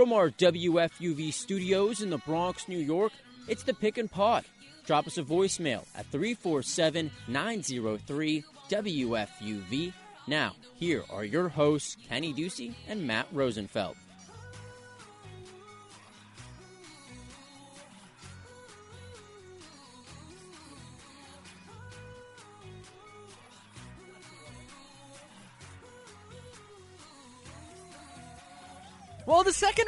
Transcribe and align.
From 0.00 0.14
our 0.14 0.30
WFUV 0.30 1.30
studios 1.30 2.00
in 2.00 2.08
the 2.08 2.16
Bronx, 2.16 2.68
New 2.68 2.78
York, 2.78 3.12
it's 3.48 3.64
the 3.64 3.74
Pick 3.74 3.98
and 3.98 4.10
Pod. 4.10 4.46
Drop 4.86 5.06
us 5.06 5.18
a 5.18 5.22
voicemail 5.22 5.84
at 5.94 6.06
347 6.06 7.10
903 7.28 8.44
WFUV. 8.70 9.92
Now, 10.26 10.54
here 10.74 11.04
are 11.10 11.26
your 11.26 11.50
hosts, 11.50 11.98
Kenny 12.08 12.32
Ducey 12.32 12.72
and 12.88 13.06
Matt 13.06 13.26
Rosenfeld. 13.30 13.94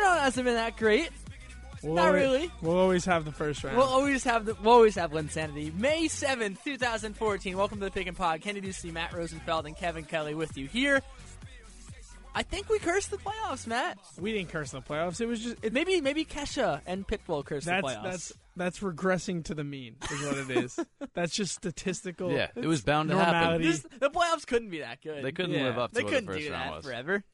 Round 0.03 0.21
hasn't 0.21 0.45
been 0.45 0.55
that 0.55 0.77
great. 0.77 1.09
We'll 1.83 1.95
Not 1.95 2.09
always, 2.09 2.23
really. 2.23 2.51
We'll 2.61 2.79
always 2.79 3.05
have 3.07 3.25
the 3.25 3.33
first 3.33 3.65
round. 3.65 3.77
We'll 3.77 3.87
always 3.87 4.23
have 4.25 4.45
the 4.45 4.55
we'll 4.63 4.75
always 4.75 4.95
have 4.95 5.11
Linsanity. 5.11 5.75
May 5.75 6.07
seventh, 6.09 6.63
two 6.63 6.77
thousand 6.79 7.17
fourteen. 7.17 7.57
Welcome 7.57 7.79
to 7.81 7.87
the 7.87 7.91
Pick 7.91 8.07
and 8.07 8.17
Pod. 8.17 8.41
Kenny 8.41 8.61
Ducey, 8.61 8.93
Matt 8.93 9.13
Rosenfeld, 9.13 9.67
and 9.67 9.77
Kevin 9.77 10.05
Kelly 10.05 10.35
with 10.35 10.57
you 10.57 10.69
here. 10.69 11.03
I 12.35 12.43
think 12.45 12.71
we 12.71 12.79
cursed 12.79 13.11
the 13.11 13.19
playoffs, 13.19 13.67
Matt. 13.67 13.99
we 14.19 14.33
didn't 14.33 14.49
curse 14.51 14.71
the 14.71 14.81
playoffs. 14.81 15.21
It 15.21 15.27
was 15.27 15.41
just 15.41 15.57
it, 15.63 15.73
Maybe 15.73 16.01
maybe 16.01 16.25
Kesha 16.25 16.81
and 16.87 17.07
Pitbull 17.07 17.45
cursed 17.45 17.67
that's 17.67 17.83
the 17.87 17.95
playoffs. 17.95 18.03
that's 18.05 18.33
that's 18.57 18.79
regressing 18.79 19.45
to 19.47 19.55
the 19.55 19.65
mean 19.65 19.97
is 20.11 20.23
what 20.23 20.37
it 20.39 20.51
is. 20.65 20.79
that's 21.15 21.35
just 21.35 21.55
statistical. 21.55 22.31
Yeah, 22.31 22.47
it 22.55 22.67
was 22.67 22.81
bound 22.81 23.09
to 23.11 23.17
normality. 23.17 23.65
happen. 23.67 23.91
This- 23.91 24.01
the 24.01 24.09
playoffs 24.11 24.47
couldn't 24.47 24.71
be 24.71 24.79
that 24.81 25.03
good. 25.03 25.25
They 25.25 25.33
couldn't 25.33 25.51
Yeah. 25.53 25.65
live 25.65 25.79
up 25.79 25.91
to 25.91 25.97
They 25.97 26.05
what 26.05 26.11
couldn't 26.13 26.27
the 26.27 26.33
first 26.35 26.47
do 26.47 26.53
round 26.53 26.71
that 26.71 26.77
was. 26.77 26.85
forever. 26.87 27.25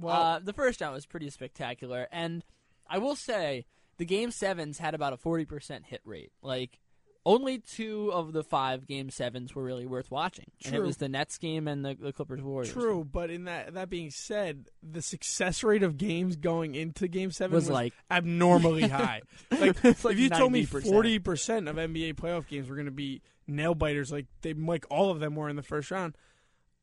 Well, 0.00 0.14
uh, 0.22 0.38
the 0.40 0.52
first 0.52 0.80
round 0.80 0.94
was 0.94 1.06
pretty 1.06 1.30
spectacular, 1.30 2.08
and 2.12 2.44
I 2.88 2.98
will 2.98 3.16
say 3.16 3.66
the 3.98 4.04
game 4.04 4.30
sevens 4.30 4.78
had 4.78 4.94
about 4.94 5.12
a 5.12 5.16
forty 5.16 5.44
percent 5.44 5.86
hit 5.86 6.00
rate. 6.04 6.32
Like 6.42 6.80
only 7.26 7.58
two 7.58 8.12
of 8.12 8.34
the 8.34 8.44
five 8.44 8.86
game 8.86 9.08
sevens 9.08 9.54
were 9.54 9.62
really 9.62 9.86
worth 9.86 10.10
watching, 10.10 10.44
and 10.64 10.74
it 10.74 10.78
True. 10.78 10.86
was 10.86 10.98
the 10.98 11.08
Nets 11.08 11.38
game 11.38 11.66
and 11.66 11.82
the, 11.82 11.94
the 11.98 12.12
Clippers 12.12 12.42
Warriors. 12.42 12.70
true, 12.72 13.02
but 13.10 13.30
in 13.30 13.44
that 13.44 13.72
that 13.74 13.88
being 13.88 14.10
said, 14.10 14.66
the 14.82 15.00
success 15.00 15.62
rate 15.64 15.82
of 15.82 15.96
games 15.96 16.36
going 16.36 16.74
into 16.74 17.08
Game 17.08 17.30
Seven 17.30 17.54
Was 17.54 17.70
like- 17.70 17.94
abnormally 18.10 18.82
high. 18.88 19.22
Like, 19.50 19.82
like 19.84 19.96
if 20.12 20.18
you 20.18 20.28
told 20.28 20.52
me 20.52 20.64
forty 20.66 21.18
percent 21.18 21.66
of 21.68 21.76
NBA 21.76 22.14
playoff 22.16 22.46
games 22.46 22.68
were 22.68 22.74
going 22.76 22.86
to 22.86 22.90
be 22.92 23.22
nail 23.46 23.74
biters, 23.74 24.12
like 24.12 24.26
they 24.42 24.52
like 24.52 24.84
all 24.90 25.10
of 25.10 25.20
them 25.20 25.34
were 25.34 25.48
in 25.48 25.56
the 25.56 25.62
first 25.62 25.90
round, 25.90 26.16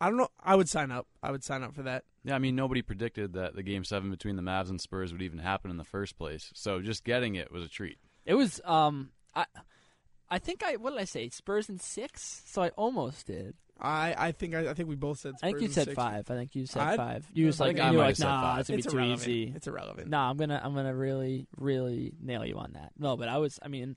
I 0.01 0.07
don't 0.09 0.17
know. 0.17 0.29
I 0.43 0.55
would 0.55 0.67
sign 0.67 0.91
up. 0.91 1.07
I 1.21 1.31
would 1.31 1.43
sign 1.43 1.61
up 1.63 1.73
for 1.75 1.83
that. 1.83 2.03
Yeah, 2.23 2.35
I 2.35 2.39
mean 2.39 2.55
nobody 2.55 2.81
predicted 2.81 3.33
that 3.33 3.55
the 3.55 3.63
game 3.63 3.83
seven 3.83 4.09
between 4.11 4.35
the 4.35 4.41
Mavs 4.41 4.69
and 4.69 4.81
Spurs 4.81 5.11
would 5.11 5.21
even 5.21 5.39
happen 5.39 5.69
in 5.71 5.77
the 5.77 5.83
first 5.83 6.17
place. 6.17 6.51
So 6.55 6.81
just 6.81 7.03
getting 7.03 7.35
it 7.35 7.51
was 7.51 7.63
a 7.63 7.67
treat. 7.69 7.97
It 8.25 8.33
was 8.33 8.59
um 8.65 9.11
I 9.35 9.45
I 10.29 10.39
think 10.39 10.63
I 10.63 10.75
what 10.77 10.91
did 10.91 10.99
I 10.99 11.05
say 11.05 11.29
Spurs 11.29 11.69
in 11.69 11.77
six, 11.79 12.41
so 12.47 12.61
I 12.63 12.69
almost 12.69 13.27
did. 13.27 13.55
I, 13.83 14.13
I 14.15 14.31
think 14.31 14.53
I, 14.53 14.69
I 14.69 14.73
think 14.75 14.89
we 14.89 14.95
both 14.95 15.17
said. 15.19 15.33
I 15.41 15.47
think 15.47 15.61
you 15.61 15.65
in 15.65 15.71
said 15.71 15.85
six. 15.85 15.95
five. 15.95 16.29
I 16.29 16.35
think 16.35 16.53
you 16.55 16.67
said 16.67 16.81
I'd- 16.83 16.97
five. 16.97 17.25
You 17.33 17.47
was 17.47 17.59
like 17.59 17.77
you 17.77 17.83
were 17.83 17.91
like 17.97 18.19
nah, 18.19 18.59
it's 18.59 18.69
gonna 18.69 18.77
be 18.77 18.83
It's 18.83 18.91
too 18.91 18.97
irrelevant. 18.99 19.21
easy. 19.27 19.53
It's 19.55 19.65
irrelevant. 19.67 20.07
No, 20.09 20.19
I'm 20.19 20.37
gonna 20.37 20.61
I'm 20.63 20.75
gonna 20.75 20.95
really 20.95 21.47
really 21.57 22.13
nail 22.21 22.45
you 22.45 22.57
on 22.59 22.73
that. 22.73 22.91
No, 22.99 23.17
but 23.17 23.27
I 23.27 23.39
was 23.39 23.59
I 23.63 23.67
mean, 23.69 23.95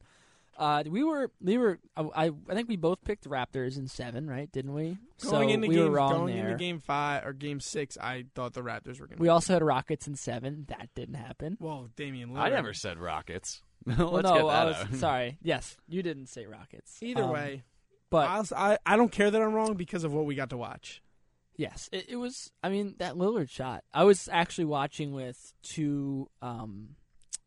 uh, 0.56 0.82
we 0.88 1.02
were 1.04 1.30
we 1.40 1.58
were 1.58 1.78
I, 1.96 2.02
I 2.26 2.30
I 2.48 2.54
think 2.54 2.68
we 2.68 2.76
both 2.76 3.02
picked 3.04 3.28
Raptors 3.28 3.76
in 3.76 3.88
seven, 3.88 4.28
right? 4.28 4.50
Didn't 4.52 4.74
we? 4.74 4.98
Going 5.22 5.48
so 5.48 5.54
into 5.54 5.68
we 5.68 5.74
game, 5.76 5.84
were 5.84 5.90
wrong 5.90 6.12
going 6.12 6.36
there. 6.36 6.46
into 6.46 6.58
game 6.58 6.80
five 6.80 7.24
or 7.26 7.32
game 7.32 7.60
six, 7.60 7.96
I 7.98 8.24
thought 8.34 8.52
the 8.54 8.62
Raptors 8.62 9.00
were 9.00 9.06
going. 9.06 9.16
to 9.18 9.22
we 9.22 9.28
also 9.28 9.52
had 9.54 9.62
Rockets 9.62 10.06
in 10.06 10.16
seven. 10.16 10.66
That 10.68 10.88
didn't 10.94 11.14
happen. 11.16 11.56
Well, 11.60 11.88
Damian 11.96 12.30
Lillard. 12.30 12.38
I 12.40 12.48
never 12.50 12.72
said 12.72 12.98
Rockets. 12.98 13.62
Let's 13.86 13.98
well, 13.98 14.10
get 14.22 14.22
no, 14.22 14.48
that 14.48 14.54
I 14.56 14.64
was 14.64 14.76
out. 14.76 14.94
sorry. 14.94 15.38
Yes, 15.42 15.76
you 15.88 16.02
didn't 16.02 16.26
say 16.28 16.46
Rockets. 16.46 16.98
Either 17.02 17.24
Um, 17.24 17.30
way, 17.30 17.62
but 18.10 18.28
I'll, 18.28 18.46
I 18.56 18.78
I 18.86 18.96
don't 18.96 19.12
care 19.12 19.30
that 19.30 19.40
I'm 19.42 19.52
wrong 19.52 19.74
because 19.74 20.04
of 20.04 20.12
what 20.12 20.24
we 20.24 20.34
got 20.34 20.50
to 20.50 20.56
watch. 20.56 21.02
Yes, 21.56 21.88
it, 21.92 22.06
it 22.08 22.16
was. 22.16 22.50
I 22.62 22.68
mean, 22.68 22.94
that 22.98 23.14
Lillard 23.14 23.48
shot. 23.50 23.84
I 23.92 24.04
was 24.04 24.28
actually 24.32 24.64
watching 24.64 25.12
with 25.12 25.52
two 25.62 26.28
um, 26.42 26.96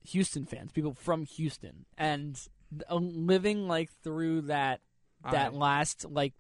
Houston 0.09 0.45
fans, 0.45 0.71
people 0.71 0.93
from 0.93 1.25
Houston, 1.25 1.85
and 1.97 2.39
Uh, 2.89 2.95
living 2.95 3.67
like 3.67 3.89
through 4.03 4.41
that 4.41 4.81
that 5.23 5.53
I- 5.53 5.55
last 5.55 6.05
like 6.09 6.33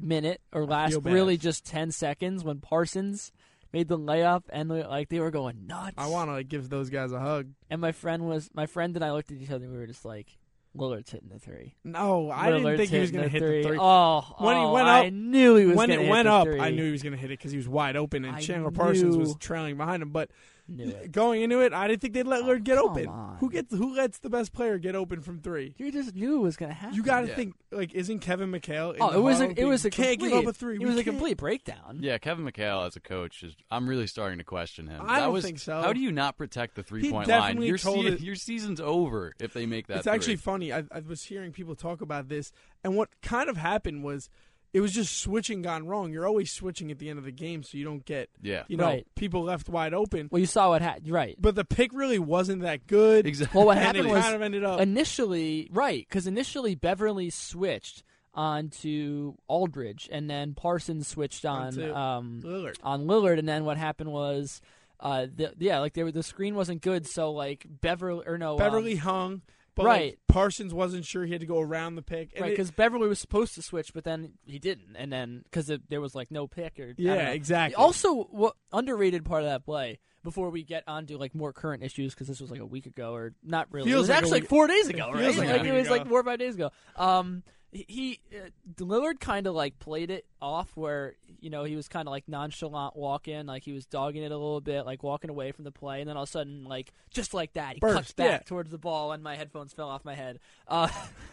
minute 0.00 0.40
or 0.52 0.64
last 0.66 0.96
really 1.02 1.36
just 1.36 1.64
ten 1.64 1.90
seconds 1.92 2.42
when 2.44 2.60
Parsons 2.60 3.32
made 3.72 3.88
the 3.88 3.98
layup 3.98 4.42
and 4.50 4.68
like 4.68 5.08
they 5.08 5.20
were 5.20 5.30
going 5.30 5.66
nuts. 5.66 5.94
I 5.98 6.06
want 6.06 6.28
to 6.28 6.34
like 6.34 6.48
give 6.48 6.68
those 6.68 6.90
guys 6.90 7.12
a 7.12 7.18
hug. 7.20 7.48
And 7.70 7.80
my 7.80 7.92
friend 7.92 8.26
was 8.26 8.50
my 8.54 8.66
friend 8.66 8.94
and 8.96 9.04
I 9.04 9.12
looked 9.12 9.30
at 9.32 9.38
each 9.38 9.50
other 9.50 9.64
and 9.64 9.72
we 9.72 9.78
were 9.78 9.86
just 9.86 10.04
like, 10.04 10.36
Lillard's 10.76 11.10
hitting 11.10 11.28
the 11.28 11.38
three. 11.38 11.74
No, 11.84 12.30
I 12.30 12.50
didn't 12.50 12.76
think 12.76 12.90
he 12.90 12.98
was 12.98 13.10
going 13.12 13.24
to 13.24 13.28
hit 13.30 13.40
the 13.40 13.62
three. 13.68 13.78
Oh, 13.80 14.20
When 14.38 14.56
he 14.56 14.62
oh, 14.62 14.72
went 14.72 14.88
I 14.88 15.06
up- 15.08 15.12
knew 15.12 15.54
he 15.56 15.66
was 15.66 15.76
when 15.76 15.90
it 15.90 16.08
went 16.08 16.26
up, 16.28 16.46
three. 16.46 16.60
I 16.60 16.70
knew 16.70 16.84
he 16.84 16.90
was 16.92 17.02
going 17.02 17.12
to 17.14 17.18
hit 17.18 17.30
it 17.30 17.38
because 17.38 17.52
he 17.52 17.56
was 17.58 17.68
wide 17.68 17.96
open, 17.96 18.24
and 18.24 18.34
I 18.36 18.40
Chandler 18.40 18.72
Parsons 18.72 19.16
was 19.16 19.36
trailing 19.36 19.76
behind 19.76 20.02
him. 20.02 20.10
But 20.10 20.30
Knew 20.66 20.84
it. 20.88 21.12
going 21.12 21.42
into 21.42 21.60
it, 21.60 21.74
I 21.74 21.86
didn't 21.88 22.00
think 22.00 22.14
they'd 22.14 22.26
let 22.26 22.40
Oh, 22.42 22.46
Lillard 22.46 22.64
get 22.64 22.78
open. 22.78 23.06
on. 23.06 23.36
Who 23.38 23.50
gets 23.50 23.74
who 23.74 23.94
lets 23.94 24.18
the 24.20 24.30
best 24.30 24.54
player 24.54 24.78
get 24.78 24.94
open 24.94 25.20
from 25.20 25.40
three? 25.40 25.74
You 25.76 25.92
just 25.92 26.14
knew 26.14 26.36
it 26.36 26.40
was 26.40 26.56
gonna 26.56 26.72
happen. 26.72 26.96
You 26.96 27.02
got 27.02 27.20
to 27.20 27.26
Yeah. 27.28 27.34
think 27.34 27.54
like, 27.70 27.92
isn't 27.92 28.20
Kevin 28.20 28.50
McHale? 28.50 28.94
in 28.94 29.02
Oh, 29.02 29.10
the 29.10 29.18
it 29.18 29.20
was 29.20 29.40
a, 29.42 29.60
it 29.60 29.64
was 29.66 29.84
a 29.84 29.90
can't 29.90 30.12
complete, 30.18 30.30
give 30.30 30.38
up 30.38 30.46
a 30.46 30.52
three. 30.54 30.76
It 30.76 30.78
We 30.78 30.86
was 30.86 30.94
a 30.96 31.04
can't." 31.04 31.16
complete 31.18 31.36
breakdown. 31.36 31.98
Yeah, 32.00 32.16
Kevin 32.16 32.46
McHale 32.46 32.86
as 32.86 32.96
a 32.96 33.00
coach 33.00 33.42
is. 33.42 33.54
I'm 33.70 33.86
really 33.88 34.06
starting 34.06 34.38
to 34.38 34.44
question 34.44 34.86
him. 34.86 35.02
I 35.02 35.18
That 35.20 35.24
don't 35.26 35.32
was- 35.34 35.44
think 35.44 35.58
so. 35.58 35.82
How 35.82 35.92
do 35.92 36.00
you 36.00 36.10
not 36.12 36.38
protect 36.38 36.76
the 36.76 36.82
three 36.82 37.10
point 37.10 37.28
line? 37.28 37.60
Your, 37.60 37.76
told 37.76 38.06
se- 38.06 38.12
it- 38.12 38.20
your 38.20 38.34
season's 38.36 38.80
over 38.80 39.34
if 39.40 39.52
they 39.52 39.66
make 39.66 39.88
that. 39.88 39.98
It's 39.98 40.06
actually 40.06 40.36
funny. 40.36 40.72
I, 40.72 40.84
I 40.90 41.00
was 41.06 41.24
hearing 41.24 41.52
people 41.52 41.74
talk 41.74 42.00
about 42.00 42.28
this, 42.28 42.52
and 42.82 42.96
what 42.96 43.10
kind 43.20 43.50
of 43.50 43.58
happened 43.58 44.02
was 44.02 44.30
it 44.74 44.80
was 44.80 44.92
just 44.92 45.18
switching 45.18 45.62
gone 45.62 45.86
wrong. 45.86 46.12
You're 46.12 46.26
always 46.26 46.52
switching 46.52 46.90
at 46.90 46.98
the 46.98 47.08
end 47.08 47.18
of 47.18 47.24
the 47.24 47.30
game, 47.32 47.62
so 47.62 47.78
you 47.78 47.84
don't 47.84 48.04
get 48.04 48.28
yeah. 48.42 48.64
you 48.68 48.76
know 48.76 48.84
Right. 48.86 49.06
people 49.14 49.44
left 49.44 49.68
wide 49.68 49.94
open. 49.94 50.28
Well, 50.30 50.40
you 50.40 50.46
saw 50.46 50.70
what 50.70 50.82
happened. 50.82 51.08
Right. 51.10 51.36
But 51.40 51.54
the 51.54 51.64
pick 51.64 51.92
really 51.94 52.18
wasn't 52.18 52.62
that 52.62 52.86
good. 52.88 53.24
Exactly. 53.26 53.56
Well, 53.56 53.66
what 53.68 53.78
happened 53.78 54.10
was 54.10 54.22
kind 54.22 54.34
of 54.34 54.42
ended 54.42 54.64
up. 54.64 54.80
initially 54.80 55.70
right 55.72 56.04
because 56.06 56.26
initially 56.26 56.74
Beverley 56.74 57.30
switched 57.30 58.02
onto 58.34 59.34
Aldridge, 59.46 60.08
and 60.10 60.28
then 60.28 60.54
Parsons 60.54 61.06
switched 61.06 61.44
on 61.44 61.80
um, 61.92 62.40
Lillard. 62.44 62.76
on 62.82 63.06
Lillard, 63.06 63.38
and 63.38 63.48
then 63.48 63.64
what 63.64 63.78
happened 63.78 64.12
was. 64.12 64.60
Uh, 65.00 65.26
the, 65.36 65.52
yeah, 65.58 65.80
like 65.80 65.92
they 65.92 66.02
were, 66.02 66.12
the 66.12 66.22
screen 66.22 66.54
wasn't 66.54 66.80
good, 66.80 67.06
so 67.06 67.30
like 67.32 67.66
Beverley 67.68 68.24
or 68.26 68.38
no, 68.38 68.52
um, 68.52 68.58
Beverley 68.58 68.96
hung, 68.96 69.42
but 69.74 69.86
right. 69.86 70.12
like, 70.12 70.18
Parsons 70.28 70.72
wasn't 70.72 71.04
sure 71.04 71.24
he 71.24 71.32
had 71.32 71.40
to 71.40 71.46
go 71.46 71.60
around 71.60 71.96
the 71.96 72.02
pick. 72.02 72.32
And 72.34 72.42
right? 72.42 72.50
Because 72.50 72.70
Beverley 72.70 73.08
was 73.08 73.18
supposed 73.18 73.54
to 73.54 73.62
switch, 73.62 73.92
but 73.92 74.04
then 74.04 74.34
he 74.46 74.58
didn't, 74.58 74.96
and 74.96 75.12
then 75.12 75.42
because 75.44 75.70
there 75.88 76.00
was 76.00 76.14
like 76.14 76.30
no 76.30 76.46
pick 76.46 76.78
or 76.78 76.94
yeah, 76.96 77.30
exactly. 77.30 77.74
Also, 77.74 78.24
what 78.24 78.54
underrated 78.72 79.24
part 79.24 79.42
of 79.42 79.48
that 79.48 79.64
play 79.64 79.98
before 80.22 80.50
we 80.50 80.62
get 80.62 80.84
onto 80.86 81.18
like 81.18 81.34
more 81.34 81.52
current 81.52 81.82
issues 81.82 82.14
because 82.14 82.26
this 82.26 82.40
was 82.40 82.50
like 82.50 82.60
a 82.60 82.66
week 82.66 82.86
ago 82.86 83.14
or 83.14 83.34
not 83.42 83.68
really. 83.70 83.90
Feels 83.90 83.96
it 83.96 84.00
was 84.00 84.08
like 84.08 84.18
actually 84.18 84.40
like 84.40 84.48
four 84.48 84.66
days 84.66 84.88
ago, 84.88 85.12
feels 85.12 85.36
right? 85.36 85.48
like 85.48 85.62
a 85.62 85.66
it 85.66 85.72
was 85.72 85.90
like 85.90 86.08
four 86.08 86.20
or 86.20 86.24
five 86.24 86.38
days 86.38 86.54
ago. 86.54 86.70
Um, 86.96 87.42
he, 87.74 88.20
uh, 88.32 88.50
Lillard 88.78 89.18
kind 89.18 89.48
of 89.48 89.54
like 89.54 89.78
played 89.80 90.10
it 90.10 90.24
off 90.40 90.70
where 90.76 91.14
you 91.40 91.50
know 91.50 91.64
he 91.64 91.74
was 91.74 91.88
kind 91.88 92.06
of 92.06 92.12
like 92.12 92.28
nonchalant 92.28 92.94
walking, 92.94 93.46
like 93.46 93.64
he 93.64 93.72
was 93.72 93.84
dogging 93.84 94.22
it 94.22 94.30
a 94.30 94.36
little 94.36 94.60
bit, 94.60 94.86
like 94.86 95.02
walking 95.02 95.28
away 95.28 95.50
from 95.50 95.64
the 95.64 95.72
play, 95.72 96.00
and 96.00 96.08
then 96.08 96.16
all 96.16 96.22
of 96.22 96.28
a 96.28 96.32
sudden, 96.32 96.64
like 96.64 96.92
just 97.10 97.34
like 97.34 97.52
that, 97.54 97.74
he 97.74 97.80
cuts 97.80 98.12
back 98.12 98.26
yeah. 98.26 98.38
towards 98.38 98.70
the 98.70 98.78
ball, 98.78 99.10
and 99.10 99.22
my 99.22 99.34
headphones 99.34 99.72
fell 99.72 99.88
off 99.88 100.04
my 100.04 100.14
head 100.14 100.38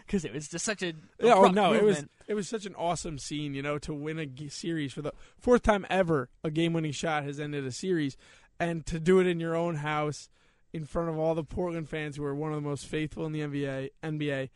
because 0.05 0.25
it 0.25 0.33
was 0.33 0.47
just 0.47 0.65
such 0.65 0.81
a 0.81 0.93
yeah, 1.19 1.35
oh 1.35 1.47
no, 1.47 1.73
it 1.73 1.83
was 1.83 2.05
it 2.27 2.33
was 2.33 2.49
such 2.49 2.65
an 2.65 2.73
awesome 2.75 3.19
scene, 3.19 3.53
you 3.53 3.61
know, 3.61 3.77
to 3.77 3.93
win 3.93 4.17
a 4.17 4.25
g- 4.25 4.49
series 4.49 4.93
for 4.93 5.03
the 5.03 5.13
fourth 5.37 5.61
time 5.61 5.85
ever. 5.89 6.29
A 6.43 6.49
game-winning 6.49 6.91
shot 6.91 7.23
has 7.23 7.39
ended 7.39 7.65
a 7.65 7.71
series, 7.71 8.17
and 8.59 8.83
to 8.87 8.99
do 8.99 9.19
it 9.19 9.27
in 9.27 9.39
your 9.39 9.55
own 9.55 9.75
house, 9.75 10.27
in 10.73 10.85
front 10.85 11.09
of 11.09 11.19
all 11.19 11.35
the 11.35 11.43
Portland 11.43 11.87
fans 11.87 12.15
who 12.15 12.23
are 12.23 12.33
one 12.33 12.51
of 12.51 12.55
the 12.55 12.67
most 12.67 12.87
faithful 12.87 13.27
in 13.27 13.31
the 13.31 13.41
NBA. 13.41 13.89
NBA, 14.03 14.49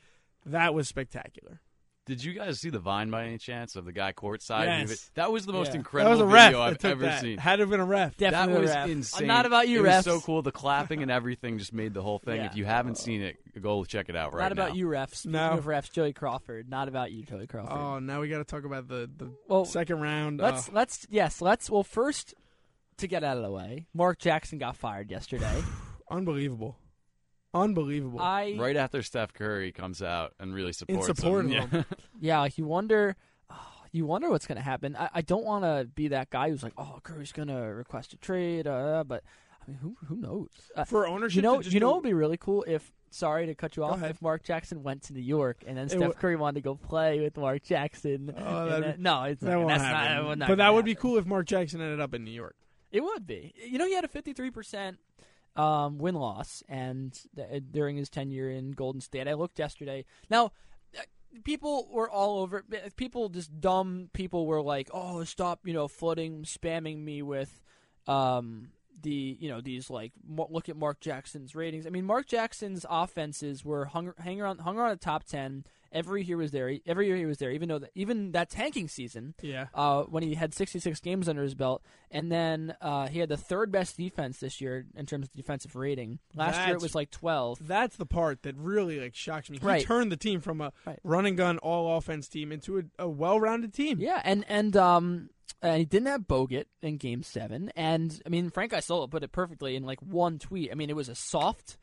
that 0.47 0.73
was 0.73 0.87
spectacular. 0.87 1.61
Did 2.05 2.23
you 2.23 2.33
guys 2.33 2.59
see 2.59 2.69
the 2.69 2.77
vine 2.77 3.09
by 3.09 3.25
any 3.25 3.39
chance 3.39 3.75
of 3.75 3.83
the 3.85 3.91
guy 3.91 4.13
courtside? 4.13 4.87
Yes. 4.87 5.09
That 5.15 5.31
was 5.31 5.47
the 5.47 5.53
most 5.53 5.67
Yeah. 5.67 5.71
That 5.71 5.77
incredible 5.79 6.11
was 6.11 6.19
a 6.19 6.25
ref 6.25 6.45
video 6.49 6.59
that 6.59 6.65
I've 6.67 6.77
took 6.77 6.91
ever 6.91 7.01
that. 7.05 7.21
seen. 7.21 7.37
Had 7.39 7.55
to 7.55 7.61
have 7.63 7.69
been 7.71 7.79
a 7.79 7.85
ref. 7.85 8.15
Definitely 8.17 8.53
that 8.53 8.59
a 8.59 8.61
was 8.61 8.69
ref. 8.71 8.89
insane. 8.89 9.21
I'm 9.23 9.27
not 9.27 9.45
about 9.47 9.67
you, 9.67 9.83
It 9.83 9.89
refs. 9.89 10.03
so 10.03 10.19
cool. 10.19 10.43
The 10.43 10.51
clapping 10.51 11.01
and 11.01 11.09
everything 11.09 11.57
just 11.57 11.73
made 11.73 11.95
the 11.95 12.03
whole 12.03 12.19
thing. 12.19 12.35
Yeah. 12.37 12.45
If 12.45 12.55
you 12.55 12.65
haven't 12.65 12.99
seen 12.99 13.21
it, 13.23 13.37
go 13.59 13.83
check 13.85 14.07
it 14.09 14.15
out 14.15 14.33
right 14.33 14.39
now. 14.39 14.45
not 14.45 14.51
about 14.51 14.69
now. 14.69 14.75
you, 14.75 14.85
refs. 14.87 15.15
Speaking 15.15 15.31
No. 15.31 15.49
of 15.51 15.65
refs, 15.65 15.91
Joey 15.91 16.13
Crawford. 16.13 16.69
Not 16.69 16.87
about 16.87 17.11
you, 17.11 17.23
Joey 17.23 17.47
Crawford. 17.47 17.71
Oh, 17.75 17.97
now 17.97 18.21
we 18.21 18.27
got 18.29 18.37
to 18.37 18.43
talk 18.43 18.65
about 18.65 18.87
the 18.87 19.09
the 19.17 19.31
well, 19.47 19.65
second 19.65 19.99
round. 19.99 20.39
let's 20.39 20.69
uh, 20.69 20.73
let's 20.73 21.07
yes, 21.09 21.41
let's. 21.41 21.71
Well, 21.71 21.83
first 21.83 22.35
to 22.97 23.07
get 23.07 23.23
out 23.23 23.37
of 23.37 23.43
the 23.43 23.51
way, 23.51 23.87
Mark 23.95 24.19
Jackson 24.19 24.59
got 24.59 24.77
fired 24.77 25.09
yesterday. 25.09 25.63
unbelievable, 26.11 26.77
unbelievable. 27.55 28.19
I 28.21 28.55
Right 28.59 28.75
after 28.77 29.01
Steph 29.01 29.33
Curry 29.33 29.71
comes 29.71 30.01
out 30.01 30.33
and 30.39 30.53
really 30.53 30.73
supports 30.73 31.07
support 31.07 31.45
him. 31.45 31.51
of 31.51 31.51
Yeah. 31.53 31.67
him. 31.67 31.85
yeah, 32.21 32.39
like 32.39 32.57
you 32.57 32.65
wonder. 32.65 33.15
you 33.91 34.05
wonder 34.05 34.29
what's 34.29 34.45
going 34.47 34.57
to 34.57 34.61
happen. 34.63 34.95
I, 34.95 35.09
I 35.15 35.21
don't 35.21 35.45
want 35.45 35.63
to 35.63 35.87
be 35.95 36.09
that 36.09 36.29
guy 36.29 36.49
who's 36.49 36.63
like, 36.63 36.73
"Oh, 36.77 36.99
Curry's 37.03 37.31
going 37.31 37.47
to 37.47 37.55
request 37.55 38.13
a 38.13 38.17
trade," 38.17 38.67
uh, 38.67 39.03
but 39.07 39.23
I 39.65 39.69
mean, 39.71 39.77
who 39.81 39.95
who 40.07 40.15
knows? 40.17 40.49
Uh, 40.75 40.83
For 40.83 41.07
ownership, 41.07 41.37
you 41.37 41.41
know, 41.41 41.61
to 41.61 41.69
you 41.69 41.79
know, 41.79 41.87
go- 41.87 41.91
what 41.93 42.03
would 42.03 42.09
be 42.09 42.13
really 42.13 42.37
cool 42.37 42.63
if. 42.67 42.91
Sorry 43.11 43.45
to 43.45 43.55
cut 43.55 43.77
you 43.77 43.85
off. 43.85 44.03
If 44.03 44.21
Mark 44.21 44.43
Jackson 44.43 44.83
went 44.83 45.03
to 45.03 45.13
New 45.13 45.21
York 45.21 45.63
and 45.65 45.77
then 45.77 45.85
It 45.85 45.91
Steph 45.91 46.01
w- 46.01 46.19
Curry 46.19 46.35
wanted 46.35 46.55
to 46.55 46.61
go 46.63 46.75
play 46.75 47.21
with 47.21 47.37
Mark 47.37 47.63
Jackson, 47.63 48.33
Oh, 48.37 48.65
that'd 48.67 48.83
then- 48.83 48.95
be- 48.97 49.01
no, 49.03 49.23
it's 49.23 49.39
that 49.39 49.51
not, 49.51 49.57
won't 49.59 49.69
that's 49.69 49.81
happen. 49.83 50.25
not, 50.25 50.37
not 50.39 50.47
but 50.49 50.55
that 50.57 50.63
gonna 50.65 50.73
would 50.73 50.83
be 50.83 50.95
cool 50.95 51.17
if 51.17 51.25
Mark 51.25 51.45
Jackson 51.45 51.79
ended 51.79 52.01
up 52.01 52.13
in 52.13 52.25
New 52.25 52.31
York. 52.31 52.57
It 52.91 53.01
would 53.01 53.25
be. 53.25 53.53
You 53.69 53.77
know, 53.77 53.85
he 53.85 53.93
had 53.93 54.03
a 54.03 54.09
53% 54.09 54.97
um, 55.55 55.97
win 55.97 56.15
loss 56.15 56.63
and 56.67 57.17
th- 57.35 57.63
during 57.71 57.97
his 57.97 58.09
tenure 58.09 58.49
in 58.49 58.71
Golden 58.71 59.01
State. 59.01 59.27
I 59.27 59.33
looked 59.33 59.59
yesterday. 59.59 60.05
Now, 60.29 60.51
uh, 60.97 61.01
people 61.43 61.87
were 61.91 62.09
all 62.09 62.39
over 62.39 62.63
people 62.95 63.29
just 63.29 63.59
dumb 63.59 64.09
people 64.13 64.45
were 64.45 64.61
like, 64.61 64.89
"Oh, 64.93 65.23
stop, 65.23 65.61
you 65.65 65.73
know, 65.73 65.87
flooding 65.87 66.43
spamming 66.43 67.03
me 67.03 67.21
with 67.21 67.61
um 68.07 68.69
the 69.01 69.37
you 69.39 69.49
know 69.49 69.61
these 69.61 69.89
like 69.89 70.11
look 70.27 70.69
at 70.69 70.75
Mark 70.77 70.99
Jackson's 70.99 71.55
ratings. 71.55 71.85
I 71.85 71.89
mean, 71.89 72.05
Mark 72.05 72.27
Jackson's 72.27 72.85
offenses 72.89 73.63
were 73.65 73.85
hung 73.85 74.13
hang 74.17 74.41
around 74.41 74.59
hung 74.59 74.77
around 74.77 74.91
the 74.91 74.95
top 74.97 75.23
10 75.25 75.65
every 75.91 76.23
year 76.23 76.35
was 76.35 76.51
there. 76.51 76.73
Every 76.85 77.07
year 77.07 77.15
he 77.15 77.25
was 77.25 77.37
there 77.37 77.51
even 77.51 77.69
though 77.69 77.79
that, 77.79 77.91
even 77.95 78.31
that 78.33 78.49
tanking 78.49 78.89
season 78.89 79.33
Yeah. 79.41 79.67
uh, 79.73 80.03
when 80.03 80.23
he 80.23 80.33
had 80.35 80.53
66 80.53 80.99
games 80.99 81.29
under 81.29 81.41
his 81.41 81.55
belt, 81.55 81.83
and 82.11 82.29
then 82.29 82.75
uh, 82.81 83.07
he 83.07 83.19
had 83.19 83.29
the 83.29 83.37
third 83.37 83.71
best 83.71 83.95
defense 83.95 84.39
this 84.39 84.59
year 84.59 84.85
in 84.97 85.05
terms 85.05 85.27
of 85.27 85.33
defensive 85.33 85.73
rating. 85.75 86.19
Last 86.33 86.65
year 86.67 86.75
it 86.75 86.81
was 86.81 86.95
like 86.95 87.11
12. 87.11 87.59
That's 87.65 87.95
the 87.95 88.05
part 88.05 88.43
that 88.43 88.57
really 88.57 88.99
like 88.99 89.15
shocks 89.15 89.49
me. 89.49 89.57
He 89.59 89.65
Right. 89.65 89.85
turned 89.85 90.11
the 90.11 90.17
team 90.17 90.41
from 90.41 90.59
a 90.59 90.73
Right. 90.85 90.99
run 91.03 91.25
and 91.25 91.37
gun 91.37 91.59
all 91.59 91.97
offense 91.97 92.27
team 92.27 92.51
into 92.51 92.79
a, 92.79 92.83
a 93.03 93.07
well 93.09 93.39
rounded 93.39 93.73
team. 93.73 93.99
Yeah, 93.99 94.21
and 94.25 94.43
and 94.49 94.75
um, 94.75 95.29
and 95.61 95.77
he 95.79 95.85
didn't 95.85 96.07
have 96.07 96.21
Bogut 96.21 96.65
in 96.81 96.97
Game 96.97 97.23
Seven, 97.23 97.71
and 97.75 98.21
I 98.25 98.29
mean 98.29 98.49
Frank 98.49 98.73
Isola 98.73 99.07
put 99.07 99.23
it 99.23 99.31
perfectly 99.31 99.75
in 99.75 99.83
like 99.83 100.01
one 100.01 100.39
tweet. 100.39 100.71
I 100.71 100.75
mean 100.75 100.89
it 100.89 100.95
was 100.95 101.09
a 101.09 101.15
soft 101.15 101.77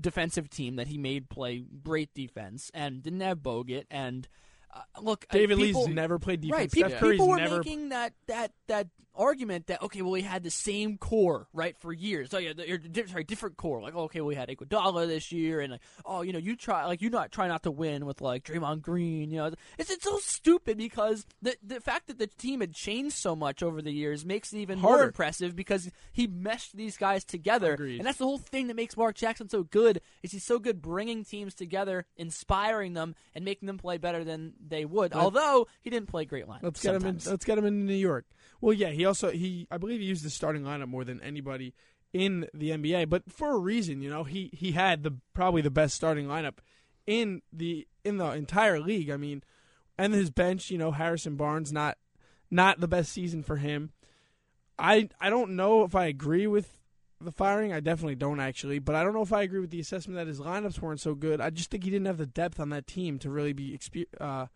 defensive 0.00 0.50
team 0.50 0.76
that 0.76 0.88
he 0.88 0.98
made 0.98 1.28
play 1.28 1.64
great 1.82 2.12
defense, 2.14 2.70
and 2.74 3.02
didn't 3.02 3.20
have 3.20 3.38
Bogut, 3.38 3.84
and 3.90 4.28
uh, 4.74 5.00
look, 5.00 5.26
uh, 5.30 5.32
David 5.34 5.58
people, 5.58 5.84
Lee's 5.84 5.94
never 5.94 6.18
played 6.18 6.40
defense. 6.40 6.74
Right, 6.74 6.90
people, 6.90 7.10
people 7.10 7.28
were 7.28 7.36
never 7.36 7.58
making 7.58 7.90
that 7.90 8.12
that 8.26 8.52
that 8.66 8.88
argument 9.16 9.68
that 9.68 9.82
okay, 9.82 10.02
well, 10.02 10.14
he 10.14 10.22
had 10.22 10.42
the 10.42 10.50
same 10.50 10.98
core 10.98 11.46
right 11.52 11.76
for 11.78 11.92
years. 11.92 12.32
Oh 12.34 12.38
yeah, 12.38 12.52
di- 12.52 13.06
sorry, 13.06 13.24
different 13.24 13.56
core. 13.56 13.80
Like 13.80 13.94
okay, 13.94 14.20
we 14.20 14.34
had 14.34 14.48
Iguodala 14.48 15.06
this 15.06 15.32
year, 15.32 15.60
and 15.60 15.72
like 15.72 15.80
oh, 16.04 16.22
you 16.22 16.32
know, 16.32 16.38
you 16.38 16.56
try 16.56 16.86
like 16.86 17.02
you 17.02 17.10
not 17.10 17.30
try 17.32 17.48
not 17.48 17.62
to 17.64 17.70
win 17.70 18.06
with 18.06 18.20
like 18.20 18.44
Draymond 18.44 18.82
Green. 18.82 19.30
You 19.30 19.38
know, 19.38 19.52
it's 19.78 19.90
it's 19.90 20.04
so 20.04 20.18
stupid 20.18 20.76
because 20.76 21.26
the 21.42 21.56
the 21.62 21.80
fact 21.80 22.08
that 22.08 22.18
the 22.18 22.26
team 22.26 22.60
had 22.60 22.74
changed 22.74 23.16
so 23.16 23.36
much 23.36 23.62
over 23.62 23.80
the 23.80 23.92
years 23.92 24.24
makes 24.24 24.52
it 24.52 24.58
even 24.58 24.78
more 24.80 25.02
impressive 25.02 25.54
because 25.54 25.90
he 26.12 26.26
meshed 26.26 26.76
these 26.76 26.96
guys 26.96 27.24
together, 27.24 27.74
Agreed. 27.74 27.98
and 27.98 28.06
that's 28.06 28.18
the 28.18 28.24
whole 28.26 28.38
thing 28.38 28.66
that 28.68 28.76
makes 28.76 28.96
Mark 28.96 29.16
Jackson 29.16 29.48
so 29.48 29.62
good. 29.62 30.00
Is 30.22 30.32
he's 30.32 30.44
so 30.44 30.58
good 30.58 30.82
bringing 30.82 31.24
teams 31.24 31.54
together, 31.54 32.06
inspiring 32.16 32.94
them, 32.94 33.14
and 33.34 33.44
making 33.44 33.66
them 33.66 33.78
play 33.78 33.98
better 33.98 34.24
than 34.24 34.54
they 34.66 34.84
would. 34.84 35.12
Although 35.12 35.66
he 35.80 35.90
didn't 35.90 36.08
play 36.08 36.24
great 36.24 36.48
line. 36.48 36.60
Let's 36.62 36.82
get 36.82 36.94
him 36.94 37.04
in. 37.06 37.18
Let's 37.26 37.44
get 37.44 37.58
him 37.58 37.64
in 37.64 37.86
New 37.86 37.94
York. 37.94 38.26
Well, 38.60 38.72
yeah, 38.72 38.90
he 38.90 39.04
also 39.04 39.30
he 39.30 39.66
I 39.70 39.78
believe 39.78 40.00
he 40.00 40.06
used 40.06 40.24
the 40.24 40.30
starting 40.30 40.62
lineup 40.62 40.88
more 40.88 41.04
than 41.04 41.20
anybody 41.20 41.74
in 42.12 42.46
the 42.54 42.70
NBA, 42.70 43.08
but 43.08 43.30
for 43.30 43.52
a 43.52 43.58
reason. 43.58 44.00
You 44.00 44.10
know, 44.10 44.24
he 44.24 44.50
he 44.52 44.72
had 44.72 45.02
the 45.02 45.16
probably 45.34 45.62
the 45.62 45.70
best 45.70 45.94
starting 45.94 46.26
lineup 46.26 46.58
in 47.06 47.42
the 47.52 47.86
in 48.04 48.16
the 48.16 48.30
entire 48.30 48.80
league. 48.80 49.10
I 49.10 49.16
mean, 49.16 49.42
and 49.98 50.14
his 50.14 50.30
bench. 50.30 50.70
You 50.70 50.78
know, 50.78 50.92
Harrison 50.92 51.36
Barnes 51.36 51.72
not 51.72 51.98
not 52.50 52.80
the 52.80 52.88
best 52.88 53.12
season 53.12 53.42
for 53.42 53.56
him. 53.56 53.92
I 54.78 55.08
I 55.20 55.30
don't 55.30 55.56
know 55.56 55.84
if 55.84 55.94
I 55.94 56.06
agree 56.06 56.46
with 56.46 56.78
the 57.24 57.32
firing. 57.32 57.72
I 57.72 57.80
definitely 57.80 58.14
don't 58.14 58.40
actually, 58.40 58.78
but 58.78 58.94
I 58.94 59.02
don't 59.02 59.14
know 59.14 59.22
if 59.22 59.32
I 59.32 59.42
agree 59.42 59.60
with 59.60 59.70
the 59.70 59.80
assessment 59.80 60.16
that 60.16 60.26
his 60.26 60.40
lineups 60.40 60.80
weren't 60.80 61.00
so 61.00 61.14
good. 61.14 61.40
I 61.40 61.50
just 61.50 61.70
think 61.70 61.84
he 61.84 61.90
didn't 61.90 62.06
have 62.06 62.18
the 62.18 62.26
depth 62.26 62.60
on 62.60 62.70
that 62.70 62.86
team 62.86 63.18
to 63.20 63.30
really 63.30 63.52
be, 63.52 63.76
expe- 63.76 64.06
uh, 64.20 64.46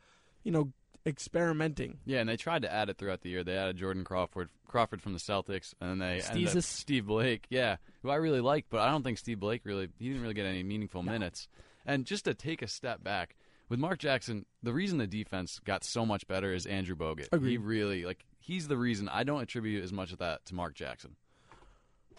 you 0.45 0.53
know, 0.53 0.73
experimenting. 1.07 1.99
Yeah, 2.05 2.21
and 2.21 2.29
they 2.29 2.37
tried 2.37 2.63
to 2.63 2.73
add 2.73 2.89
it 2.89 2.99
throughout 2.99 3.23
the 3.23 3.31
year. 3.31 3.43
They 3.43 3.57
added 3.57 3.77
Jordan 3.77 4.05
Crawford, 4.05 4.51
Crawford 4.67 5.03
from 5.03 5.13
the 5.13 5.19
Celtics, 5.19 5.75
and 5.81 5.91
then 5.91 5.99
they 5.99 6.23
ended 6.23 6.57
up 6.57 6.63
Steve 6.63 7.07
Blake. 7.07 7.47
Yeah, 7.51 7.77
who 8.03 8.11
I 8.11 8.17
really 8.17 8.41
like, 8.41 8.67
but 8.71 8.81
I 8.81 8.91
don't 8.91 9.03
think 9.03 9.19
Steve 9.19 9.41
Blake 9.41 9.63
really. 9.65 9.89
He 9.99 10.09
didn't 10.09 10.23
really 10.23 10.35
get 10.35 10.47
any 10.47 10.63
meaningful 10.63 11.03
minutes. 11.03 11.49
And 11.87 12.05
just 12.05 12.27
to 12.27 12.35
take 12.35 12.61
a 12.61 12.69
step 12.69 13.03
back 13.03 13.35
with 13.69 13.79
Mark 13.79 13.99
Jackson, 13.99 14.45
the 14.63 14.73
reason 14.73 14.99
the 14.99 15.07
defense 15.07 15.59
got 15.65 15.85
so 15.85 16.05
much 16.05 16.27
better 16.27 16.53
is 16.53 16.67
Andrew 16.67 16.97
Bogut. 16.97 17.29
He 17.45 17.57
really 17.57 18.05
like 18.05 18.25
he's 18.39 18.69
the 18.69 18.77
reason. 18.77 19.09
I 19.09 19.25
don't 19.25 19.43
attribute 19.43 19.83
as 19.83 19.93
much 19.93 20.13
of 20.13 20.19
that 20.19 20.45
to 20.47 20.55
Mark 20.55 20.75
Jackson. 20.75 21.17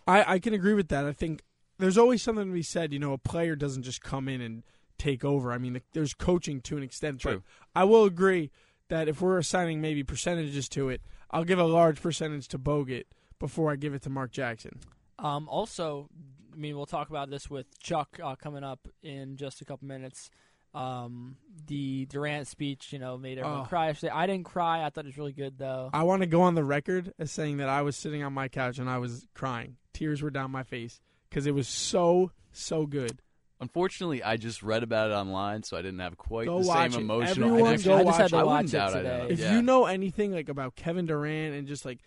I, 0.10 0.34
I 0.34 0.40
can 0.40 0.54
agree 0.54 0.74
with 0.74 0.90
that. 0.90 1.06
I 1.06 1.14
think 1.14 1.44
there's 1.78 1.98
always 1.98 2.22
something 2.22 2.48
to 2.48 2.54
be 2.54 2.64
said. 2.64 2.92
You 2.94 3.00
know, 3.00 3.14
a 3.14 3.18
player 3.18 3.56
doesn't 3.56 3.84
just 3.84 4.02
come 4.02 4.28
in 4.28 4.42
and 4.42 4.64
take 4.98 5.24
over. 5.24 5.52
I 5.52 5.58
mean, 5.58 5.82
there's 5.94 6.14
coaching 6.14 6.62
to 6.62 6.78
an 6.78 6.84
extent. 6.84 7.20
True. 7.22 7.44
But 7.74 7.80
I 7.80 7.84
will 7.86 8.04
agree 8.06 8.52
that 8.90 9.08
if 9.08 9.22
we're 9.22 9.38
assigning 9.38 9.82
maybe 9.82 10.04
percentages 10.04 10.68
to 10.70 10.90
it, 10.90 11.02
I'll 11.32 11.44
give 11.46 11.60
a 11.60 11.64
large 11.64 12.02
percentage 12.02 12.48
to 12.50 12.60
Bogut 12.60 13.04
before 13.40 13.72
I 13.72 13.76
give 13.76 13.94
it 13.94 14.02
to 14.04 14.10
Mark 14.10 14.32
Jackson. 14.32 14.80
Um, 15.20 15.48
also, 15.48 16.10
I 16.52 16.56
mean, 16.56 16.76
we'll 16.76 16.86
talk 16.88 17.10
about 17.10 17.30
this 17.30 17.50
with 17.50 17.80
Chuck 17.80 18.20
uh, 18.22 18.36
coming 18.36 18.64
up 18.64 18.88
in 19.04 19.38
just 19.38 19.62
a 19.62 19.66
couple 19.66 19.88
minutes. 19.88 20.32
Um, 20.74 21.38
the 21.68 22.06
Durant 22.08 22.48
speech, 22.48 22.92
you 22.94 23.00
know, 23.00 23.18
made 23.18 23.38
everyone 23.40 23.62
Oh. 23.62 23.66
cry. 23.66 23.88
Yesterday. 23.88 24.12
I 24.14 24.28
didn't 24.28 24.46
cry. 24.46 24.86
I 24.86 24.90
thought 24.90 25.06
it 25.06 25.08
was 25.08 25.18
really 25.18 25.34
good, 25.34 25.58
though. 25.58 25.90
I 25.94 26.04
want 26.04 26.22
to 26.22 26.28
go 26.28 26.42
on 26.42 26.56
the 26.56 26.64
record 26.64 27.14
as 27.18 27.32
saying 27.32 27.58
that 27.58 27.70
I 27.70 27.82
was 27.82 27.96
sitting 27.96 28.24
on 28.24 28.34
my 28.34 28.48
couch 28.50 28.78
and 28.80 28.90
I 28.90 28.98
was 28.98 29.28
crying. 29.34 29.78
Tears 30.00 30.22
were 30.22 30.30
down 30.30 30.50
my 30.52 30.64
face 30.64 31.02
because 31.30 31.46
it 31.46 31.54
was 31.54 31.68
so 31.68 32.32
so 32.52 32.86
good. 32.86 33.22
Unfortunately, 33.62 34.24
I 34.24 34.38
just 34.38 34.64
read 34.64 34.84
about 34.84 35.12
it 35.12 35.14
online, 35.14 35.64
so 35.64 35.76
I 35.76 35.82
didn't 35.82 36.00
have 36.00 36.18
quite 36.18 36.46
Go 36.48 36.62
the 36.62 36.68
watch 36.68 36.92
same 36.94 37.02
it. 37.02 37.04
emotional 37.04 37.50
Everyone 37.50 37.60
connection. 37.78 37.92
go 37.92 37.98
I 37.98 38.04
just 38.06 38.18
had 38.20 38.30
to 38.30 38.46
watch 38.46 38.66
it 38.66 38.72
doubt 38.72 38.94
I 38.94 38.98
today. 38.98 39.28
If 39.32 39.40
Yeah. 39.40 39.56
you 39.56 39.62
know 39.62 39.86
anything 39.86 40.32
like 40.32 40.48
about 40.48 40.76
Kevin 40.78 41.06
Durant 41.06 41.56
and 41.56 41.68
just 41.68 41.84
like 41.84 42.00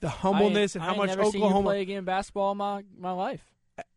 the 0.00 0.10
humbleness 0.10 0.76
I, 0.76 0.80
and 0.80 0.84
how 0.86 0.92
I 0.94 0.96
much 0.98 1.08
ain't 1.10 1.18
never 1.18 1.30
seen 1.30 1.40
you 1.40 1.46
Oklahoma 1.46 1.68
play 1.70 1.80
a 1.80 1.84
game 1.86 1.98
of 2.00 2.04
basketball 2.04 2.52
in 2.52 2.58
my 2.58 2.84
my 2.98 3.12
life. 3.12 3.42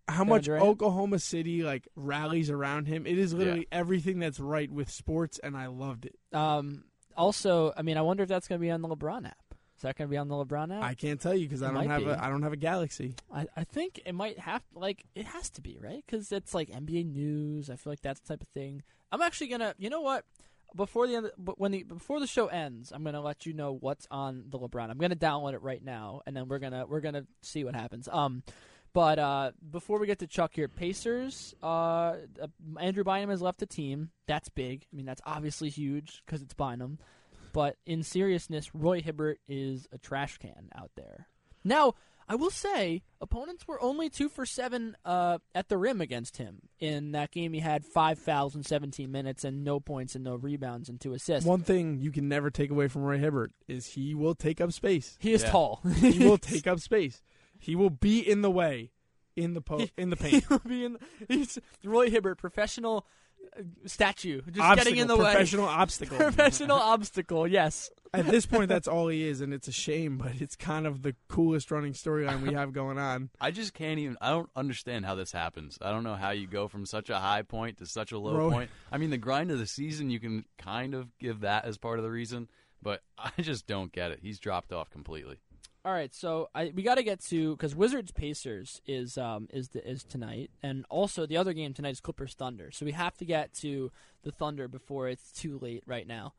how 0.08 0.14
Kevin 0.20 0.28
much 0.30 0.46
Durant? 0.46 0.64
Oklahoma 0.66 1.20
City 1.20 1.64
like 1.64 1.88
rallies 1.98 2.50
around 2.50 2.88
him. 2.88 3.06
It 3.06 3.18
is 3.18 3.34
literally 3.34 3.68
everything 3.74 4.20
that's 4.20 4.40
right 4.40 4.72
with 4.72 4.90
sports, 4.90 5.38
and 5.44 5.58
I 5.58 5.68
loved 5.68 6.06
it. 6.06 6.16
Um, 6.32 6.86
also, 7.18 7.74
I 7.76 7.82
mean, 7.82 7.98
I 7.98 8.02
wonder 8.04 8.24
if 8.24 8.30
that's 8.30 8.48
going 8.48 8.60
to 8.60 8.66
be 8.66 8.72
on 8.72 8.82
the 8.82 8.88
LeBron 8.88 9.26
app. 9.28 9.38
Is 9.76 9.82
that 9.82 9.98
going 9.98 10.08
to 10.08 10.12
be 10.12 10.18
on 10.18 10.30
the 10.30 10.36
LeBron 10.36 10.76
app? 10.76 10.84
I 10.84 10.94
can't 10.94 11.20
tell 11.20 11.36
you 11.36 11.48
because 11.48 11.62
I 11.62 11.72
don't 11.72 11.88
have 11.88 12.04
be. 12.04 12.10
a 12.10 12.18
I 12.22 12.30
don't 12.30 12.44
have 12.44 12.54
a 12.54 12.58
Galaxy. 12.58 13.16
I, 13.34 13.46
I 13.58 13.64
think 13.66 14.02
it 14.06 14.16
might 14.16 14.40
have 14.40 14.64
like 14.74 15.06
it 15.16 15.26
has 15.26 15.50
to 15.52 15.62
be 15.62 15.78
right 15.82 16.02
because 16.06 16.32
it's 16.32 16.54
like 16.54 16.70
NBA 16.70 17.12
news. 17.12 17.70
I 17.70 17.76
feel 17.76 17.92
like 17.92 18.02
that's 18.02 18.22
the 18.22 18.28
type 18.30 18.42
of 18.42 18.48
thing. 18.48 18.84
I'm 19.12 19.22
actually 19.22 19.48
gonna, 19.48 19.76
you 19.78 19.90
know 19.90 20.02
what? 20.02 20.26
Before 20.76 21.08
the 21.08 21.16
end, 21.16 21.32
but 21.38 21.60
when 21.60 21.72
the 21.72 21.84
before 21.84 22.20
the 22.20 22.28
show 22.28 22.48
ends, 22.48 22.92
I'm 22.92 23.04
gonna 23.04 23.22
let 23.22 23.46
you 23.46 23.54
know 23.54 23.74
what's 23.74 24.08
on 24.10 24.46
the 24.50 24.60
LeBron. 24.60 24.90
I'm 24.90 24.98
gonna 24.98 25.16
download 25.16 25.54
it 25.54 25.62
right 25.62 25.84
now, 25.84 26.22
and 26.26 26.36
then 26.36 26.48
we're 26.48 26.60
gonna 26.60 26.86
we're 26.86 27.02
gonna 27.02 27.26
see 27.42 27.64
what 27.64 27.76
happens. 27.76 28.10
Um, 28.12 28.44
but 28.94 29.20
uh, 29.20 29.52
before 29.72 30.00
we 30.00 30.08
get 30.08 30.20
to 30.20 30.28
Chuck 30.28 30.52
here, 30.54 30.70
Pacers. 30.70 31.54
Uh, 31.62 32.16
uh, 32.42 32.48
Andrew 32.80 33.04
Bynum 33.04 33.30
has 33.30 33.42
left 33.42 33.60
the 33.60 33.66
team. 33.66 34.12
That's 34.26 34.48
big. 34.48 34.86
I 34.92 34.96
mean, 34.96 35.06
that's 35.06 35.22
obviously 35.26 35.70
huge 35.70 36.24
because 36.26 36.42
it's 36.42 36.54
Bynum. 36.54 37.00
But 37.56 37.78
in 37.86 38.04
seriousness, 38.04 38.76
Roy 38.76 39.02
Hibbert 39.02 39.40
is 39.48 39.88
a 39.94 39.98
trash 39.98 40.38
can 40.38 40.70
out 40.76 40.92
there. 40.96 41.28
Now, 41.64 41.94
I 42.28 42.36
will 42.36 42.50
say, 42.50 43.04
opponents 43.22 43.66
were 43.68 43.82
only 43.82 44.10
two 44.10 44.28
for 44.30 44.46
seven 44.46 44.98
uh, 45.06 45.38
at 45.54 45.70
the 45.70 45.78
rim 45.78 46.02
against 46.02 46.36
him. 46.38 46.64
In 46.80 47.14
that 47.14 47.32
game, 47.32 47.54
he 47.54 47.62
had 47.62 47.86
five 47.86 48.20
fouls 48.20 48.56
in 48.56 48.64
17 48.64 49.10
minutes 49.10 49.46
and 49.46 49.64
no 49.64 49.80
points 49.80 50.16
and 50.16 50.24
no 50.26 50.36
rebounds 50.36 50.90
and 50.90 51.00
two 51.00 51.14
assists. 51.14 51.48
One 51.48 51.62
thing 51.62 52.00
you 52.02 52.12
can 52.12 52.28
never 52.28 52.50
take 52.52 52.72
away 52.72 52.88
from 52.90 53.04
Roy 53.04 53.20
Hibbert 53.20 53.52
is 53.70 53.86
he 53.94 54.14
will 54.16 54.36
take 54.36 54.60
up 54.60 54.74
space. 54.74 55.18
he 55.22 55.32
is 55.34 55.44
Yeah. 55.44 55.52
tall. 55.52 55.82
He 55.96 56.28
will 56.28 56.38
take 56.40 56.68
up 56.68 56.80
space. 56.82 57.22
He 57.60 57.74
will 57.76 57.90
be 57.90 58.20
in 58.20 58.42
the 58.42 58.52
way 58.52 58.92
in 59.38 59.54
the 59.54 59.62
po- 59.62 59.88
in 59.98 60.10
the 60.10 60.16
paint. 60.26 60.44
He 60.44 60.46
will 60.50 60.60
be 60.60 60.84
in. 60.84 60.98
He's 61.30 61.58
Roy 61.86 62.10
Hibbert, 62.10 62.38
professional 62.38 63.06
statue, 63.86 64.42
just 64.42 64.60
obstacle, 64.60 64.76
getting 64.76 64.98
in 64.98 65.08
the 65.08 65.18
way. 65.18 65.32
professional 65.32 65.66
obstacle. 65.66 66.18
Professional 66.26 66.78
obstacle. 66.78 67.48
Yes. 67.48 67.90
At 68.14 68.28
this 68.28 68.46
point, 68.46 68.70
that's 68.70 68.88
all 68.88 69.10
he 69.10 69.28
is, 69.28 69.42
and 69.42 69.54
it's 69.54 69.68
a 69.68 69.74
shame. 69.74 70.18
But 70.18 70.40
it's 70.40 70.56
kind 70.56 70.88
of 70.88 71.02
the 71.02 71.16
coolest 71.28 71.70
running 71.72 71.94
storyline 71.94 72.42
we 72.42 72.54
have 72.54 72.72
going 72.72 72.98
on. 72.98 73.30
I 73.42 73.52
just 73.52 73.74
can't 73.74 74.00
even. 74.00 74.18
I 74.22 74.30
don't 74.30 74.50
understand 74.56 75.06
how 75.06 75.16
this 75.16 75.32
happens. 75.32 75.78
I 75.82 75.92
don't 75.92 76.04
know 76.04 76.16
how 76.16 76.32
you 76.32 76.48
go 76.48 76.68
from 76.68 76.86
such 76.86 77.10
a 77.10 77.20
high 77.20 77.42
point 77.42 77.78
to 77.78 77.86
such 77.86 78.12
a 78.12 78.18
low 78.18 78.34
Bro. 78.34 78.52
point. 78.52 78.70
I 78.92 78.98
mean, 78.98 79.10
the 79.10 79.18
grind 79.18 79.52
of 79.52 79.60
the 79.60 79.68
season, 79.68 80.10
you 80.10 80.20
can 80.20 80.46
kind 80.58 80.94
of 80.94 81.18
give 81.20 81.42
that 81.42 81.66
as 81.66 81.78
part 81.78 82.00
of 82.00 82.04
the 82.04 82.12
reason, 82.12 82.48
but 82.82 83.02
I 83.18 83.32
just 83.42 83.68
don't 83.68 83.92
get 83.92 84.12
it. 84.12 84.20
He's 84.22 84.40
dropped 84.40 84.72
off 84.72 84.90
completely. 84.90 85.38
All 85.86 85.94
right, 85.94 86.12
so 86.16 86.50
I, 86.56 86.72
we 86.74 86.82
got 86.82 86.96
to 86.96 87.04
get 87.04 87.20
to 87.26 87.56
because 87.56 87.76
Wizards 87.76 88.12
Pacers 88.12 88.82
is 88.88 89.20
um 89.20 89.48
is 89.54 89.70
the, 89.70 89.88
is 89.88 90.04
tonight, 90.04 90.50
and 90.64 90.84
also 90.90 91.28
the 91.28 91.38
other 91.38 91.54
game 91.54 91.76
tonight 91.76 91.92
is 91.92 92.02
Clippers 92.02 92.34
Thunder. 92.34 92.72
So 92.72 92.88
we 92.88 92.92
have 92.94 93.16
to 93.18 93.26
get 93.26 93.54
to 93.62 93.92
the 94.24 94.32
Thunder 94.32 94.68
before 94.68 95.08
it's 95.10 95.32
too 95.32 95.60
late 95.60 95.84
right 95.86 96.08
now. 96.08 96.34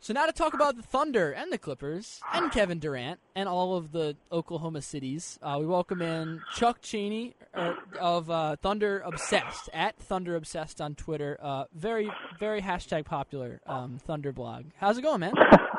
So 0.00 0.12
now 0.12 0.26
to 0.26 0.32
talk 0.32 0.52
about 0.52 0.76
the 0.76 0.82
Thunder 0.82 1.30
and 1.32 1.50
the 1.50 1.56
Clippers 1.56 2.20
and 2.34 2.52
Kevin 2.52 2.80
Durant 2.80 3.18
and 3.34 3.48
all 3.48 3.76
of 3.78 3.92
the 3.92 4.14
Oklahoma 4.30 4.82
cities, 4.82 5.38
uh, 5.42 5.56
we 5.58 5.64
welcome 5.64 6.02
in 6.02 6.42
Chuck 6.54 6.82
Cheney 6.82 7.34
er, 7.56 7.78
of 7.98 8.28
uh, 8.28 8.56
Thunder 8.56 9.00
Obsessed 9.06 9.70
at 9.72 9.96
Thunder 9.96 10.36
Obsessed 10.36 10.82
on 10.82 10.96
Twitter. 10.96 11.38
Uh, 11.40 11.64
very, 11.72 12.10
very 12.38 12.60
hashtag 12.60 13.06
popular 13.06 13.62
um, 13.64 13.98
Thunder 14.04 14.32
blog. 14.32 14.64
How's 14.76 14.98
it 14.98 15.02
going, 15.02 15.20
man? 15.20 15.34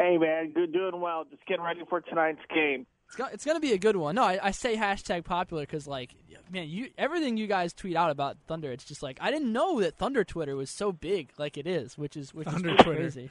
Hey 0.00 0.18
man, 0.18 0.52
good, 0.52 0.72
doing 0.72 1.00
well. 1.00 1.24
Just 1.30 1.44
getting 1.46 1.64
ready 1.64 1.80
for 1.88 2.00
tonight's 2.00 2.40
game. 2.54 2.86
It's, 3.06 3.16
go- 3.16 3.28
it's 3.32 3.44
gonna 3.44 3.60
be 3.60 3.72
a 3.72 3.78
good 3.78 3.96
one. 3.96 4.14
No, 4.16 4.22
I, 4.24 4.38
I 4.42 4.50
say 4.50 4.76
hashtag 4.76 5.24
popular 5.24 5.62
because 5.64 5.86
like, 5.86 6.14
man, 6.52 6.68
you 6.68 6.90
everything 6.98 7.36
you 7.36 7.46
guys 7.46 7.72
tweet 7.72 7.96
out 7.96 8.10
about 8.10 8.36
Thunder, 8.46 8.70
it's 8.70 8.84
just 8.84 9.02
like 9.02 9.18
I 9.20 9.30
didn't 9.30 9.52
know 9.52 9.80
that 9.80 9.96
Thunder 9.96 10.24
Twitter 10.24 10.56
was 10.56 10.70
so 10.70 10.92
big 10.92 11.30
like 11.38 11.56
it 11.56 11.66
is, 11.66 11.96
which 11.96 12.16
is 12.16 12.34
which 12.34 12.48
Thunder 12.48 12.70
is 12.70 12.74
pretty 12.76 12.82
Twitter. 12.84 13.00
crazy. 13.00 13.30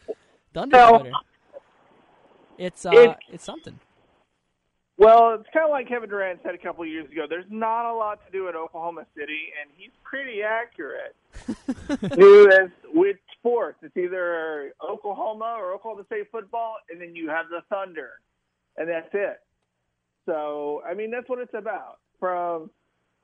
Thunder 0.53 0.77
Well, 0.77 0.99
Twitter. 0.99 1.15
It's 2.57 2.85
uh, 2.85 2.91
it- 2.93 3.17
it's 3.31 3.43
something. 3.45 3.79
Well, 4.99 5.35
it's 5.39 5.47
kind 5.53 5.63
of 5.63 5.69
like 5.69 5.87
Kevin 5.87 6.09
Durant 6.09 6.39
said 6.41 6.55
a 6.55 6.57
couple 6.57 6.81
of 6.83 6.89
years 6.89 7.07
ago. 7.11 7.27
There's 7.29 7.45
not 7.51 7.85
a 7.85 7.93
lot 7.93 8.25
to 8.25 8.31
do 8.31 8.47
in 8.47 8.55
Oklahoma 8.55 9.05
City, 9.15 9.49
and 9.61 9.69
he's 9.77 9.91
pretty 10.03 10.41
accurate. 10.41 11.15
New 12.17 12.49
as 12.49 12.69
with 12.95 13.17
sports, 13.47 13.77
it's 13.81 13.95
either 13.97 14.73
Oklahoma 14.87 15.55
or 15.57 15.73
Oklahoma 15.73 16.03
State 16.05 16.27
football, 16.31 16.75
and 16.89 16.99
then 17.01 17.15
you 17.15 17.29
have 17.29 17.45
the 17.49 17.61
Thunder, 17.69 18.11
and 18.77 18.89
that's 18.89 19.09
it. 19.13 19.39
So, 20.25 20.81
I 20.87 20.93
mean, 20.93 21.11
that's 21.11 21.29
what 21.29 21.39
it's 21.39 21.53
about. 21.53 21.99
From 22.19 22.71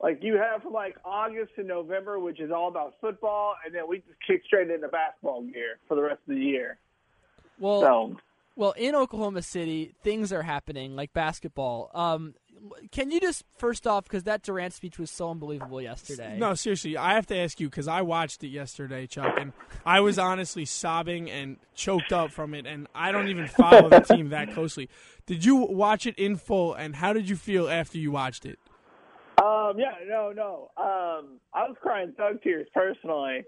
like 0.00 0.20
you 0.22 0.36
have 0.36 0.62
from 0.62 0.72
like 0.72 0.96
August 1.04 1.52
to 1.56 1.64
November, 1.64 2.18
which 2.18 2.40
is 2.40 2.50
all 2.50 2.68
about 2.68 2.94
football, 3.00 3.54
and 3.64 3.74
then 3.74 3.82
we 3.88 3.98
just 3.98 4.18
kick 4.26 4.42
straight 4.46 4.70
into 4.70 4.88
basketball 4.88 5.42
gear 5.42 5.78
for 5.88 5.96
the 5.96 6.02
rest 6.02 6.20
of 6.28 6.34
the 6.34 6.40
year. 6.40 6.78
Well, 7.58 7.80
So. 7.80 8.16
Well, 8.56 8.70
in 8.76 8.94
Oklahoma 8.94 9.42
City, 9.42 9.94
things 10.04 10.32
are 10.32 10.42
happening 10.42 10.94
like 10.94 11.12
basketball. 11.12 11.90
Um, 11.92 12.34
can 12.92 13.10
you 13.10 13.20
just 13.20 13.44
first 13.58 13.86
off, 13.86 14.04
because 14.04 14.24
that 14.24 14.42
Durant 14.42 14.72
speech 14.72 14.98
was 14.98 15.10
so 15.10 15.30
unbelievable 15.30 15.80
yesterday. 15.80 16.36
No, 16.38 16.54
seriously, 16.54 16.96
I 16.96 17.14
have 17.14 17.26
to 17.26 17.36
ask 17.36 17.60
you 17.60 17.68
because 17.68 17.88
I 17.88 18.02
watched 18.02 18.44
it 18.44 18.48
yesterday, 18.48 19.06
Chuck, 19.06 19.38
and 19.38 19.52
I 19.84 20.00
was 20.00 20.18
honestly 20.18 20.64
sobbing 20.64 21.30
and 21.30 21.56
choked 21.74 22.12
up 22.12 22.30
from 22.30 22.54
it, 22.54 22.66
and 22.66 22.86
I 22.94 23.12
don't 23.12 23.28
even 23.28 23.46
follow 23.48 23.88
the 23.88 24.00
team 24.00 24.30
that 24.30 24.52
closely. 24.52 24.88
Did 25.26 25.44
you 25.44 25.56
watch 25.56 26.06
it 26.06 26.18
in 26.18 26.36
full, 26.36 26.74
and 26.74 26.96
how 26.96 27.12
did 27.12 27.28
you 27.28 27.36
feel 27.36 27.68
after 27.68 27.98
you 27.98 28.10
watched 28.10 28.46
it? 28.46 28.58
Um, 29.42 29.78
yeah, 29.78 29.94
no, 30.06 30.32
no. 30.32 30.70
Um, 30.76 31.40
I 31.52 31.66
was 31.66 31.76
crying 31.82 32.12
thug 32.16 32.42
tears 32.42 32.68
personally, 32.72 33.44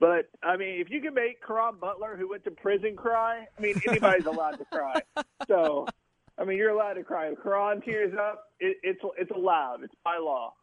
but 0.00 0.28
I 0.42 0.56
mean, 0.56 0.80
if 0.80 0.90
you 0.90 1.00
can 1.00 1.14
make 1.14 1.44
Caron 1.44 1.74
Butler, 1.80 2.16
who 2.16 2.30
went 2.30 2.44
to 2.44 2.50
prison, 2.50 2.96
cry, 2.96 3.46
I 3.58 3.60
mean, 3.60 3.80
anybody's 3.88 4.26
allowed 4.26 4.58
to 4.58 4.64
cry. 4.66 5.00
So, 5.46 5.86
I 6.38 6.44
mean, 6.44 6.58
you're 6.58 6.70
allowed 6.70 6.94
to 6.94 7.04
cry. 7.04 7.28
If 7.28 7.42
Caron 7.42 7.80
tears 7.80 8.12
up, 8.18 8.44
it, 8.58 8.76
it's 8.82 9.00
it's 9.18 9.30
allowed. 9.30 9.84
It's 9.84 9.94
by 10.04 10.18
law. 10.18 10.54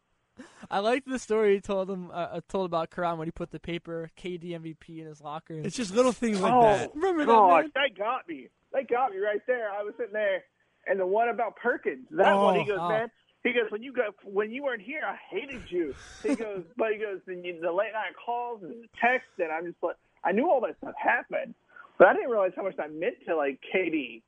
I 0.70 0.78
liked 0.78 1.06
the 1.08 1.18
story 1.18 1.54
he 1.54 1.60
told 1.60 1.90
him 1.90 2.10
uh, 2.10 2.14
uh, 2.14 2.40
told 2.48 2.66
about 2.66 2.90
Caron 2.90 3.18
when 3.18 3.26
he 3.26 3.32
put 3.32 3.50
the 3.50 3.60
paper 3.60 4.10
KD 4.18 4.50
MVP 4.50 5.00
in 5.00 5.06
his 5.06 5.20
locker. 5.20 5.54
It's 5.54 5.76
just 5.76 5.94
little 5.94 6.12
things 6.12 6.40
like 6.40 6.52
oh, 6.52 6.62
that. 6.62 6.94
Remember 6.94 7.24
that, 7.24 7.32
gosh, 7.32 7.62
man? 7.62 7.70
that 7.74 7.98
got 7.98 8.28
me. 8.28 8.48
That 8.72 8.88
got 8.88 9.12
me 9.12 9.18
right 9.18 9.40
there. 9.46 9.70
I 9.70 9.82
was 9.82 9.94
sitting 9.98 10.14
there, 10.14 10.44
and 10.86 10.98
the 10.98 11.06
one 11.06 11.28
about 11.28 11.56
Perkins. 11.56 12.06
That 12.10 12.34
one, 12.34 12.54
he 12.56 12.62
Oh, 12.62 12.66
goes, 12.66 12.78
oh. 12.80 12.88
man. 12.88 13.10
He 13.44 13.52
goes, 13.52 13.70
when 13.70 13.82
you 13.82 13.92
go, 13.92 14.10
when 14.24 14.52
you 14.52 14.62
weren't 14.62 14.82
here, 14.82 15.02
I 15.04 15.16
hated 15.28 15.62
you. 15.68 15.94
He 16.22 16.34
goes, 16.36 16.62
but 16.76 16.92
he 16.92 16.98
goes, 16.98 17.18
then 17.26 17.42
you, 17.44 17.60
the 17.60 17.72
late 17.72 17.92
night 17.92 18.14
calls 18.24 18.62
and 18.62 18.70
the 18.70 18.88
text, 19.00 19.26
and 19.38 19.50
I'm 19.50 19.66
just 19.66 19.82
like, 19.82 19.96
I 20.24 20.30
knew 20.32 20.48
all 20.48 20.60
that 20.60 20.76
stuff 20.78 20.94
happened, 20.96 21.54
but 21.98 22.06
I 22.06 22.14
didn't 22.14 22.30
realize 22.30 22.52
how 22.54 22.62
much 22.62 22.76
that 22.76 22.94
meant 22.94 23.16
to 23.26 23.36
like 23.36 23.58
KD. 23.74 24.22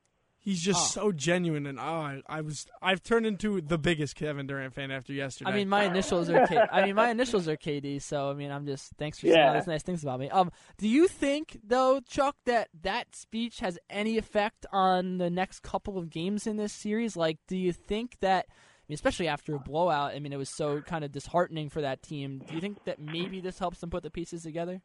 He's 0.44 0.60
just 0.60 0.98
Oh. 0.98 1.00
so 1.06 1.12
genuine, 1.12 1.64
and 1.66 1.80
oh, 1.80 1.82
I, 1.82 2.20
I 2.26 2.42
was 2.42 2.66
I've 2.82 3.02
turned 3.02 3.24
into 3.24 3.62
the 3.62 3.78
biggest 3.78 4.14
Kevin 4.14 4.46
Durant 4.46 4.74
fan 4.74 4.90
after 4.90 5.14
yesterday. 5.14 5.50
I 5.50 5.54
mean, 5.54 5.70
my 5.70 5.84
initials 5.84 6.28
are 6.28 6.46
K- 6.46 6.60
I 6.70 6.84
mean, 6.84 6.94
my 6.94 7.08
initials 7.10 7.48
are 7.48 7.56
KD. 7.56 8.02
So 8.02 8.30
I 8.30 8.34
mean, 8.34 8.50
I'm 8.50 8.66
just 8.66 8.92
thanks 8.98 9.18
for 9.18 9.26
saying 9.28 9.40
all 9.40 9.54
those 9.54 9.66
nice 9.66 9.82
things 9.82 10.02
about 10.02 10.20
me. 10.20 10.28
Um, 10.28 10.50
do 10.76 10.86
you 10.86 11.08
think 11.08 11.60
though, 11.66 12.00
Chuck, 12.00 12.36
that 12.44 12.68
that 12.82 13.16
speech 13.16 13.60
has 13.60 13.78
any 13.88 14.18
effect 14.18 14.66
on 14.70 15.16
the 15.16 15.30
next 15.30 15.60
couple 15.62 15.96
of 15.96 16.10
games 16.10 16.46
in 16.46 16.58
this 16.58 16.74
series? 16.74 17.16
Like, 17.16 17.38
do 17.48 17.56
you 17.56 17.72
think 17.72 18.18
that? 18.20 18.44
I 18.50 18.52
mean, 18.90 18.96
especially 18.96 19.28
after 19.28 19.54
a 19.54 19.58
blowout, 19.58 20.12
I 20.14 20.18
mean, 20.18 20.34
it 20.34 20.36
was 20.36 20.54
so 20.54 20.82
kind 20.82 21.04
of 21.06 21.10
disheartening 21.12 21.70
for 21.70 21.80
that 21.80 22.02
team. 22.02 22.42
Do 22.46 22.54
you 22.54 22.60
think 22.60 22.84
that 22.84 22.98
maybe 23.00 23.40
this 23.40 23.58
helps 23.58 23.78
them 23.80 23.88
put 23.88 24.02
the 24.02 24.10
pieces 24.10 24.42
together? 24.42 24.82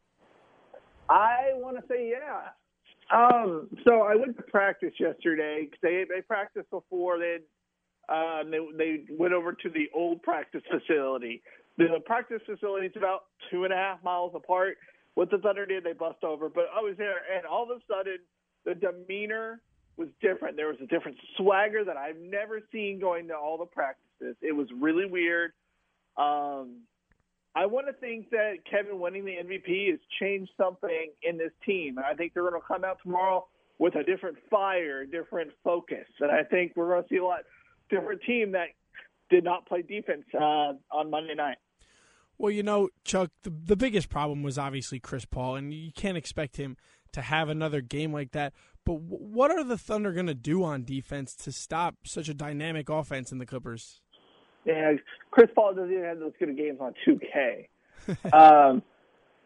I 1.09 1.51
want 1.55 1.75
to 1.75 1.83
say 1.87 2.09
yeah. 2.11 2.49
Um, 3.11 3.69
so 3.87 4.01
I 4.01 4.15
went 4.15 4.37
to 4.37 4.43
practice 4.43 4.93
yesterday 4.99 5.67
they 5.81 6.05
they 6.07 6.21
practiced 6.21 6.69
before 6.69 7.17
they 7.17 7.37
um, 8.07 8.51
they 8.51 8.59
they 8.77 9.03
went 9.17 9.33
over 9.33 9.53
to 9.53 9.69
the 9.69 9.89
old 9.95 10.21
practice 10.21 10.61
facility. 10.69 11.41
The 11.77 11.87
practice 12.05 12.41
facility 12.45 12.87
is 12.87 12.93
about 12.95 13.25
two 13.49 13.63
and 13.63 13.73
a 13.73 13.75
half 13.75 14.03
miles 14.03 14.33
apart. 14.35 14.77
What 15.15 15.31
the 15.31 15.37
Thunder 15.37 15.65
did, 15.65 15.83
they 15.83 15.93
bust 15.93 16.23
over. 16.23 16.49
But 16.49 16.65
I 16.75 16.81
was 16.81 16.95
there, 16.97 17.17
and 17.35 17.45
all 17.45 17.63
of 17.63 17.69
a 17.69 17.79
sudden, 17.87 18.17
the 18.65 18.75
demeanor 18.75 19.61
was 19.97 20.09
different. 20.21 20.55
There 20.55 20.67
was 20.67 20.77
a 20.81 20.87
different 20.87 21.17
swagger 21.37 21.83
that 21.83 21.97
I've 21.97 22.19
never 22.19 22.61
seen 22.71 22.99
going 22.99 23.27
to 23.29 23.35
all 23.35 23.57
the 23.57 23.65
practices. 23.65 24.35
It 24.41 24.55
was 24.55 24.67
really 24.79 25.05
weird. 25.05 25.51
Um, 26.17 26.81
I 27.59 27.65
want 27.65 27.87
to 27.87 27.93
think 27.93 28.29
that 28.29 28.59
Kevin 28.69 29.01
winning 29.01 29.25
the 29.25 29.33
MVP 29.33 29.89
has 29.89 29.99
changed 30.17 30.49
something 30.55 31.11
in 31.23 31.37
this 31.37 31.51
team. 31.65 31.97
I 31.99 32.13
think 32.13 32.33
they're 32.33 32.49
going 32.49 32.59
to 32.59 32.65
come 32.65 32.85
out 32.85 32.99
tomorrow 33.03 33.47
with 33.79 33.95
a 33.95 34.03
different 34.03 34.37
fire, 34.49 35.05
different 35.05 35.51
focus. 35.61 36.05
And 36.21 36.31
I 36.31 36.43
think 36.43 36.71
we're 36.77 36.87
going 36.87 37.03
to 37.03 37.09
see 37.09 37.17
a 37.17 37.25
lot 37.25 37.41
different 37.89 38.21
team 38.25 38.53
that 38.53 38.67
did 39.29 39.43
not 39.43 39.65
play 39.67 39.81
defense 39.81 40.23
uh, 40.33 40.73
on 40.89 41.09
Monday 41.09 41.35
night. 41.35 41.57
Well, 42.37 42.51
you 42.51 42.63
know, 42.63 42.87
Chuck, 43.03 43.31
the, 43.43 43.49
the 43.49 43.75
biggest 43.75 44.07
problem 44.07 44.41
was 44.41 44.57
obviously 44.57 45.01
Chris 45.01 45.25
Paul, 45.25 45.57
and 45.57 45.73
you 45.73 45.91
can't 45.91 46.15
expect 46.15 46.55
him 46.55 46.77
to 47.11 47.21
have 47.21 47.49
another 47.49 47.81
game 47.81 48.13
like 48.13 48.31
that. 48.31 48.53
But 48.85 49.01
what 49.01 49.51
are 49.51 49.65
the 49.65 49.77
Thunder 49.77 50.13
going 50.13 50.27
to 50.27 50.33
do 50.33 50.63
on 50.63 50.85
defense 50.85 51.35
to 51.35 51.51
stop 51.51 51.95
such 52.05 52.29
a 52.29 52.33
dynamic 52.33 52.87
offense 52.87 53.33
in 53.33 53.37
the 53.37 53.45
Clippers? 53.45 53.99
Yeah, 54.65 54.93
Chris 55.31 55.49
Paul 55.55 55.73
doesn't 55.73 55.91
even 55.91 56.03
have 56.03 56.19
those 56.19 56.33
good 56.39 56.55
games 56.57 56.79
on 56.79 56.93
2K. 57.07 57.67
um, 58.33 58.83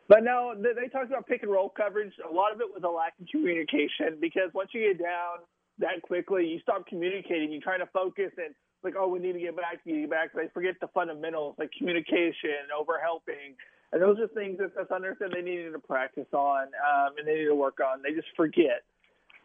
but 0.08 0.24
no, 0.24 0.54
they, 0.58 0.88
talked 0.90 1.08
about 1.08 1.28
pick 1.28 1.44
and 1.44 1.52
roll 1.52 1.70
coverage. 1.70 2.14
A 2.30 2.34
lot 2.34 2.52
of 2.52 2.60
it 2.60 2.68
was 2.68 2.84
a 2.84 2.90
lack 2.90 3.14
of 3.22 3.28
communication 3.28 4.18
because 4.20 4.50
once 4.54 4.70
you 4.74 4.94
get 4.94 5.02
down 5.02 5.46
that 5.80 6.02
quickly, 6.02 6.46
you 6.46 6.60
stop 6.60 6.86
communicating. 6.88 7.52
You 7.52 7.62
try 7.62 7.78
to 7.78 7.88
focus 7.88 8.32
and 8.38 8.54
like, 8.84 8.96
oh, 9.00 9.08
we 9.08 9.20
need 9.20 9.34
to 9.34 9.40
get 9.40 9.56
back, 9.56 9.80
we 9.86 9.94
need 9.94 10.02
to 10.02 10.08
get 10.08 10.12
back. 10.12 10.34
They 10.36 10.50
forget 10.54 10.76
the 10.82 10.88
fundamentals 10.94 11.56
like 11.58 11.72
communication, 11.78 12.68
over 12.78 13.00
helping, 13.02 13.56
and 13.94 14.02
those 14.02 14.20
are 14.20 14.28
things 14.28 14.58
that 14.58 14.90
Thunder 14.90 15.16
said 15.20 15.30
they 15.34 15.42
needed 15.42 15.72
to 15.72 15.80
practice 15.80 16.28
on 16.34 16.64
um, 16.64 17.14
and 17.18 17.28
they 17.28 17.36
need 17.36 17.46
to 17.46 17.56
work 17.56 17.80
on. 17.80 18.02
They 18.02 18.12
just 18.12 18.28
forget. 18.36 18.82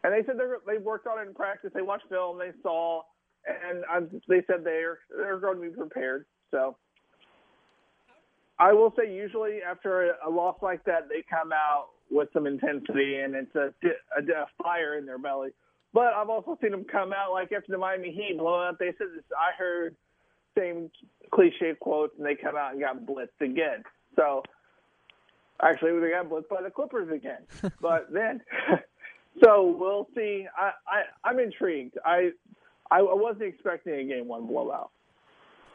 And 0.03 0.11
they 0.11 0.25
said 0.25 0.37
they 0.39 0.77
worked 0.77 1.05
on 1.07 1.19
it 1.19 1.27
in 1.27 1.35
practice. 1.35 1.71
They 1.73 1.83
watched 1.83 2.09
film, 2.09 2.39
they 2.39 2.51
saw, 2.63 3.03
and 3.45 3.83
um, 3.93 4.21
they 4.27 4.41
said 4.47 4.63
they're 4.63 4.99
they're 5.15 5.39
going 5.39 5.55
to 5.55 5.69
be 5.69 5.75
prepared. 5.75 6.25
So 6.51 6.75
I 8.59 8.73
will 8.73 8.93
say, 8.97 9.11
usually 9.11 9.59
after 9.67 10.11
a, 10.11 10.27
a 10.27 10.29
loss 10.29 10.57
like 10.61 10.83
that, 10.85 11.07
they 11.09 11.23
come 11.29 11.51
out 11.53 11.87
with 12.11 12.29
some 12.33 12.45
intensity 12.45 13.17
and 13.17 13.35
it's 13.35 13.55
a, 13.55 13.73
a, 14.17 14.21
a 14.21 14.45
fire 14.61 14.97
in 14.97 15.05
their 15.05 15.17
belly. 15.17 15.49
But 15.93 16.13
I've 16.13 16.29
also 16.29 16.57
seen 16.61 16.71
them 16.71 16.85
come 16.91 17.13
out 17.13 17.31
like 17.31 17.51
after 17.51 17.71
the 17.71 17.77
Miami 17.77 18.11
Heat 18.11 18.37
blowing 18.37 18.67
up. 18.67 18.77
They 18.77 18.93
said 18.97 19.07
this. 19.15 19.23
I 19.35 19.57
heard 19.57 19.95
same 20.57 20.91
cliche 21.31 21.73
quotes, 21.79 22.13
and 22.17 22.25
they 22.25 22.35
come 22.35 22.55
out 22.55 22.73
and 22.73 22.81
got 22.81 23.05
blitzed 23.05 23.41
again. 23.41 23.83
So 24.15 24.43
actually, 25.61 25.99
they 25.99 26.11
got 26.11 26.29
blitzed 26.29 26.49
by 26.49 26.61
the 26.61 26.69
Clippers 26.69 27.09
again. 27.11 27.41
but 27.81 28.11
then, 28.11 28.41
so 29.43 29.75
we'll 29.79 30.07
see. 30.15 30.45
I, 30.55 30.71
I 30.87 31.01
I'm 31.27 31.39
intrigued. 31.39 31.97
I 32.05 32.31
I 32.91 33.01
wasn't 33.01 33.43
expecting 33.43 33.93
a 33.93 34.03
game 34.03 34.27
one 34.27 34.47
blowout. 34.47 34.91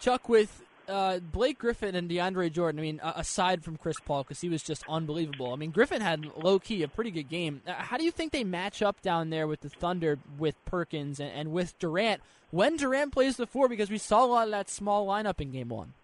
Chuck, 0.01 0.29
with 0.29 0.63
uh, 0.89 1.19
Blake 1.19 1.59
Griffin 1.59 1.95
and 1.95 2.11
DeAndre 2.11 2.53
Jordan, 2.53 2.79
I 2.79 2.83
mean, 2.83 3.01
aside 3.03 3.65
from 3.65 3.77
Chris 3.77 3.97
Paul, 4.05 4.23
because 4.23 4.41
he 4.41 4.49
was 4.49 4.63
just 4.63 4.85
unbelievable. 4.89 5.53
I 5.53 5.57
mean, 5.57 5.71
Griffin 5.71 6.01
had 6.01 6.27
low 6.37 6.59
key 6.59 6.83
a 6.83 6.89
pretty 6.89 7.11
good 7.11 7.29
game. 7.29 7.63
Uh, 7.67 7.75
how 7.75 7.97
do 7.97 8.05
you 8.05 8.11
think 8.11 8.33
they 8.33 8.45
match 8.45 8.83
up 8.83 9.01
down 9.01 9.31
there 9.31 9.47
with 9.47 9.61
the 9.61 9.69
Thunder, 9.69 10.19
with 10.39 10.63
Perkins, 10.65 11.21
and, 11.21 11.31
and 11.31 11.53
with 11.53 11.79
Durant 11.79 12.21
when 12.51 12.77
Durant 12.77 13.13
plays 13.13 13.37
the 13.37 13.47
four? 13.47 13.69
Because 13.69 13.91
we 13.91 13.99
saw 13.99 14.25
a 14.25 14.27
lot 14.27 14.47
of 14.47 14.51
that 14.51 14.69
small 14.69 15.07
lineup 15.07 15.41
in 15.41 15.53
game 15.53 15.69
one. 15.69 15.95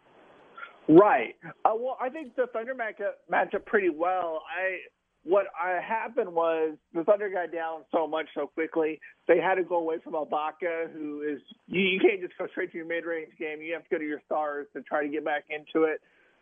Right. 0.89 1.37
Uh, 1.65 1.73
well, 1.77 1.97
I 2.01 2.09
think 2.09 2.35
the 2.35 2.47
Thunder 2.47 2.75
match 2.75 3.01
up, 3.01 3.19
match 3.29 3.55
up 3.55 3.65
pretty 3.67 3.91
well. 3.91 4.43
I 4.49 4.79
what 5.25 5.47
happened 5.55 6.33
was 6.33 6.77
the 6.95 7.05
Thunder 7.05 7.29
got 7.29 7.53
down 7.53 7.83
so 7.93 8.07
much 8.07 8.27
so 8.35 8.47
quickly 8.47 9.01
they 9.29 9.39
had 9.39 9.55
to 9.57 9.63
go 9.63 9.77
away 9.77 9.97
from 10.03 10.15
Ibaka, 10.15 10.93
who 10.93 11.23
is 11.23 11.41
you, 11.69 11.83
you 11.83 12.01
can't 12.01 12.21
just 12.21 12.37
go 12.37 12.47
straight 12.49 12.73
to 12.73 12.79
your 12.79 12.87
mid 12.87 13.05
range 13.05 13.31
game. 13.39 13.61
You 13.61 13.75
have 13.75 13.85
to 13.85 13.91
go 13.91 13.99
to 13.99 14.05
your 14.05 14.21
stars 14.27 14.67
to 14.75 14.83
try 14.83 15.05
to 15.05 15.09
get 15.09 15.25
back 15.25 15.45
into 15.51 15.87
it, 15.87 16.01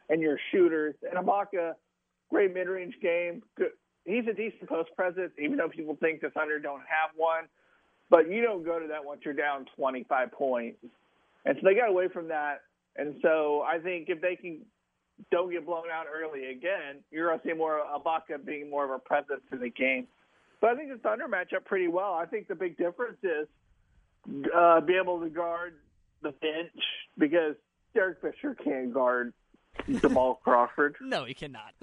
and 0.09 0.23
your 0.23 0.39
shooters. 0.51 0.95
And 1.03 1.27
Ibaka, 1.27 1.75
great 2.31 2.55
mid 2.55 2.69
range 2.69 2.95
game. 3.03 3.43
He's 4.05 4.25
a 4.31 4.33
decent 4.33 4.69
post 4.69 4.91
presence, 4.97 5.33
even 5.39 5.59
though 5.59 5.69
people 5.69 5.97
think 6.01 6.23
the 6.23 6.31
Thunder 6.31 6.59
don't 6.59 6.81
have 6.81 7.11
one. 7.15 7.45
But 8.09 8.31
you 8.31 8.41
don't 8.41 8.65
go 8.65 8.79
to 8.79 8.87
that 8.89 9.05
once 9.05 9.21
you're 9.25 9.35
down 9.35 9.67
25 9.77 10.33
points, 10.33 10.79
and 11.45 11.57
so 11.61 11.69
they 11.69 11.75
got 11.75 11.91
away 11.91 12.09
from 12.09 12.29
that. 12.29 12.63
And 12.97 13.17
so 13.21 13.63
I 13.69 13.79
think 13.79 14.09
if 14.09 14.23
they 14.23 14.35
can 14.35 14.61
don't 15.31 15.51
get 15.51 15.67
blown 15.67 15.85
out 15.93 16.07
early 16.13 16.51
again, 16.51 16.97
you're 17.11 17.29
going 17.29 17.41
to 17.41 17.49
see 17.49 17.53
more 17.55 17.81
Ibaka 17.97 18.45
being 18.45 18.71
more 18.71 18.85
of 18.85 18.91
a 18.91 18.99
presence 18.99 19.43
in 19.53 19.61
the 19.61 19.71
game. 19.71 20.07
But 20.61 20.71
I 20.71 20.77
think 20.77 20.91
the 20.91 20.99
Thunder 20.99 21.29
match 21.29 21.53
up 21.55 21.65
pretty 21.65 21.89
well. 21.89 22.15
I 22.15 22.27
think 22.27 22.49
the 22.49 22.55
big 22.55 22.77
difference 22.77 23.19
is 23.23 23.47
uh, 24.55 24.81
be 24.81 24.95
able 24.95 25.21
to 25.21 25.29
guard 25.29 25.75
the 26.23 26.31
bench 26.33 26.73
because 27.17 27.55
Derek 27.95 28.21
Fisher 28.21 28.55
can't 28.63 28.93
guard 28.93 29.33
Jamal 30.01 30.35
Crawford. 30.45 30.97
No, 31.01 31.25
he 31.25 31.35
cannot. 31.35 31.75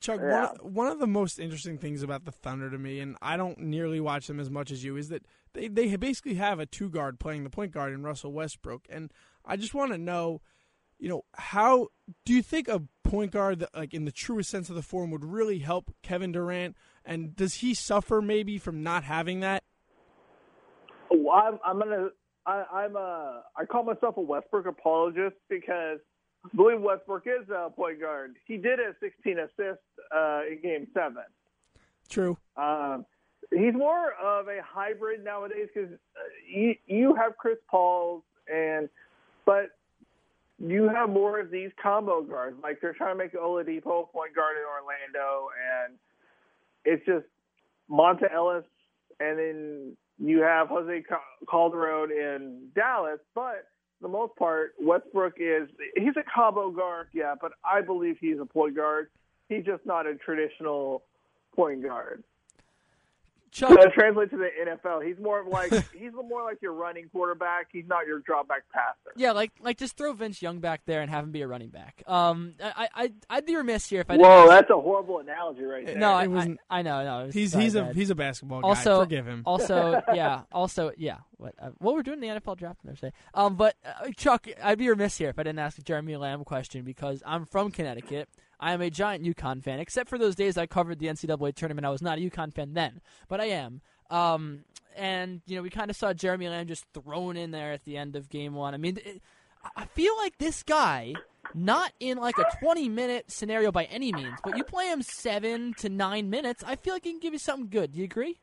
Chuck, 0.00 0.18
Yeah. 0.22 0.32
one, 0.32 0.44
of, 0.44 0.74
one 0.74 0.86
of 0.88 0.98
the 0.98 1.06
most 1.06 1.38
interesting 1.38 1.78
things 1.78 2.02
about 2.02 2.24
the 2.24 2.32
Thunder 2.32 2.70
to 2.70 2.78
me, 2.78 3.00
and 3.00 3.16
I 3.22 3.36
don't 3.36 3.58
nearly 3.58 4.00
watch 4.00 4.26
them 4.26 4.40
as 4.40 4.50
much 4.50 4.70
as 4.70 4.82
you, 4.82 4.96
is 4.96 5.08
that 5.10 5.24
they, 5.52 5.68
they 5.68 5.94
basically 5.96 6.34
have 6.34 6.58
a 6.58 6.66
two 6.66 6.88
guard 6.90 7.20
playing 7.20 7.44
the 7.44 7.50
point 7.50 7.72
guard 7.72 7.92
in 7.92 8.02
Russell 8.02 8.32
Westbrook. 8.32 8.86
And 8.88 9.12
I 9.44 9.56
just 9.56 9.74
want 9.74 9.92
to 9.92 9.98
know, 9.98 10.40
you 11.00 11.08
know, 11.08 11.24
how 11.34 11.88
do 12.24 12.32
you 12.32 12.42
think 12.42 12.68
a 12.68 12.82
point 13.02 13.32
guard, 13.32 13.60
that, 13.60 13.74
like 13.74 13.94
in 13.94 14.04
the 14.04 14.12
truest 14.12 14.50
sense 14.50 14.68
of 14.68 14.76
the 14.76 14.82
form, 14.82 15.10
would 15.10 15.24
really 15.24 15.58
help 15.58 15.92
Kevin 16.02 16.32
Durant? 16.32 16.76
And 17.04 17.34
does 17.34 17.54
he 17.54 17.74
suffer 17.74 18.20
maybe 18.20 18.58
from 18.58 18.82
not 18.82 19.04
having 19.04 19.40
that? 19.40 19.64
Well, 21.10 21.34
I'm, 21.34 21.58
I'm 21.64 21.78
gonna. 21.78 22.08
I, 22.46 22.64
I'm 22.72 22.96
a. 22.96 23.42
I 23.56 23.64
call 23.64 23.82
myself 23.82 24.16
a 24.16 24.20
Westbrook 24.20 24.66
apologist 24.66 25.36
because 25.48 25.98
I 26.44 26.56
believe 26.56 26.80
Westbrook 26.80 27.26
is 27.26 27.48
a 27.48 27.70
point 27.70 28.00
guard. 28.00 28.36
He 28.46 28.58
did 28.58 28.78
have 28.78 28.94
16 29.00 29.38
assists 29.38 29.82
uh, 30.14 30.42
in 30.50 30.60
Game 30.62 30.86
Seven. 30.94 31.24
True. 32.08 32.36
Um, 32.56 33.06
he's 33.50 33.74
more 33.74 34.12
of 34.22 34.48
a 34.48 34.60
hybrid 34.62 35.24
nowadays 35.24 35.68
because 35.74 35.90
uh, 35.92 36.20
you 36.46 36.74
you 36.86 37.14
have 37.14 37.36
Chris 37.38 37.58
Paul's 37.68 38.22
and 38.52 38.88
but 39.46 39.70
you 40.60 40.88
have 40.88 41.08
more 41.08 41.40
of 41.40 41.50
these 41.50 41.70
combo 41.82 42.22
guards. 42.22 42.56
Like 42.62 42.80
they're 42.80 42.92
trying 42.92 43.16
to 43.16 43.18
make 43.18 43.32
Oladipo 43.34 44.04
a 44.04 44.06
point 44.06 44.34
guard 44.34 44.56
in 44.56 44.64
Orlando, 44.64 45.48
and 45.56 45.94
it's 46.84 47.04
just 47.06 47.24
Monta 47.90 48.32
Ellis, 48.32 48.64
and 49.18 49.38
then 49.38 49.96
you 50.18 50.42
have 50.42 50.68
Jose 50.68 51.02
Cal- 51.08 51.20
Calderon 51.48 52.10
in 52.10 52.68
Dallas. 52.74 53.20
But 53.34 53.66
the 54.02 54.08
most 54.08 54.36
part, 54.36 54.74
Westbrook 54.80 55.34
is 55.38 55.68
he's 55.96 56.16
a 56.16 56.24
combo 56.32 56.70
guard, 56.70 57.08
yeah, 57.12 57.34
but 57.40 57.52
I 57.64 57.80
believe 57.80 58.16
he's 58.20 58.38
a 58.40 58.46
point 58.46 58.76
guard. 58.76 59.08
He's 59.48 59.64
just 59.64 59.84
not 59.86 60.06
a 60.06 60.14
traditional 60.14 61.04
point 61.56 61.82
guard. 61.82 62.22
Chuck, 63.52 63.70
That 63.70 63.92
translates 63.92 64.30
to 64.30 64.36
the 64.36 64.48
NFL. 64.66 65.04
He's 65.04 65.18
more 65.18 65.40
of 65.40 65.48
like 65.48 65.70
he's 65.92 66.12
more 66.12 66.44
like 66.44 66.62
your 66.62 66.72
running 66.72 67.08
quarterback. 67.10 67.66
He's 67.72 67.86
not 67.88 68.06
your 68.06 68.20
dropback 68.20 68.62
passer. 68.72 69.12
yeah, 69.16 69.32
like 69.32 69.50
like 69.60 69.76
just 69.78 69.96
throw 69.96 70.12
Vince 70.12 70.40
Young 70.40 70.60
back 70.60 70.82
there 70.86 71.00
and 71.02 71.10
have 71.10 71.24
him 71.24 71.32
be 71.32 71.42
a 71.42 71.48
running 71.48 71.70
back. 71.70 72.02
Um, 72.06 72.54
I 72.62 72.88
I 72.94 73.12
I'd 73.28 73.46
be 73.46 73.56
remiss 73.56 73.88
here 73.88 74.00
if 74.02 74.10
I 74.10 74.14
didn't. 74.18 74.28
Whoa, 74.28 74.42
ask- 74.42 74.50
that's 74.50 74.70
a 74.70 74.80
horrible 74.80 75.18
analogy 75.18 75.64
right 75.64 75.84
there. 75.84 75.98
no, 75.98 76.12
I, 76.12 76.24
It 76.24 76.28
wasn't- 76.30 76.60
I, 76.70 76.78
I 76.78 76.82
know, 76.82 77.04
no. 77.04 77.18
it 77.20 77.26
was- 77.26 77.34
He's 77.34 77.52
sorry, 77.52 77.64
he's 77.64 77.74
a 77.74 77.92
he's 77.92 78.10
a 78.10 78.14
basketball 78.14 78.62
guy. 78.62 78.68
Also- 78.68 79.00
Forgive 79.00 79.26
him. 79.26 79.42
also, 79.44 80.00
yeah, 80.14 80.42
also, 80.52 80.92
yeah. 80.96 81.16
What 81.36 81.54
uh, 81.58 81.70
what 81.78 81.94
we're 81.94 82.02
doing 82.02 82.22
in 82.22 82.34
the 82.34 82.40
NFL 82.40 82.56
draft 82.58 82.80
on 82.84 82.90
Thursday. 82.92 83.12
Um, 83.34 83.56
but 83.56 83.74
uh, 83.84 84.10
Chuck, 84.16 84.46
I'd 84.62 84.78
be 84.78 84.88
remiss 84.88 85.16
here 85.18 85.30
if 85.30 85.38
I 85.38 85.42
didn't 85.42 85.58
ask 85.58 85.78
a 85.78 85.82
Jeremy 85.82 86.16
Lamb 86.16 86.44
question 86.44 86.84
because 86.84 87.22
I'm 87.26 87.46
from 87.46 87.70
Connecticut. 87.70 88.28
I 88.60 88.72
am 88.72 88.82
a 88.82 88.90
giant 88.90 89.24
UConn 89.24 89.64
fan, 89.64 89.80
except 89.80 90.08
for 90.08 90.18
those 90.18 90.36
days 90.36 90.58
I 90.58 90.66
covered 90.66 90.98
the 90.98 91.06
NCAA 91.06 91.54
tournament. 91.54 91.86
I 91.86 91.90
was 91.90 92.02
not 92.02 92.18
a 92.18 92.20
UConn 92.20 92.52
fan 92.52 92.74
then, 92.74 93.00
but 93.26 93.40
I 93.40 93.46
am. 93.46 93.80
Um, 94.10 94.64
and 94.96 95.40
you 95.46 95.56
know, 95.56 95.62
we 95.62 95.70
kind 95.70 95.90
of 95.90 95.96
saw 95.96 96.12
Jeremy 96.12 96.48
Lamb 96.48 96.66
just 96.66 96.84
thrown 96.92 97.36
in 97.36 97.50
there 97.50 97.72
at 97.72 97.84
the 97.84 97.96
end 97.96 98.16
of 98.16 98.28
game 98.28 98.54
one. 98.54 98.74
I 98.74 98.76
mean, 98.76 98.98
it, 99.04 99.22
I 99.76 99.86
feel 99.86 100.16
like 100.18 100.36
this 100.38 100.62
guy, 100.62 101.14
not 101.54 101.92
in 102.00 102.18
like 102.18 102.38
a 102.38 102.44
20 102.60 102.88
minute 102.88 103.30
scenario 103.30 103.72
by 103.72 103.84
any 103.84 104.12
means, 104.12 104.38
but 104.44 104.56
you 104.56 104.64
play 104.64 104.88
him 104.88 105.02
seven 105.02 105.74
to 105.78 105.88
nine 105.88 106.28
minutes, 106.28 106.62
I 106.66 106.76
feel 106.76 106.94
like 106.94 107.04
he 107.04 107.12
can 107.12 107.20
give 107.20 107.32
you 107.32 107.38
something 107.38 107.68
good. 107.68 107.92
Do 107.92 107.98
you 107.98 108.04
agree? 108.04 108.40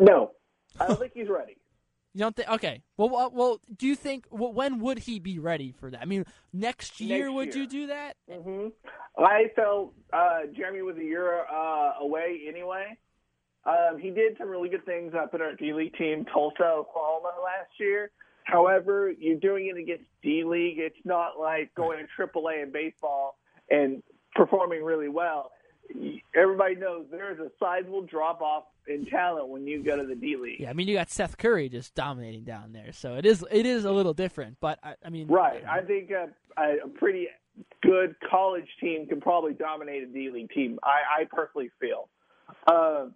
No, 0.00 0.32
I 0.80 0.88
don't 0.88 0.98
think 0.98 1.12
he's 1.14 1.28
ready. 1.28 1.56
You 2.14 2.20
don't 2.20 2.36
think? 2.36 2.48
Okay. 2.48 2.82
Well, 2.96 3.10
well, 3.10 3.30
well, 3.34 3.60
do 3.76 3.86
you 3.86 3.96
think? 3.96 4.26
Well, 4.30 4.52
when 4.52 4.78
would 4.78 5.00
he 5.00 5.18
be 5.18 5.40
ready 5.40 5.72
for 5.72 5.90
that? 5.90 6.00
I 6.00 6.04
mean, 6.04 6.24
next 6.52 7.00
year 7.00 7.26
Next 7.26 7.34
would 7.34 7.54
year. 7.54 7.64
you 7.64 7.68
do 7.68 7.86
that? 7.88 8.16
Mm-hmm. 8.30 8.68
I 9.18 9.44
felt 9.56 9.94
uh, 10.12 10.40
Jeremy 10.56 10.82
was 10.82 10.96
a 10.96 11.02
year 11.04 11.40
uh, 11.44 11.92
away 12.00 12.42
anyway. 12.48 12.96
Um, 13.66 13.98
he 13.98 14.10
did 14.10 14.36
some 14.38 14.48
really 14.48 14.68
good 14.68 14.84
things 14.84 15.12
up 15.14 15.34
in 15.34 15.40
our 15.40 15.54
D 15.56 15.72
League 15.72 15.94
team, 15.96 16.24
Tulsa, 16.32 16.62
Oklahoma 16.62 17.32
last 17.42 17.70
year. 17.80 18.10
However, 18.44 19.10
you're 19.18 19.38
doing 19.40 19.72
it 19.74 19.80
against 19.80 20.04
D 20.22 20.44
League. 20.44 20.78
It's 20.78 20.96
not 21.04 21.38
like 21.40 21.74
going 21.74 21.98
to 21.98 22.26
AAA 22.26 22.62
in 22.62 22.72
baseball 22.72 23.38
and 23.70 24.02
performing 24.34 24.84
really 24.84 25.08
well. 25.08 25.50
Everybody 26.34 26.76
knows 26.76 27.06
there 27.10 27.32
is 27.32 27.38
a 27.40 27.50
sizable 27.58 28.02
drop 28.02 28.40
off 28.40 28.64
in 28.86 29.06
talent 29.06 29.48
when 29.48 29.66
you 29.66 29.82
go 29.82 29.96
to 29.96 30.04
the 30.06 30.14
D 30.14 30.36
League. 30.36 30.60
Yeah, 30.60 30.70
I 30.70 30.72
mean, 30.72 30.88
you 30.88 30.94
got 30.94 31.10
Seth 31.10 31.36
Curry 31.38 31.68
just 31.68 31.94
dominating 31.94 32.44
down 32.44 32.72
there, 32.72 32.92
so 32.92 33.14
it 33.14 33.26
is 33.26 33.44
it 33.50 33.66
is 33.66 33.84
a 33.84 33.92
little 33.92 34.14
different. 34.14 34.58
But 34.60 34.78
I, 34.82 34.94
I 35.04 35.10
mean, 35.10 35.28
Right. 35.28 35.64
I 35.64 35.80
think 35.80 36.10
a, 36.10 36.28
a 36.58 36.88
pretty 36.88 37.28
good 37.82 38.16
college 38.30 38.68
team 38.80 39.06
can 39.06 39.20
probably 39.20 39.54
dominate 39.54 40.02
a 40.02 40.06
D 40.06 40.30
League 40.30 40.50
team. 40.50 40.78
I, 40.82 41.22
I 41.22 41.24
personally 41.30 41.70
feel. 41.80 42.08
Uh, 42.66 43.06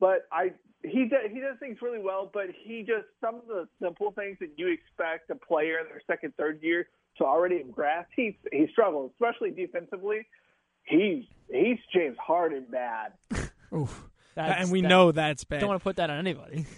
but 0.00 0.26
I 0.32 0.52
he 0.82 1.06
does, 1.08 1.30
he 1.32 1.40
does 1.40 1.56
things 1.58 1.78
really 1.80 1.98
well, 1.98 2.30
but 2.32 2.46
he 2.64 2.82
just 2.82 3.06
some 3.20 3.36
of 3.36 3.46
the 3.46 3.66
simple 3.82 4.12
things 4.12 4.36
that 4.40 4.50
you 4.56 4.68
expect 4.68 5.30
a 5.30 5.34
player 5.34 5.78
in 5.78 5.86
their 5.88 6.02
second, 6.06 6.34
third 6.36 6.62
year 6.62 6.88
to 7.18 7.24
already 7.24 7.62
grasp, 7.70 8.10
he 8.14 8.36
he 8.52 8.66
struggles, 8.72 9.12
especially 9.14 9.50
defensively. 9.50 10.26
He's 10.84 11.24
he's 11.50 11.78
James 11.92 12.16
Harden 12.18 12.66
bad. 12.70 13.12
Oof. 13.74 14.08
That's- 14.34 14.62
and 14.62 14.70
we 14.72 14.80
that- 14.82 14.88
know 14.88 15.12
that's 15.12 15.44
bad. 15.44 15.60
don't 15.60 15.68
want 15.70 15.80
to 15.80 15.84
put 15.84 15.96
that 15.96 16.10
on 16.10 16.18
anybody. 16.18 16.66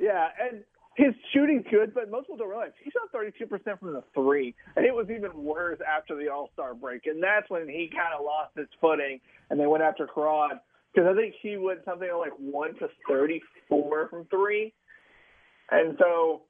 Yeah, 0.00 0.28
and 0.40 0.64
his 0.96 1.14
shooting's 1.32 1.64
good, 1.70 1.92
but 1.94 2.10
most 2.10 2.22
people 2.24 2.38
don't 2.38 2.48
realize 2.48 2.70
he 2.82 2.90
shot 2.90 3.12
32% 3.12 3.78
from 3.78 3.92
the 3.92 4.02
three, 4.14 4.54
and 4.74 4.84
it 4.84 4.92
was 4.94 5.08
even 5.10 5.30
worse 5.44 5.78
after 5.86 6.16
the 6.16 6.28
All 6.30 6.50
Star 6.54 6.74
break, 6.74 7.06
and 7.06 7.22
that's 7.22 7.48
when 7.50 7.68
he 7.68 7.88
kind 7.92 8.14
of 8.18 8.24
lost 8.24 8.52
his 8.56 8.66
footing, 8.80 9.20
and 9.50 9.60
they 9.60 9.66
went 9.66 9.84
after 9.84 10.06
Karad 10.06 10.58
because 10.92 11.06
I 11.08 11.14
think 11.14 11.34
he 11.42 11.56
went 11.58 11.80
something 11.84 12.08
like 12.18 12.32
one 12.38 12.74
to 12.78 12.88
34 13.08 14.08
from 14.08 14.24
three, 14.24 14.72
and 15.70 15.96
so 16.00 16.42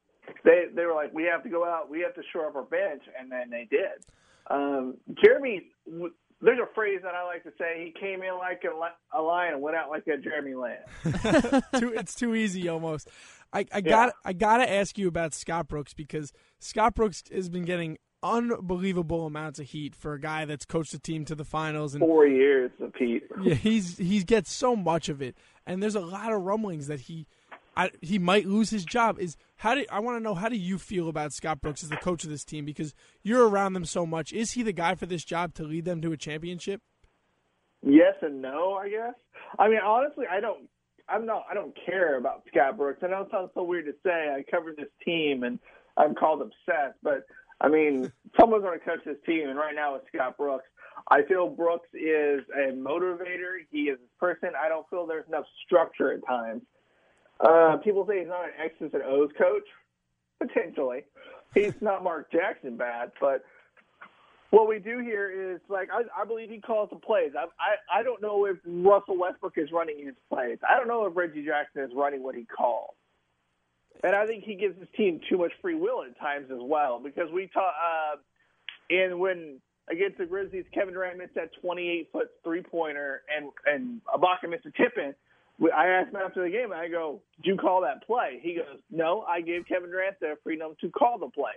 they 0.45 0.67
they 0.75 0.85
were 0.87 0.95
like, 0.95 1.13
we 1.13 1.25
have 1.25 1.43
to 1.43 1.51
go 1.51 1.65
out, 1.67 1.91
we 1.91 2.01
have 2.01 2.15
to 2.15 2.23
shore 2.33 2.47
up 2.47 2.57
our 2.57 2.63
bench, 2.63 3.03
and 3.19 3.31
then 3.31 3.51
they 3.51 3.67
did. 3.71 4.05
Um, 4.51 4.95
Jeremy, 5.23 5.67
w- 5.87 6.15
there's 6.41 6.59
a 6.59 6.73
phrase 6.75 7.01
that 7.03 7.15
I 7.15 7.25
like 7.25 7.43
to 7.45 7.53
say: 7.59 7.85
he 7.85 8.01
came 8.01 8.23
in 8.23 8.37
like 8.39 8.63
a, 8.65 9.19
a 9.19 9.21
lion 9.23 9.55
and 9.55 9.63
went 9.63 9.77
out 9.77 9.91
like 9.91 10.07
a 10.07 10.17
Jeremy 10.17 10.55
Lamb. 10.55 11.63
too, 11.79 11.93
it's 11.95 12.15
too 12.15 12.35
easy 12.35 12.69
almost. 12.69 13.09
I, 13.53 13.65
I 13.73 13.81
got 13.81 14.13
I 14.25 14.33
gotta 14.33 14.71
ask 14.71 14.99
you 14.99 15.09
about 15.09 15.35
Scott 15.35 15.69
Brooks 15.69 15.95
because 15.95 16.33
Scott 16.59 16.95
Brooks 16.95 17.25
has 17.33 17.49
been 17.49 17.65
getting 17.65 17.99
unbelievable 18.23 19.27
amounts 19.27 19.59
of 19.59 19.67
heat 19.67 19.95
for 19.95 20.15
a 20.15 20.21
guy 20.21 20.45
that's 20.45 20.65
coached 20.65 20.93
a 20.93 20.99
team 20.99 21.25
to 21.25 21.35
the 21.35 21.45
finals 21.45 21.95
and 21.95 22.01
Four 22.01 22.27
years 22.27 22.71
of 22.81 22.93
Pete. 22.93 23.25
yeah, 23.43 23.55
he's 23.55 23.97
he 23.99 24.23
gets 24.23 24.53
so 24.53 24.77
much 24.77 25.09
of 25.09 25.23
it, 25.23 25.37
and 25.67 25.83
there's 25.83 25.95
a 25.95 26.01
lot 26.01 26.33
of 26.33 26.43
rumblings 26.43 26.89
that 26.89 27.01
he, 27.01 27.27
I, 27.79 27.93
he 28.03 28.19
might 28.19 28.45
lose 28.45 28.71
his 28.71 28.85
job. 28.85 29.21
Is 29.21 29.37
how 29.57 29.77
do 29.77 29.87
I 29.91 30.01
want 30.01 30.19
to 30.19 30.23
know 30.23 30.35
how 30.35 30.49
do 30.49 30.57
you 30.57 30.79
feel 30.79 31.09
about 31.09 31.33
Scott 31.33 31.61
Brooks 31.61 31.85
as 31.85 31.89
the 31.89 31.97
coach 31.97 32.25
of 32.25 32.31
this 32.31 32.45
team 32.45 32.65
because 32.65 32.93
you're 33.23 33.49
around 33.49 33.75
them 33.75 33.85
so 33.85 34.05
much? 34.05 34.33
Is 34.33 34.53
he 34.53 34.65
the 34.65 34.73
guy 34.73 34.97
for 34.97 35.07
this 35.07 35.25
job 35.25 35.55
to 35.55 35.63
lead 35.63 35.85
them 35.85 36.03
to 36.03 36.11
a 36.11 36.17
championship? 36.17 36.83
Yes 37.81 38.15
and 38.21 38.43
no, 38.43 38.75
I 38.75 38.89
guess. 38.89 39.15
I 39.61 39.69
mean, 39.69 39.79
honestly, 39.79 40.27
I 40.29 40.41
don't. 40.41 40.69
I'm 41.09 41.25
not. 41.25 41.45
I 41.49 41.55
don't 41.55 41.73
care 41.87 42.19
about 42.19 42.43
Scott 42.49 42.77
Brooks. 42.77 42.99
I 43.05 43.07
know 43.07 43.23
it 43.23 43.29
sounds 43.31 43.51
so 43.55 43.63
weird 43.63 43.87
to 43.87 43.95
say. 44.05 44.35
I 44.37 44.43
cover 44.51 44.75
this 44.77 44.91
team 45.05 45.45
and 45.45 45.61
I'm 45.97 46.17
called 46.17 46.43
obsessed, 46.43 46.99
but 47.01 47.27
I 47.61 47.69
mean, 47.69 48.11
someone's 48.41 48.65
going 48.65 48.79
to 48.79 48.85
coach 48.85 49.05
this 49.07 49.17
team, 49.25 49.49
and 49.49 49.57
right 49.57 49.75
now 49.75 49.95
it's 49.95 50.07
Scott 50.13 50.37
Brooks. 50.37 50.67
I 51.09 51.23
feel 51.23 51.49
Brooks 51.49 51.89
is 51.95 52.41
a 52.53 52.73
motivator. 52.73 53.59
He 53.71 53.83
is 53.83 53.99
a 54.01 54.19
person. 54.19 54.51
I 54.61 54.69
don't 54.69 54.89
feel 54.91 55.07
there's 55.07 55.29
enough 55.29 55.47
structure 55.65 56.13
at 56.13 56.27
times. 56.27 56.63
Uh, 57.41 57.77
people 57.79 58.07
say 58.07 58.21
he's 58.21 58.29
not 58.29 58.45
an 58.45 58.51
X's 58.59 58.91
and 58.93 59.03
O's 59.03 59.31
coach. 59.39 59.65
Potentially, 60.41 61.05
he's 61.55 61.75
not 61.81 62.05
Mark 62.05 62.31
Jackson 62.31 62.77
bad, 62.77 63.11
but 63.21 63.45
what 64.51 64.69
we 64.69 64.79
do 64.79 65.01
here 65.01 65.53
is 65.55 65.61
like 65.69 65.89
I, 65.93 66.03
I 66.23 66.25
believe 66.25 66.49
he 66.49 66.61
calls 66.61 66.91
the 66.91 66.97
plays. 66.97 67.33
I, 67.37 67.45
I 67.45 68.01
I 68.01 68.03
don't 68.03 68.23
know 68.23 68.45
if 68.47 68.57
Russell 68.65 69.19
Westbrook 69.19 69.55
is 69.57 69.71
running 69.73 70.05
his 70.05 70.15
plays. 70.29 70.59
I 70.69 70.77
don't 70.77 70.89
know 70.89 71.07
if 71.07 71.17
Reggie 71.17 71.45
Jackson 71.45 71.83
is 71.83 71.91
running 71.95 72.23
what 72.23 72.35
he 72.35 72.45
calls. 72.45 72.95
And 74.05 74.15
I 74.15 74.27
think 74.27 74.45
he 74.45 74.55
gives 74.55 74.79
his 74.79 74.87
team 74.97 75.21
too 75.29 75.39
much 75.39 75.51
free 75.61 75.75
will 75.75 76.05
at 76.05 76.17
times 76.21 76.53
as 76.53 76.61
well 76.61 77.01
because 77.03 77.33
we 77.33 77.49
talk 77.49 77.75
uh, 77.75 78.17
and 78.91 79.19
when 79.19 79.61
against 79.91 80.19
the 80.19 80.27
Grizzlies, 80.27 80.65
Kevin 80.73 80.95
Durant 80.95 81.19
missed 81.19 81.35
that 81.35 81.51
28 81.61 82.11
foot 82.13 82.29
three 82.45 82.63
pointer, 82.63 83.23
and 83.35 83.51
and 83.67 84.01
Ibaka 84.07 84.49
missed 84.49 84.67
a 84.67 84.71
tip 84.71 84.97
in. 84.97 85.15
I 85.61 85.89
asked 85.89 86.11
him 86.11 86.21
after 86.25 86.43
the 86.43 86.51
game, 86.51 86.73
I 86.73 86.89
go, 86.89 87.21
"Did 87.43 87.47
you 87.47 87.57
call 87.57 87.83
that 87.83 88.07
play?" 88.07 88.39
He 88.43 88.55
goes, 88.55 88.81
"No, 88.91 89.23
I 89.23 89.41
gave 89.41 89.67
Kevin 89.67 89.91
Durant 89.91 90.21
the 90.21 90.37
freedom 90.43 90.77
to 90.81 90.91
call 90.91 91.19
the 91.19 91.29
play." 91.29 91.53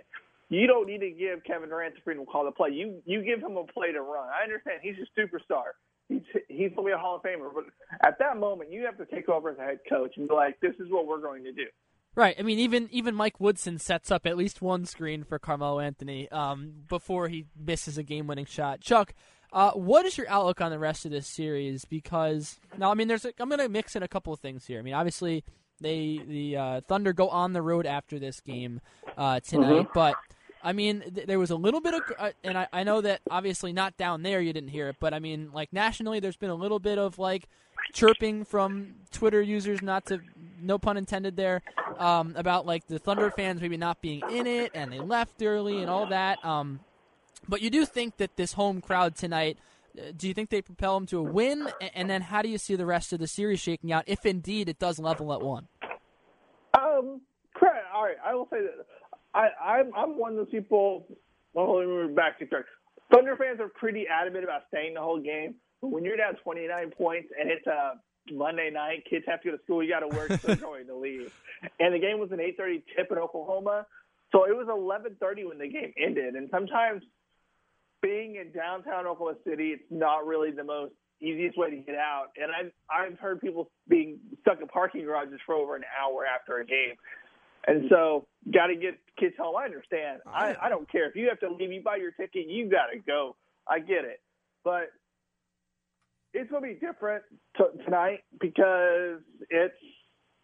You 0.48 0.66
don't 0.66 0.86
need 0.86 1.00
to 1.00 1.10
give 1.10 1.44
Kevin 1.44 1.70
Durant 1.70 1.94
the 1.94 2.00
freedom 2.02 2.26
to 2.26 2.30
call 2.30 2.44
the 2.44 2.50
play. 2.50 2.70
You 2.70 3.00
you 3.06 3.22
give 3.22 3.40
him 3.40 3.56
a 3.56 3.64
play 3.64 3.92
to 3.92 4.02
run. 4.02 4.28
I 4.28 4.42
understand 4.42 4.80
he's 4.82 4.96
a 4.98 5.20
superstar. 5.20 5.72
He's 6.08 6.22
he's 6.48 6.72
gonna 6.74 6.86
be 6.86 6.92
a 6.92 6.98
Hall 6.98 7.16
of 7.16 7.22
Famer, 7.22 7.52
but 7.54 7.64
at 8.04 8.18
that 8.18 8.36
moment, 8.36 8.70
you 8.70 8.84
have 8.84 8.98
to 8.98 9.06
take 9.06 9.28
over 9.28 9.50
as 9.50 9.58
a 9.58 9.62
head 9.62 9.80
coach 9.88 10.16
and 10.16 10.28
be 10.28 10.34
like, 10.34 10.58
"This 10.60 10.74
is 10.78 10.90
what 10.90 11.06
we're 11.06 11.20
going 11.20 11.44
to 11.44 11.52
do." 11.52 11.66
Right. 12.14 12.36
I 12.38 12.42
mean, 12.42 12.58
even 12.58 12.88
even 12.92 13.14
Mike 13.14 13.40
Woodson 13.40 13.78
sets 13.78 14.10
up 14.10 14.26
at 14.26 14.36
least 14.36 14.60
one 14.60 14.84
screen 14.84 15.24
for 15.24 15.38
Carmelo 15.38 15.80
Anthony 15.80 16.30
um, 16.30 16.84
before 16.86 17.28
he 17.28 17.46
misses 17.56 17.96
a 17.96 18.02
game-winning 18.02 18.44
shot. 18.44 18.80
Chuck, 18.82 19.14
uh, 19.52 19.72
what 19.72 20.06
is 20.06 20.16
your 20.16 20.28
outlook 20.28 20.60
on 20.60 20.70
the 20.70 20.78
rest 20.78 21.04
of 21.04 21.10
this 21.10 21.26
series? 21.26 21.84
Because 21.84 22.58
now, 22.78 22.90
I 22.90 22.94
mean, 22.94 23.08
there's 23.08 23.24
a, 23.24 23.32
I'm 23.38 23.48
going 23.48 23.58
to 23.60 23.68
mix 23.68 23.94
in 23.96 24.02
a 24.02 24.08
couple 24.08 24.32
of 24.32 24.40
things 24.40 24.66
here. 24.66 24.78
I 24.78 24.82
mean, 24.82 24.94
obviously, 24.94 25.44
they 25.80 26.20
the 26.26 26.56
uh, 26.56 26.80
Thunder 26.88 27.12
go 27.12 27.28
on 27.28 27.52
the 27.52 27.62
road 27.62 27.86
after 27.86 28.18
this 28.18 28.40
game 28.40 28.80
uh, 29.18 29.40
tonight, 29.40 29.88
Mhm. 29.88 29.92
but 29.94 30.16
I 30.64 30.72
mean, 30.72 31.00
th- 31.14 31.26
there 31.26 31.40
was 31.40 31.50
a 31.50 31.56
little 31.56 31.80
bit 31.80 31.92
of, 31.94 32.02
uh, 32.18 32.30
and 32.44 32.56
I, 32.56 32.68
I 32.72 32.84
know 32.84 33.00
that 33.00 33.20
obviously 33.28 33.72
not 33.72 33.96
down 33.96 34.22
there 34.22 34.40
you 34.40 34.52
didn't 34.52 34.70
hear 34.70 34.88
it, 34.90 34.96
but 35.00 35.12
I 35.12 35.18
mean, 35.18 35.50
like 35.52 35.72
nationally, 35.72 36.20
there's 36.20 36.36
been 36.36 36.50
a 36.50 36.54
little 36.54 36.78
bit 36.78 36.98
of 36.98 37.18
like 37.18 37.48
chirping 37.92 38.44
from 38.44 38.94
Twitter 39.10 39.42
users, 39.42 39.82
not 39.82 40.06
to, 40.06 40.20
no 40.60 40.78
pun 40.78 40.96
intended 40.96 41.36
there, 41.36 41.62
um, 41.98 42.34
about 42.36 42.64
like 42.64 42.86
the 42.86 42.98
Thunder 43.00 43.30
fans 43.32 43.60
maybe 43.60 43.76
not 43.76 44.00
being 44.00 44.22
in 44.30 44.46
it 44.46 44.70
and 44.72 44.92
they 44.92 45.00
left 45.00 45.42
early 45.42 45.78
and 45.82 45.90
all 45.90 46.06
that. 46.06 46.42
Um, 46.44 46.78
but 47.48 47.60
you 47.62 47.70
do 47.70 47.84
think 47.84 48.16
that 48.18 48.36
this 48.36 48.52
home 48.54 48.80
crowd 48.80 49.16
tonight. 49.16 49.58
uh, 49.98 50.12
Do 50.16 50.28
you 50.28 50.34
think 50.34 50.50
they 50.50 50.62
propel 50.62 50.94
them 50.98 51.06
to 51.06 51.18
a 51.18 51.22
win? 51.22 51.68
And 51.94 52.08
then 52.08 52.22
how 52.22 52.42
do 52.42 52.48
you 52.48 52.58
see 52.58 52.76
the 52.76 52.86
rest 52.86 53.12
of 53.12 53.18
the 53.18 53.26
series 53.26 53.60
shaking 53.60 53.92
out 53.92 54.04
if 54.06 54.24
indeed 54.26 54.68
it 54.68 54.78
does 54.78 54.98
level 54.98 55.32
at 55.32 55.40
one? 55.42 55.68
Um. 56.74 57.20
All 57.94 58.04
right, 58.04 58.16
I 58.24 58.34
will 58.34 58.48
say 58.50 58.56
that 58.62 58.86
I, 59.34 59.48
I'm 59.62 59.92
I'm 59.94 60.18
one 60.18 60.32
of 60.32 60.36
those 60.38 60.50
people. 60.50 61.06
Well, 61.54 61.76
let 61.78 61.86
me 61.86 61.92
move 61.92 62.16
back 62.16 62.38
to 62.38 62.46
track. 62.46 62.64
Thunder 63.12 63.36
fans 63.36 63.60
are 63.60 63.68
pretty 63.68 64.06
adamant 64.08 64.44
about 64.44 64.62
staying 64.68 64.94
the 64.94 65.00
whole 65.00 65.20
game. 65.20 65.54
But 65.80 65.88
when 65.90 66.04
you're 66.04 66.16
down 66.16 66.34
29 66.42 66.92
points 66.96 67.28
and 67.38 67.50
it's 67.50 67.66
a 67.66 68.00
Monday 68.32 68.70
night, 68.72 69.04
kids 69.08 69.24
have 69.28 69.42
to 69.42 69.50
go 69.50 69.56
to 69.56 69.62
school, 69.62 69.82
you 69.82 69.90
got 69.90 70.00
to 70.00 70.08
work, 70.08 70.30
so 70.30 70.46
they're 70.46 70.56
going 70.56 70.86
to 70.86 70.96
leave. 70.96 71.32
And 71.78 71.94
the 71.94 71.98
game 72.00 72.18
was 72.18 72.32
an 72.32 72.38
8:30 72.38 72.82
tip 72.96 73.12
in 73.12 73.18
Oklahoma, 73.18 73.86
so 74.32 74.44
it 74.44 74.56
was 74.56 74.66
11:30 74.66 75.48
when 75.48 75.58
the 75.58 75.68
game 75.68 75.92
ended. 75.96 76.34
And 76.34 76.48
sometimes 76.50 77.02
being 78.02 78.36
in 78.36 78.52
downtown 78.52 79.06
Oklahoma 79.06 79.38
City, 79.46 79.68
it's 79.68 79.84
not 79.90 80.26
really 80.26 80.50
the 80.50 80.64
most 80.64 80.92
easiest 81.20 81.56
way 81.56 81.70
to 81.70 81.76
get 81.76 81.94
out. 81.94 82.26
And 82.36 82.50
I've 82.50 82.72
I've 82.90 83.18
heard 83.18 83.40
people 83.40 83.70
being 83.88 84.18
stuck 84.40 84.60
in 84.60 84.68
parking 84.68 85.04
garages 85.04 85.40
for 85.46 85.54
over 85.54 85.76
an 85.76 85.84
hour 86.00 86.26
after 86.26 86.58
a 86.58 86.66
game. 86.66 86.96
And 87.66 87.84
so, 87.88 88.26
got 88.52 88.66
to 88.66 88.74
get 88.74 88.98
kids 89.18 89.34
home. 89.38 89.54
I 89.56 89.64
understand. 89.64 90.20
Oh, 90.26 90.30
I, 90.32 90.56
I 90.62 90.68
don't 90.68 90.90
care 90.90 91.08
if 91.08 91.14
you 91.14 91.28
have 91.28 91.38
to 91.40 91.48
leave. 91.48 91.70
You 91.70 91.80
buy 91.80 91.96
your 91.96 92.10
ticket. 92.10 92.48
You 92.48 92.68
got 92.68 92.86
to 92.92 92.98
go. 92.98 93.36
I 93.68 93.78
get 93.78 94.04
it, 94.04 94.20
but 94.64 94.90
it's 96.34 96.50
going 96.50 96.62
to 96.62 96.68
be 96.68 96.84
different 96.84 97.22
t- 97.56 97.84
tonight 97.84 98.20
because 98.40 99.20
it's 99.48 99.74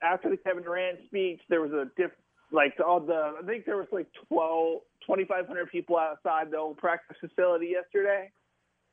after 0.00 0.30
the 0.30 0.36
Kevin 0.36 0.62
Durant 0.62 0.98
speech. 1.06 1.40
There 1.48 1.60
was 1.60 1.72
a 1.72 1.86
diff 1.96 2.12
like 2.52 2.74
all 2.84 3.00
the. 3.00 3.34
I 3.40 3.46
think 3.46 3.64
there 3.66 3.76
was 3.76 3.88
like 3.92 4.06
12, 4.28 4.80
2,500 5.06 5.70
people 5.70 5.96
outside 5.96 6.50
the 6.50 6.56
old 6.56 6.76
practice 6.76 7.16
facility 7.20 7.72
yesterday, 7.72 8.30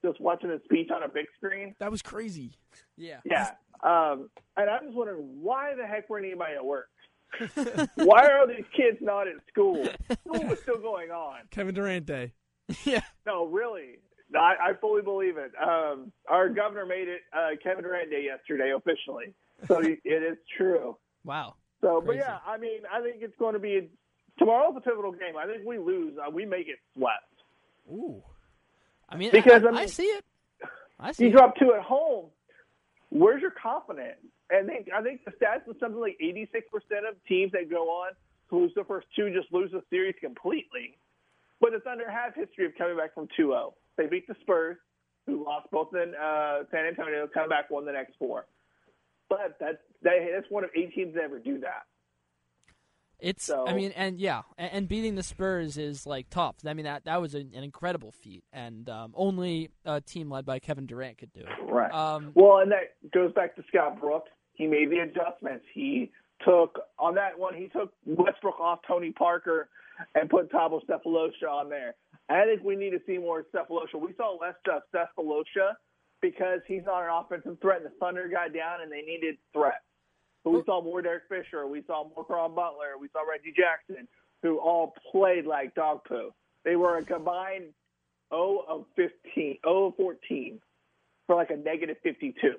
just 0.04 0.20
watching 0.20 0.50
the 0.50 0.62
speech 0.66 0.90
on 0.94 1.04
a 1.04 1.08
big 1.08 1.26
screen. 1.38 1.76
That 1.80 1.92
was 1.92 2.02
crazy. 2.02 2.52
Yeah. 2.98 3.20
Yeah. 3.26 3.52
Um, 3.84 4.30
and 4.58 4.70
I 4.70 4.80
was 4.82 4.94
wondering 4.94 5.42
why 5.42 5.76
the 5.76 5.86
heck 5.86 6.10
weren't 6.10 6.26
anybody 6.26 6.56
at 6.56 6.66
work? 6.66 6.88
why 7.96 8.26
are 8.26 8.40
all 8.40 8.48
these 8.48 8.66
kids 8.76 8.98
not 9.02 9.28
at 9.28 9.36
school? 9.50 9.86
School 10.26 10.48
was 10.48 10.60
still 10.62 10.78
going 10.78 11.12
on. 11.12 11.40
Kevin 11.52 11.76
Durant 11.76 12.06
Day. 12.06 12.34
yeah. 12.84 13.02
No, 13.26 13.46
really. 13.46 14.00
I, 14.34 14.56
I 14.70 14.74
fully 14.80 15.02
believe 15.02 15.38
it. 15.38 15.52
Um, 15.62 16.12
our 16.28 16.50
governor 16.50 16.86
made 16.86 17.08
it 17.08 17.22
uh, 17.36 17.50
Kevin 17.62 17.84
Durant 17.84 18.10
Day 18.10 18.24
yesterday 18.26 18.74
officially, 18.76 19.34
so 19.68 19.80
it 19.82 20.00
is 20.04 20.38
true. 20.58 20.98
Wow. 21.24 21.56
So, 21.86 22.02
but 22.04 22.16
yeah, 22.16 22.40
I 22.48 22.58
mean, 22.58 22.80
I 22.92 23.00
think 23.02 23.18
it's 23.22 23.38
going 23.38 23.54
to 23.54 23.60
be 23.60 23.90
tomorrow's 24.40 24.74
a 24.76 24.82
pivotal 24.82 25.12
game. 25.12 25.38
I 25.38 25.46
think 25.46 25.62
we 25.66 25.78
lose, 25.78 26.14
uh, 26.18 26.32
we 26.32 26.44
may 26.44 26.64
get 26.64 26.78
swept. 26.98 27.30
Ooh. 27.92 28.24
I 29.08 29.18
mean, 29.18 29.30
Because, 29.32 29.64
I, 29.64 29.68
I 29.68 29.72
mean- 29.72 29.80
I 29.82 29.86
see 29.86 30.04
it. 30.04 30.26
I 31.00 31.12
see 31.12 31.26
You 31.26 31.30
it. 31.30 31.34
drop 31.34 31.58
two 31.58 31.74
at 31.76 31.84
home. 31.84 32.26
Where's 33.10 33.40
your 33.42 33.52
confidence? 33.52 34.18
And 34.50 34.68
they, 34.68 34.86
I 34.96 35.04
think 35.04 35.26
the 35.26 35.32
stats 35.32 35.68
was 35.68 35.76
something 35.80 36.00
like 36.02 36.18
86% 36.24 36.56
of 37.08 37.16
teams 37.28 37.52
that 37.52 37.70
go 37.70 37.84
on 37.90 38.14
to 38.50 38.58
lose 38.58 38.72
the 38.76 38.84
first 38.86 39.06
two 39.16 39.32
just 39.32 39.54
lose 39.54 39.72
the 39.72 39.84
series 39.92 40.16
completely. 40.20 40.98
But 41.62 41.72
the 41.74 41.82
Thunder 41.82 42.10
have 42.10 42.34
history 42.34 42.66
of 42.66 42.72
coming 42.80 42.98
back 42.98 43.14
from 43.14 43.28
2-0. 43.40 43.74
They 43.98 44.08
beat 44.08 44.28
the 44.28 44.36
Spurs, 44.42 44.78
who 45.28 45.44
lost 45.46 45.68
both 45.72 45.90
in 45.94 46.14
uh, 46.16 46.64
San 46.72 46.86
Antonio, 46.86 47.28
come 47.32 47.48
back, 47.50 47.70
won 47.70 47.86
the 47.86 47.92
next 47.92 48.14
four. 48.18 48.46
But 49.30 49.58
that's 49.60 49.78
they, 50.04 50.30
that's 50.34 50.50
one 50.50 50.64
of 50.64 50.70
eight 50.76 50.94
teams 50.94 51.16
that 51.16 51.24
ever 51.24 51.40
do 51.40 51.60
that. 51.62 51.84
It's. 53.20 53.46
So- 53.46 53.66
I 53.68 53.74
mean, 53.74 53.92
and 53.96 54.20
yeah, 54.20 54.42
and, 54.58 54.72
and 54.74 54.88
beating 54.88 55.16
the 55.16 55.24
Spurs 55.24 55.78
is 55.78 56.06
like 56.06 56.30
tough. 56.30 56.56
I 56.66 56.74
mean, 56.74 56.86
that 56.86 57.06
that 57.06 57.22
was 57.22 57.34
an, 57.34 57.52
an 57.56 57.64
incredible 57.64 58.12
feat, 58.12 58.44
and 58.52 58.90
um, 58.90 59.14
only 59.16 59.70
a 59.86 60.02
team 60.02 60.30
led 60.30 60.46
by 60.46 60.60
Kevin 60.60 60.86
Durant 60.86 61.18
could 61.18 61.34
do 61.34 61.42
it. 61.42 61.72
Right. 61.72 61.92
Um, 61.92 62.32
Well, 62.36 62.58
and 62.58 62.72
that 62.72 62.96
goes 63.14 63.32
back 63.34 63.56
to 63.56 63.64
Scott 63.70 64.00
Brooks. 64.00 64.30
He 64.54 64.68
made 64.68 64.90
the 64.92 65.00
adjustments. 65.00 65.66
He 65.74 66.12
took 66.46 66.80
on 67.00 67.16
that 67.16 67.38
one. 67.38 67.54
He 67.56 67.68
took 67.68 67.94
Westbrook 68.06 68.60
off 68.60 68.80
Tony 68.88 69.12
Parker 69.12 69.70
and 70.14 70.30
put 70.30 70.52
Thabo 70.52 70.82
Sefolosha 70.86 71.50
on 71.50 71.70
there. 71.70 71.96
I 72.30 72.44
think 72.46 72.64
we 72.64 72.76
need 72.76 72.92
to 72.92 73.00
see 73.08 73.18
more 73.18 73.46
Sefolosha. 73.54 74.00
We 74.00 74.14
saw 74.18 74.38
less 74.40 74.56
of 74.70 74.82
Sefolosha 74.94 75.74
because 76.32 76.62
he's 76.68 76.84
not 76.86 77.04
an 77.04 77.10
offensive 77.12 77.58
threat. 77.62 77.78
And 77.78 77.86
the 77.86 77.96
Thunder 78.00 78.28
got 78.28 78.54
down 78.54 78.82
and 78.82 78.92
they 78.92 79.02
needed 79.02 79.38
threats. 79.54 79.84
But 80.44 80.52
we 80.52 80.64
saw 80.66 80.82
more 80.82 81.02
Derek 81.02 81.24
Fisher. 81.30 81.68
We 81.68 81.84
saw 81.86 82.08
more 82.16 82.26
Carl 82.26 82.50
Butler. 82.50 82.98
We 83.00 83.10
saw 83.14 83.22
Reggie 83.22 83.54
Jackson, 83.56 84.08
who 84.42 84.58
all 84.58 84.94
played 85.12 85.46
like 85.46 85.76
dog 85.76 86.02
poo. 86.08 86.32
They 86.64 86.76
were 86.76 86.98
a 86.98 87.04
combined 87.04 87.74
0 88.34 88.64
of 88.68 88.86
15, 88.96 89.58
0 89.64 89.86
of 89.88 89.96
14 89.96 90.60
for 91.28 91.36
like 91.36 91.50
a 91.50 91.58
negative 91.58 91.98
52. 92.04 92.56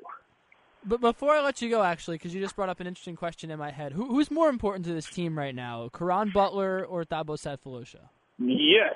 But 0.85 1.01
before 1.01 1.33
I 1.33 1.43
let 1.43 1.61
you 1.63 1.69
go, 1.71 1.83
actually, 1.83 2.17
because 2.17 2.33
you 2.33 2.41
just 2.41 2.55
brought 2.55 2.69
up 2.69 2.79
an 2.79 2.87
interesting 2.87 3.17
question 3.17 3.51
in 3.51 3.59
my 3.59 3.73
head, 3.73 3.93
Who, 3.93 4.07
who's 4.07 4.31
more 4.31 4.49
important 4.49 4.85
to 4.87 4.93
this 4.93 5.07
team 5.07 5.37
right 5.37 5.55
now, 5.55 5.89
Caron 5.93 6.31
Butler 6.33 6.85
or 6.85 7.05
Thabo 7.05 7.37
Sefolosha? 7.37 8.09
Yes, 8.39 8.95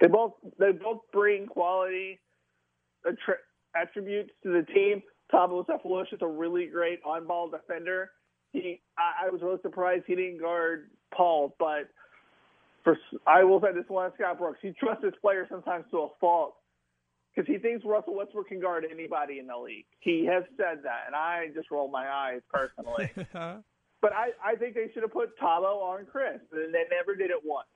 they 0.00 0.08
both 0.08 0.32
they 0.58 0.72
both 0.72 1.02
bring 1.12 1.46
quality 1.46 2.18
attributes 3.76 4.30
to 4.42 4.50
the 4.52 4.62
team. 4.72 5.02
Thabo 5.32 5.64
Sefolosha 5.66 6.14
is 6.14 6.22
a 6.22 6.26
really 6.26 6.66
great 6.66 7.00
on-ball 7.04 7.50
defender. 7.50 8.10
He, 8.52 8.80
I, 8.98 9.26
I 9.26 9.30
was 9.30 9.42
really 9.42 9.58
surprised 9.62 10.04
he 10.06 10.14
didn't 10.14 10.40
guard 10.40 10.90
Paul, 11.14 11.56
but 11.58 11.88
for 12.84 12.98
I 13.26 13.42
will 13.44 13.60
say 13.60 13.72
this 13.74 13.88
one, 13.88 14.10
Scott 14.14 14.38
Brooks, 14.38 14.58
he 14.62 14.72
trusts 14.72 15.04
his 15.04 15.14
players 15.20 15.48
sometimes 15.50 15.86
to 15.90 15.98
a 15.98 16.08
fault 16.20 16.54
because 17.34 17.50
he 17.50 17.58
thinks 17.58 17.84
Russell 17.84 18.14
Westbrook 18.14 18.48
can 18.48 18.60
guard 18.60 18.84
anybody 18.88 19.38
in 19.38 19.46
the 19.46 19.56
league. 19.56 19.86
He 20.00 20.24
has 20.26 20.44
said 20.56 20.84
that, 20.84 21.04
and 21.06 21.16
I 21.16 21.48
just 21.54 21.70
roll 21.70 21.90
my 21.90 22.08
eyes 22.08 22.40
personally. 22.52 23.10
Uh-huh. 23.34 23.56
But 24.00 24.12
I, 24.12 24.32
I 24.44 24.54
think 24.56 24.74
they 24.74 24.90
should 24.92 25.02
have 25.02 25.14
put 25.14 25.30
Thabo 25.40 25.80
on 25.80 26.04
Chris, 26.04 26.38
and 26.52 26.74
they 26.74 26.84
never 26.90 27.16
did 27.16 27.30
it 27.30 27.40
once 27.42 27.68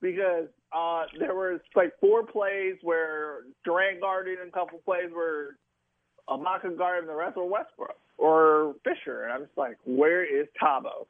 because 0.00 0.46
uh, 0.72 1.04
there 1.18 1.34
was 1.34 1.60
like 1.74 1.92
four 2.00 2.24
plays 2.26 2.76
where 2.82 3.40
Durant 3.64 4.00
guarded 4.00 4.38
and 4.38 4.48
a 4.48 4.52
couple 4.52 4.78
plays 4.84 5.10
where 5.12 5.56
Ibaka 6.28 6.76
guarded 6.76 7.00
and 7.04 7.08
the 7.08 7.14
rest 7.14 7.36
were 7.36 7.46
Westbrook 7.46 7.96
or 8.18 8.74
Fisher, 8.84 9.24
and 9.24 9.32
I'm 9.32 9.44
just 9.44 9.56
like, 9.56 9.76
where 9.84 10.24
is 10.24 10.46
Thabo? 10.62 11.06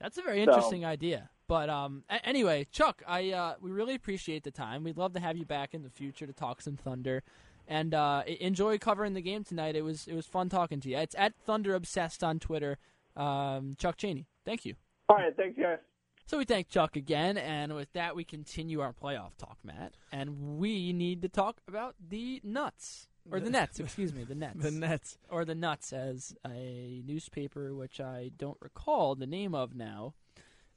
That's 0.00 0.18
a 0.18 0.22
very 0.22 0.44
So- 0.44 0.50
interesting 0.52 0.84
idea. 0.84 1.30
But 1.48 1.70
um, 1.70 2.02
a- 2.10 2.24
anyway, 2.26 2.66
Chuck, 2.72 3.02
I 3.06 3.30
uh, 3.30 3.54
we 3.60 3.70
really 3.70 3.94
appreciate 3.94 4.42
the 4.42 4.50
time. 4.50 4.82
We'd 4.82 4.96
love 4.96 5.12
to 5.12 5.20
have 5.20 5.36
you 5.36 5.44
back 5.44 5.74
in 5.74 5.84
the 5.84 5.90
future 5.90 6.26
to 6.26 6.32
talk 6.32 6.60
some 6.60 6.76
Thunder, 6.76 7.22
and 7.68 7.94
uh, 7.94 8.24
enjoy 8.40 8.78
covering 8.78 9.14
the 9.14 9.20
game 9.20 9.44
tonight. 9.44 9.76
It 9.76 9.82
was 9.82 10.08
it 10.08 10.14
was 10.14 10.26
fun 10.26 10.48
talking 10.48 10.80
to 10.80 10.88
you. 10.88 10.96
It's 10.98 11.14
at 11.16 11.34
Thunder 11.36 11.74
Obsessed 11.76 12.24
on 12.24 12.40
Twitter. 12.40 12.78
Um, 13.16 13.76
Chuck 13.78 13.96
Cheney, 13.96 14.26
thank 14.44 14.64
you. 14.66 14.74
All 15.08 15.16
right, 15.18 15.34
thanks 15.36 15.56
guys. 15.56 15.78
So 16.26 16.38
we 16.38 16.44
thank 16.44 16.68
Chuck 16.68 16.96
again, 16.96 17.38
and 17.38 17.74
with 17.76 17.92
that, 17.92 18.16
we 18.16 18.24
continue 18.24 18.80
our 18.80 18.92
playoff 18.92 19.36
talk, 19.38 19.58
Matt. 19.62 19.94
And 20.10 20.58
we 20.58 20.92
need 20.92 21.22
to 21.22 21.28
talk 21.28 21.60
about 21.68 21.94
the 22.08 22.40
nuts 22.42 23.06
or 23.30 23.38
the 23.38 23.48
Nets. 23.48 23.78
Excuse 23.80 24.12
me, 24.12 24.24
the 24.24 24.34
Nets. 24.34 24.60
the 24.60 24.72
Nets. 24.72 25.18
or 25.30 25.44
the 25.44 25.54
Nuts, 25.54 25.92
as 25.92 26.34
a 26.44 27.02
newspaper 27.06 27.74
which 27.74 28.00
I 28.00 28.32
don't 28.36 28.58
recall 28.60 29.14
the 29.14 29.26
name 29.26 29.54
of 29.54 29.76
now 29.76 30.14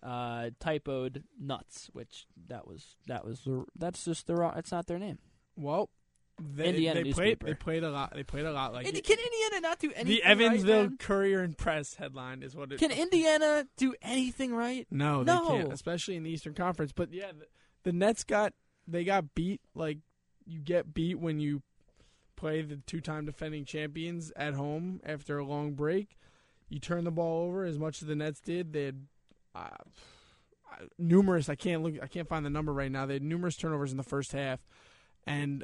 uh, 0.04 0.52
typoed 0.60 1.24
nuts, 1.40 1.90
which 1.94 2.28
that 2.48 2.68
was 2.68 2.96
that 3.08 3.26
was 3.26 3.42
the, 3.42 3.66
that's 3.76 4.06
just 4.06 4.28
the 4.28 4.36
wrong. 4.36 4.54
It's 4.56 4.72
not 4.72 4.86
their 4.86 5.00
name. 5.00 5.18
Well, 5.56 5.90
they, 6.40 6.70
Indiana 6.70 7.04
they 7.04 7.12
played. 7.12 7.40
They 7.40 7.54
played 7.54 7.84
a 7.84 7.92
lot. 7.92 8.14
They 8.14 8.24
played 8.24 8.46
a 8.46 8.52
lot 8.52 8.74
like 8.74 8.88
Indi- 8.88 9.02
can 9.02 9.18
Indiana 9.18 9.62
not 9.62 9.80
do 9.80 9.92
anything? 9.96 10.08
the 10.08 10.24
Evansville 10.24 10.84
man? 10.84 10.98
Courier 10.98 11.42
and 11.42 11.58
Press 11.58 11.96
headline 11.96 12.44
is 12.44 12.56
what 12.56 12.72
it. 12.72 12.80
Can 12.80 12.92
Indiana 12.92 13.68
do 13.78 13.96
anything 14.02 14.54
right? 14.54 14.88
No, 14.92 15.24
they 15.24 15.38
can't, 15.38 15.74
especially 15.74 16.16
in 16.16 16.24
the 16.24 16.30
Eastern 16.30 16.54
Conference. 16.54 16.92
But 16.92 17.14
yeah, 17.14 17.32
the, 17.38 17.48
the 17.84 17.94
Nets 17.94 18.24
got 18.24 18.54
they 18.88 19.04
got 19.04 19.36
beat. 19.36 19.62
Like 19.76 20.00
you 20.46 20.60
get 20.60 20.94
beat 20.94 21.20
when 21.20 21.40
you 21.40 21.62
play 22.36 22.62
the 22.62 22.78
two-time 22.88 23.26
defending 23.26 23.66
champions 23.66 24.32
at 24.36 24.54
home 24.54 25.02
after 25.06 25.38
a 25.38 25.46
long 25.46 25.74
break. 25.74 26.18
You 26.70 26.80
turn 26.80 27.04
the 27.04 27.12
ball 27.12 27.48
over 27.48 27.66
as 27.66 27.78
much 27.78 28.02
as 28.02 28.08
the 28.08 28.16
Nets 28.16 28.40
did. 28.40 28.74
They 28.74 28.86
had 28.86 29.08
uh, 29.56 29.70
uh, 30.72 30.86
numerous. 30.98 31.50
I 31.50 31.56
can't 31.56 31.84
look. 31.84 31.96
I 32.02 32.08
can't 32.08 32.28
find 32.28 32.46
the 32.46 32.50
number 32.50 32.72
right 32.72 32.92
now. 32.92 33.06
They 33.06 33.16
had 33.16 33.24
numerous 33.24 33.58
turnovers 33.58 33.92
in 33.92 33.98
the 33.98 34.04
first 34.04 34.32
half, 34.32 34.60
and 35.26 35.64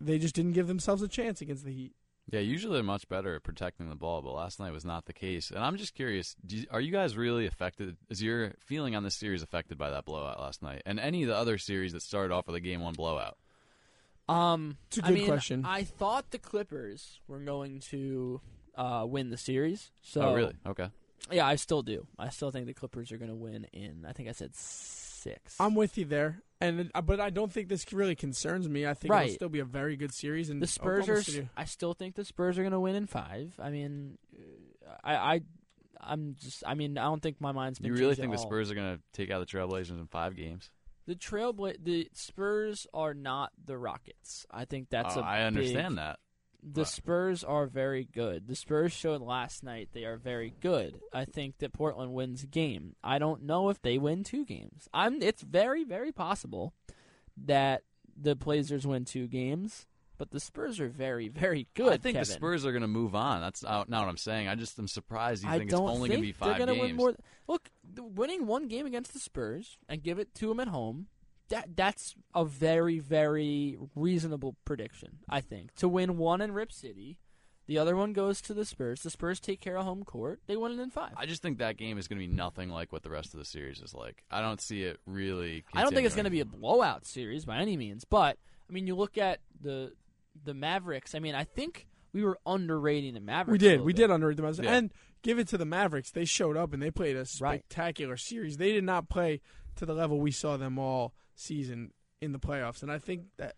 they 0.00 0.18
just 0.18 0.34
didn't 0.34 0.52
give 0.52 0.66
themselves 0.66 1.02
a 1.02 1.08
chance 1.08 1.40
against 1.40 1.64
the 1.64 1.72
Heat. 1.72 1.92
Yeah, 2.28 2.40
usually 2.40 2.74
they're 2.74 2.82
much 2.82 3.08
better 3.08 3.36
at 3.36 3.44
protecting 3.44 3.88
the 3.88 3.94
ball, 3.94 4.20
but 4.20 4.32
last 4.32 4.58
night 4.58 4.72
was 4.72 4.84
not 4.84 5.04
the 5.04 5.12
case. 5.12 5.50
And 5.50 5.60
I'm 5.60 5.76
just 5.76 5.94
curious: 5.94 6.34
do 6.44 6.56
you, 6.56 6.66
are 6.70 6.80
you 6.80 6.90
guys 6.90 7.16
really 7.16 7.46
affected? 7.46 7.96
Is 8.10 8.20
your 8.20 8.54
feeling 8.58 8.96
on 8.96 9.04
this 9.04 9.14
series 9.14 9.42
affected 9.42 9.78
by 9.78 9.90
that 9.90 10.04
blowout 10.04 10.40
last 10.40 10.60
night, 10.62 10.82
and 10.86 10.98
any 10.98 11.22
of 11.22 11.28
the 11.28 11.36
other 11.36 11.56
series 11.56 11.92
that 11.92 12.02
started 12.02 12.34
off 12.34 12.46
with 12.48 12.56
a 12.56 12.60
game 12.60 12.80
one 12.80 12.94
blowout? 12.94 13.36
Um, 14.28 14.78
It's 14.88 14.98
a 14.98 15.02
good 15.02 15.14
mean, 15.14 15.26
question. 15.26 15.64
I 15.64 15.84
thought 15.84 16.32
the 16.32 16.38
Clippers 16.38 17.20
were 17.28 17.38
going 17.38 17.78
to 17.90 18.40
uh, 18.74 19.06
win 19.08 19.30
the 19.30 19.36
series. 19.36 19.92
So 20.02 20.22
oh, 20.22 20.34
really? 20.34 20.54
Okay. 20.66 20.88
Yeah, 21.30 21.46
I 21.46 21.56
still 21.56 21.82
do. 21.82 22.06
I 22.18 22.28
still 22.30 22.50
think 22.50 22.66
the 22.66 22.74
Clippers 22.74 23.12
are 23.12 23.18
going 23.18 23.30
to 23.30 23.36
win 23.36 23.66
in. 23.72 24.04
I 24.06 24.12
think 24.12 24.28
I 24.28 24.32
said 24.32 24.54
six. 24.54 25.56
I'm 25.58 25.74
with 25.74 25.96
you 25.96 26.04
there, 26.04 26.42
and 26.60 26.90
uh, 26.94 27.02
but 27.02 27.20
I 27.20 27.30
don't 27.30 27.52
think 27.52 27.68
this 27.68 27.92
really 27.92 28.14
concerns 28.14 28.68
me. 28.68 28.86
I 28.86 28.94
think 28.94 29.12
Right. 29.12 29.24
it'll 29.26 29.34
still 29.34 29.48
be 29.48 29.58
a 29.60 29.64
very 29.64 29.96
good 29.96 30.12
series. 30.14 30.48
And 30.50 30.60
the 30.62 30.66
Spurs 30.66 31.08
are. 31.08 31.22
I 31.56 31.64
still 31.64 31.94
think 31.94 32.14
the 32.14 32.24
Spurs 32.24 32.58
are 32.58 32.62
going 32.62 32.72
to 32.72 32.80
win 32.80 32.94
in 32.94 33.06
five. 33.06 33.54
I 33.58 33.70
mean, 33.70 34.18
uh, 34.86 34.90
I, 35.04 35.14
I, 35.34 35.40
I'm 36.00 36.36
just. 36.40 36.62
I 36.66 36.74
mean, 36.74 36.96
I 36.98 37.04
don't 37.04 37.22
think 37.22 37.40
my 37.40 37.52
mind's 37.52 37.78
been. 37.78 37.92
You 37.92 37.98
really 37.98 38.14
think 38.14 38.28
at 38.30 38.36
the 38.36 38.38
all. 38.42 38.46
Spurs 38.48 38.70
are 38.70 38.74
going 38.74 38.96
to 38.96 39.02
take 39.12 39.30
out 39.30 39.40
the 39.40 39.46
Trailblazers 39.46 39.90
in 39.98 40.06
five 40.06 40.36
games? 40.36 40.70
The 41.06 41.14
Trailbla- 41.14 41.76
the 41.84 42.08
Spurs 42.14 42.86
are 42.92 43.14
not 43.14 43.52
the 43.64 43.78
Rockets. 43.78 44.44
I 44.50 44.64
think 44.64 44.88
that's 44.90 45.16
Oh, 45.16 45.20
a 45.20 45.22
I 45.22 45.42
understand 45.42 45.90
big- 45.94 45.98
that. 45.98 46.18
The 46.62 46.82
Right. 46.82 46.88
Spurs 46.88 47.44
are 47.44 47.66
very 47.66 48.04
good. 48.04 48.48
The 48.48 48.56
Spurs 48.56 48.92
showed 48.92 49.20
last 49.22 49.62
night 49.62 49.90
they 49.92 50.04
are 50.04 50.16
very 50.16 50.54
good. 50.60 51.00
I 51.12 51.24
think 51.24 51.58
that 51.58 51.72
Portland 51.72 52.12
wins 52.14 52.42
a 52.42 52.46
game. 52.46 52.96
I 53.04 53.18
don't 53.18 53.42
know 53.42 53.68
if 53.68 53.80
they 53.82 53.98
win 53.98 54.24
two 54.24 54.44
games. 54.44 54.88
I'm. 54.92 55.22
It's 55.22 55.42
very, 55.42 55.84
very 55.84 56.12
possible 56.12 56.72
that 57.44 57.82
the 58.16 58.34
Blazers 58.34 58.86
win 58.86 59.04
two 59.04 59.26
games, 59.28 59.86
but 60.18 60.30
the 60.30 60.40
Spurs 60.40 60.80
are 60.80 60.88
very, 60.88 61.28
very 61.28 61.68
good. 61.74 61.92
I 61.92 61.96
think 61.98 62.18
the 62.18 62.24
Spurs 62.24 62.64
are 62.64 62.72
going 62.72 62.82
to 62.82 62.88
move 62.88 63.14
on. 63.14 63.40
That's 63.40 63.62
not 63.62 63.88
not 63.88 64.02
what 64.04 64.08
I'm 64.08 64.16
saying. 64.16 64.48
I 64.48 64.54
just 64.54 64.78
am 64.78 64.88
surprised 64.88 65.44
you 65.44 65.50
I 65.50 65.58
think 65.58 65.70
it's 65.70 65.78
only 65.78 66.08
going 66.08 66.20
to 66.20 66.26
be 66.26 66.32
they're 66.32 66.48
5 66.54 66.58
gonna 66.58 66.72
games. 66.74 66.82
win 66.88 66.96
more. 66.96 67.14
Look, 67.46 67.70
winning 67.96 68.46
one 68.46 68.68
game 68.68 68.86
against 68.86 69.12
the 69.12 69.18
Spurs 69.20 69.78
and 69.88 70.02
give 70.02 70.18
it 70.18 70.34
to 70.36 70.48
them 70.48 70.60
at 70.60 70.68
home. 70.68 71.06
That 71.48 71.76
that's 71.76 72.14
a 72.34 72.44
very 72.44 72.98
very 72.98 73.78
reasonable 73.94 74.56
prediction. 74.64 75.18
I 75.28 75.40
think 75.40 75.74
to 75.76 75.88
win 75.88 76.16
one 76.16 76.40
in 76.40 76.52
Rip 76.52 76.72
City, 76.72 77.18
the 77.66 77.78
other 77.78 77.94
one 77.96 78.12
goes 78.12 78.40
to 78.42 78.54
the 78.54 78.64
Spurs. 78.64 79.02
The 79.02 79.10
Spurs 79.10 79.38
take 79.40 79.60
care 79.60 79.76
of 79.76 79.84
home 79.84 80.04
court. 80.04 80.40
They 80.46 80.56
win 80.56 80.72
it 80.72 80.80
in 80.82 80.90
five. 80.90 81.12
I 81.16 81.26
just 81.26 81.42
think 81.42 81.58
that 81.58 81.76
game 81.76 81.98
is 81.98 82.08
going 82.08 82.20
to 82.20 82.26
be 82.26 82.32
nothing 82.32 82.68
like 82.70 82.92
what 82.92 83.02
the 83.02 83.10
rest 83.10 83.32
of 83.34 83.38
the 83.38 83.44
series 83.44 83.80
is 83.80 83.94
like. 83.94 84.24
I 84.30 84.40
don't 84.40 84.60
see 84.60 84.82
it 84.82 84.98
really. 85.06 85.64
I 85.72 85.82
don't 85.82 85.94
think 85.94 86.06
it's 86.06 86.14
going 86.16 86.24
to 86.24 86.30
be 86.30 86.40
a 86.40 86.44
blowout 86.44 87.04
series 87.06 87.44
by 87.44 87.58
any 87.58 87.76
means, 87.76 88.04
but 88.04 88.38
I 88.68 88.72
mean, 88.72 88.86
you 88.86 88.94
look 88.96 89.16
at 89.18 89.40
the 89.60 89.92
the 90.44 90.54
Mavericks. 90.54 91.14
I 91.14 91.18
mean, 91.20 91.34
I 91.34 91.44
think 91.44 91.86
we 92.12 92.24
were 92.24 92.38
underrating 92.46 93.14
the 93.14 93.20
Mavericks. 93.20 93.52
we 93.52 93.58
did, 93.58 93.70
little 93.72 93.86
we 93.86 93.92
bit. 93.92 94.02
did 94.02 94.10
underrate 94.10 94.36
them, 94.36 94.52
Yeah. 94.64 94.72
and 94.74 94.92
give 95.22 95.38
it 95.38 95.48
to 95.48 95.58
the 95.58 95.64
Mavericks. 95.64 96.10
They 96.10 96.24
showed 96.24 96.56
up 96.56 96.72
and 96.72 96.82
they 96.82 96.90
played 96.90 97.14
a 97.16 97.20
Right. 97.20 97.28
spectacular 97.28 98.16
series. 98.16 98.56
They 98.56 98.72
did 98.72 98.84
not 98.84 99.08
play 99.08 99.40
to 99.76 99.86
the 99.86 99.94
level 99.94 100.20
we 100.20 100.30
saw 100.30 100.56
them 100.56 100.78
all 100.78 101.14
season 101.36 101.92
in 102.20 102.32
the 102.32 102.38
playoffs, 102.40 102.82
and 102.82 102.90
I 102.90 102.98
think 102.98 103.26
that 103.36 103.54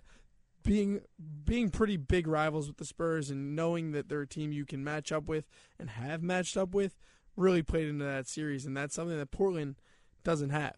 being 0.65 1.01
being 1.45 1.71
pretty 1.71 1.97
big 1.97 2.27
rivals 2.27 2.69
with 2.69 2.77
the 2.77 2.85
Spurs 2.85 3.31
and 3.31 3.55
knowing 3.57 3.93
that 3.93 4.09
they're 4.09 4.23
a 4.23 4.27
team 4.27 4.53
you 4.53 4.67
can 4.67 4.85
match 4.85 5.13
up 5.13 5.29
with 5.29 5.49
and 5.79 5.89
have 5.91 6.23
matched 6.23 6.57
up 6.57 6.75
with 6.75 6.99
really 7.37 7.63
played 7.63 7.89
into 7.89 8.05
that 8.05 8.27
series, 8.27 8.67
and 8.67 8.77
that's 8.77 8.95
something 8.95 9.17
that 9.17 9.31
Portland 9.31 9.77
doesn't 10.25 10.51
have. 10.51 10.75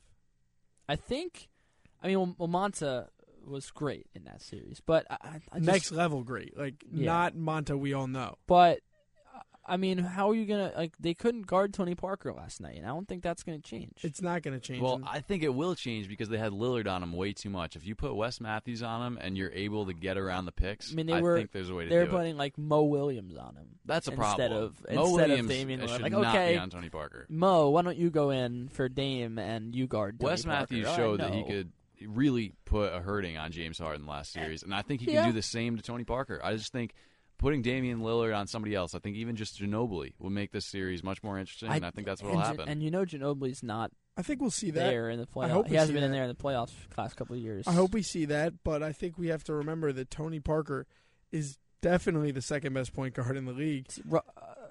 I 0.88 0.94
think. 0.96 1.48
I 2.02 2.08
mean, 2.08 2.34
well, 2.38 2.48
Monta 2.48 3.08
was 3.46 3.70
great 3.70 4.06
in 4.14 4.24
that 4.24 4.42
series, 4.42 4.80
but 4.84 5.06
I, 5.10 5.40
I- 5.50 5.58
just, 5.58 5.66
Next 5.66 5.92
level, 5.92 6.22
great. 6.22 6.56
Like 6.56 6.84
Yeah. 6.92 7.06
not 7.06 7.34
Monta, 7.34 7.78
we 7.78 7.92
all 7.94 8.06
know. 8.06 8.36
But 8.46 8.80
I 9.66 9.76
mean, 9.76 9.98
how 9.98 10.30
are 10.30 10.34
you 10.34 10.46
gonna 10.46 10.72
like? 10.76 10.94
They 10.98 11.14
couldn't 11.14 11.42
guard 11.46 11.72
Tony 11.74 11.94
Parker 11.94 12.32
last 12.32 12.60
night, 12.60 12.76
and 12.78 12.86
I 12.86 12.88
don't 12.88 13.06
think 13.06 13.22
that's 13.22 13.42
gonna 13.42 13.58
change. 13.60 13.92
It's 14.02 14.20
not 14.22 14.42
going 14.42 14.58
to 14.58 14.60
change. 14.60 14.80
Well, 14.82 15.00
I 15.06 15.20
think 15.20 15.42
it 15.42 15.54
will 15.54 15.74
change 15.74 16.08
because 16.08 16.28
they 16.28 16.38
had 16.38 16.52
Lillard 16.52 16.88
on 16.90 17.02
him 17.02 17.12
way 17.12 17.32
too 17.32 17.50
much. 17.50 17.76
If 17.76 17.86
you 17.86 17.94
put 17.94 18.16
Wes 18.16 18.40
Matthews 18.40 18.82
on 18.82 19.06
him 19.06 19.18
and 19.20 19.36
you're 19.36 19.52
able 19.52 19.86
to 19.86 19.92
get 19.92 20.16
around 20.16 20.46
the 20.46 20.52
picks, 20.52 20.90
I 20.92 20.96
mean, 20.96 21.06
they 21.06 21.20
were- 21.20 21.36
think 21.38 21.52
there's 21.52 21.68
a 21.70 21.74
way 21.74 21.84
to 21.84 21.90
do 21.90 21.94
it. 21.94 21.96
They're 21.98 22.06
do 22.06 22.10
it. 22.10 22.18
putting 22.18 22.36
like 22.36 22.58
Mo 22.58 22.82
Williams 22.84 23.36
on 23.36 23.54
him. 23.54 23.66
That's 23.84 24.08
a 24.08 24.12
instead 24.12 24.50
problem. 24.50 24.62
of 24.62 24.80
Mo 24.94 25.02
instead 25.04 25.28
Williams 25.28 25.50
of 25.50 25.56
Damian 25.56 25.80
Lillard. 25.80 25.88
should 25.90 26.02
Like, 26.02 26.12
not 26.12 26.26
okay, 26.34 26.52
be 26.54 26.58
on 26.58 26.70
Tony 26.70 26.88
Parker. 26.88 27.26
Mo, 27.28 27.68
why 27.70 27.82
don't 27.82 27.96
you 27.98 28.10
go 28.10 28.30
in 28.30 28.68
for 28.70 28.88
Dame 28.88 29.38
and 29.38 29.74
you 29.76 29.86
guard 29.86 30.18
Tony 30.18 30.30
Wes 30.32 30.44
Parker? 30.44 30.58
Matthews 30.60 30.86
All 30.86 30.92
right, 30.92 30.96
showed 30.96 31.20
that 31.20 31.34
he 31.34 31.44
could 31.44 31.70
really 32.06 32.54
put 32.64 32.92
a 32.94 33.00
hurting 33.00 33.36
on 33.36 33.52
James 33.52 33.78
Harden 33.78 34.06
last 34.06 34.32
series, 34.32 34.62
and 34.62 34.74
I 34.74 34.80
think 34.82 35.02
he 35.02 35.12
Yeah. 35.12 35.22
can 35.24 35.30
do 35.30 35.34
the 35.34 35.42
same 35.42 35.76
to 35.76 35.82
Tony 35.82 36.04
Parker. 36.04 36.40
I 36.42 36.54
just 36.56 36.72
think 36.72 36.94
putting 37.40 37.62
Damian 37.62 38.00
Lillard 38.00 38.36
on 38.36 38.46
somebody 38.46 38.74
else, 38.74 38.94
I 38.94 38.98
think 39.00 39.16
even 39.16 39.34
just 39.34 39.58
Ginobili 39.60 40.12
will 40.18 40.30
make 40.30 40.52
this 40.52 40.66
series 40.66 41.02
much 41.02 41.22
more 41.22 41.38
interesting, 41.38 41.70
and 41.70 41.84
I 41.84 41.90
think 41.90 42.06
that's 42.06 42.22
what 42.22 42.32
will 42.32 42.38
happen. 42.40 42.68
And 42.68 42.82
you 42.82 42.90
know, 42.90 43.04
Ginobili's 43.04 43.62
not 43.62 43.90
I 44.16 44.22
think 44.22 44.40
we'll 44.40 44.50
see 44.50 44.70
that. 44.70 44.80
there 44.84 45.08
in 45.10 45.18
the 45.18 45.26
playoffs. 45.26 45.50
hope 45.50 45.66
He 45.68 45.74
hasn't 45.74 45.90
see 45.90 45.94
been 45.94 46.04
in 46.04 46.12
there 46.12 46.22
in 46.24 46.28
the 46.28 46.34
playoffs 46.34 46.70
for 46.70 46.88
the 46.94 47.00
last 47.00 47.16
couple 47.16 47.34
of 47.34 47.42
years. 47.42 47.66
I 47.66 47.72
hope 47.72 47.92
we 47.94 48.02
see 48.02 48.26
that, 48.26 48.62
but 48.62 48.82
I 48.82 48.92
think 48.92 49.16
we 49.18 49.28
have 49.28 49.42
to 49.44 49.54
remember 49.54 49.92
that 49.92 50.10
Tony 50.10 50.38
Parker 50.40 50.86
is 51.32 51.58
definitely 51.80 52.30
the 52.30 52.42
second 52.42 52.74
best 52.74 52.92
point 52.92 53.14
guard 53.14 53.36
in 53.36 53.46
the 53.46 53.52
league. 53.52 53.86
Uh, 54.12 54.20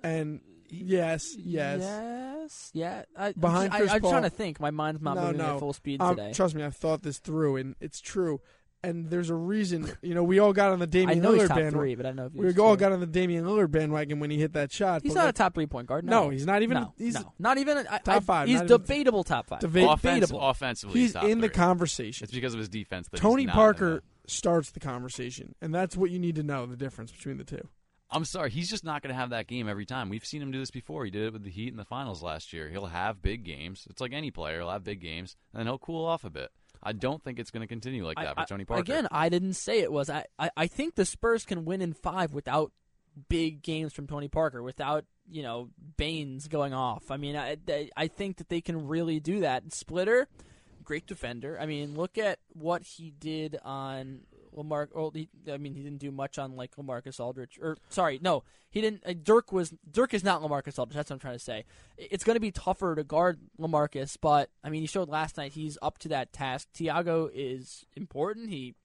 And 0.04 0.42
yes, 0.70 1.36
yes. 1.36 1.80
yes, 1.82 2.70
yeah. 2.74 3.04
I, 3.18 3.32
Behind 3.34 3.74
I, 3.74 3.80
Chris 3.80 3.92
I'm 3.92 4.02
Paul. 4.02 4.12
trying 4.12 4.24
to 4.24 4.30
think. 4.30 4.60
My 4.60 4.70
mind's 4.72 5.02
not 5.02 5.16
No, 5.16 5.22
moving 5.24 5.38
no. 5.38 5.54
at 5.56 5.60
full 5.60 5.74
speed 5.74 6.02
Um, 6.02 6.16
today. 6.16 6.34
trust 6.34 6.54
me, 6.54 6.64
I've 6.64 6.76
thought 6.76 7.02
this 7.02 7.18
through, 7.18 7.56
and 7.58 7.76
it's 7.80 8.00
true. 8.00 8.42
And 8.82 9.10
there's 9.10 9.30
a 9.30 9.36
reason. 9.36 9.92
You 10.02 10.16
know, 10.16 10.24
we 10.24 10.40
all 10.40 10.54
got 10.54 10.72
on 10.72 10.80
the 10.80 10.84
I 10.84 10.88
Damian 10.88 11.20
know 11.22 11.34
he's 11.34 11.42
Lillard 11.44 11.48
top 11.50 11.58
bandwagon. 11.58 11.80
three, 11.80 11.96
but 11.96 12.06
I 12.06 12.10
don't 12.10 12.16
know 12.16 12.26
if 12.28 12.56
We 12.56 12.62
all 12.64 12.78
got 12.78 12.94
on 12.94 13.02
the 13.02 13.06
Damian 13.06 13.44
Lillard 13.46 13.72
bandwagon 13.72 14.20
when 14.22 14.32
he 14.32 14.38
hit 14.38 14.54
that 14.54 14.72
shot. 14.72 15.02
He's 15.04 15.14
but 15.14 15.20
not 15.22 15.30
a 15.30 15.34
top 15.34 15.54
three 15.54 15.66
point 15.66 15.88
guard. 15.88 16.06
No, 16.06 16.24
No, 16.24 16.30
he's 16.30 16.46
not 16.46 16.62
even- 16.62 16.76
No, 16.78 16.94
he's- 16.98 17.16
no. 17.16 17.34
not 17.40 17.58
even. 17.58 17.78
I, 17.80 17.98
Top 17.98 18.08
I- 18.08 18.20
five, 18.22 18.48
He's 18.48 18.62
debatable 18.62 19.24
top 19.26 19.48
five. 19.48 19.60
Deba- 19.60 19.94
Offense, 19.94 20.20
debatable. 20.22 20.42
offensively, 20.50 21.00
he's 21.02 21.14
top 21.14 21.26
in 21.26 21.42
the 21.42 21.50
conversation. 21.50 22.24
It's 22.24 22.34
because 22.34 22.54
of 22.54 22.60
his 22.60 22.70
defense. 22.70 23.10
That 23.10 23.20
Tony 23.20 23.44
he's 23.44 23.48
not 23.48 23.56
Parker 23.56 24.04
starts 24.28 24.72
the 24.72 24.80
conversation, 24.80 25.56
and 25.62 25.76
that's 25.76 25.98
what 25.98 26.10
you 26.12 26.20
need 26.20 26.36
to 26.36 26.44
know 26.44 26.66
the 26.66 26.78
difference 26.78 27.12
between 27.12 27.38
the 27.38 27.44
two. 27.44 27.68
I'm 28.12 28.26
sorry, 28.26 28.50
he's 28.50 28.70
just 28.70 28.84
not 28.84 29.04
going 29.04 29.14
to 29.14 29.20
have 29.20 29.30
that 29.32 29.46
game 29.46 29.68
every 29.70 29.86
time. 29.86 30.10
We've 30.10 30.26
seen 30.26 30.42
him 30.42 30.52
do 30.52 30.58
this 30.58 30.72
before. 30.72 31.06
He 31.06 31.12
did 31.12 31.26
it 31.28 31.34
with 31.34 31.44
the 31.44 31.52
Heat 31.52 31.68
in 31.68 31.78
the 31.78 31.86
finals 31.86 32.24
last 32.24 32.54
year. 32.54 32.70
He'll 32.70 32.88
have 32.88 33.22
big 33.22 33.44
games. 33.44 33.86
It's 33.90 34.02
like 34.02 34.14
any 34.14 34.32
player. 34.32 34.60
He'll 34.60 34.72
have 34.72 34.84
big 34.84 35.00
games, 35.02 35.36
and 35.54 35.60
then 35.60 35.68
he'll 35.68 35.78
cool 35.78 36.06
off 36.06 36.24
a 36.24 36.30
bit. 36.32 36.50
I 36.82 36.94
don't 36.94 37.24
think 37.24 37.40
it's 37.40 37.52
going 37.52 37.62
to 37.62 37.68
continue 37.68 38.06
like 38.06 38.18
that 38.18 38.38
I- 38.38 38.44
for 38.44 38.50
Tony 38.50 38.66
Parker. 38.66 38.82
Again, 38.82 39.08
I 39.12 39.30
didn't 39.30 39.54
say 39.54 39.80
it 39.80 39.92
was. 39.92 40.10
I, 40.10 40.26
I, 40.38 40.50
I 40.56 40.68
think 40.68 40.96
the 40.96 41.06
Spurs 41.06 41.46
can 41.46 41.66
win 41.66 41.82
in 41.82 41.94
five 41.94 42.34
without 42.34 42.72
big 43.28 43.62
games 43.62 43.94
from 43.94 44.08
Tony 44.08 44.28
Parker, 44.28 44.64
without 44.64 45.06
you 45.30 45.44
know 45.44 45.70
Baines 45.98 46.48
going 46.48 46.74
off. 46.74 47.12
I 47.12 47.18
mean, 47.18 47.36
I 47.36 47.58
I 47.96 48.08
think 48.08 48.38
that 48.38 48.50
they 48.50 48.62
can 48.62 48.88
really 48.88 49.20
do 49.20 49.42
that. 49.42 49.74
Splitter, 49.74 50.28
great 50.84 51.06
defender. 51.06 51.58
I 51.60 51.66
mean, 51.66 51.96
look 51.96 52.18
at 52.18 52.40
what 52.54 52.84
he 52.84 53.12
did 53.12 53.58
on 53.64 54.22
Lamar. 54.54 54.90
Well, 54.94 55.12
he, 55.12 55.30
I 55.52 55.58
mean, 55.58 55.74
he 55.74 55.82
didn't 55.82 56.00
do 56.00 56.12
much 56.12 56.38
on 56.38 56.56
like 56.56 56.76
LaMarcus 56.76 57.20
Aldridge. 57.20 57.60
Or 57.62 57.78
sorry, 57.90 58.20
no, 58.22 58.44
he 58.70 58.82
didn't. 58.82 59.04
Uh, 59.06 59.14
Dirk 59.22 59.52
was 59.52 59.74
Dirk 59.90 60.14
is 60.14 60.24
not 60.24 60.42
LaMarcus 60.42 60.78
Aldridge. 60.78 60.96
That's 60.96 61.10
what 61.10 61.16
I'm 61.16 61.20
trying 61.20 61.36
to 61.36 61.44
say. 61.44 61.66
It's 61.98 62.24
going 62.24 62.36
to 62.36 62.42
be 62.42 62.52
tougher 62.52 62.96
to 62.96 63.04
guard 63.04 63.40
LaMarcus, 63.60 64.18
but 64.20 64.50
I 64.64 64.70
mean, 64.70 64.82
he 64.82 64.88
showed 64.88 65.10
last 65.10 65.38
night 65.38 65.54
he's 65.54 65.78
up 65.82 65.98
to 66.00 66.10
that 66.10 66.34
task. 66.34 66.70
Tiago 66.74 67.30
is 67.34 67.86
important. 67.96 68.50
He 68.50 68.76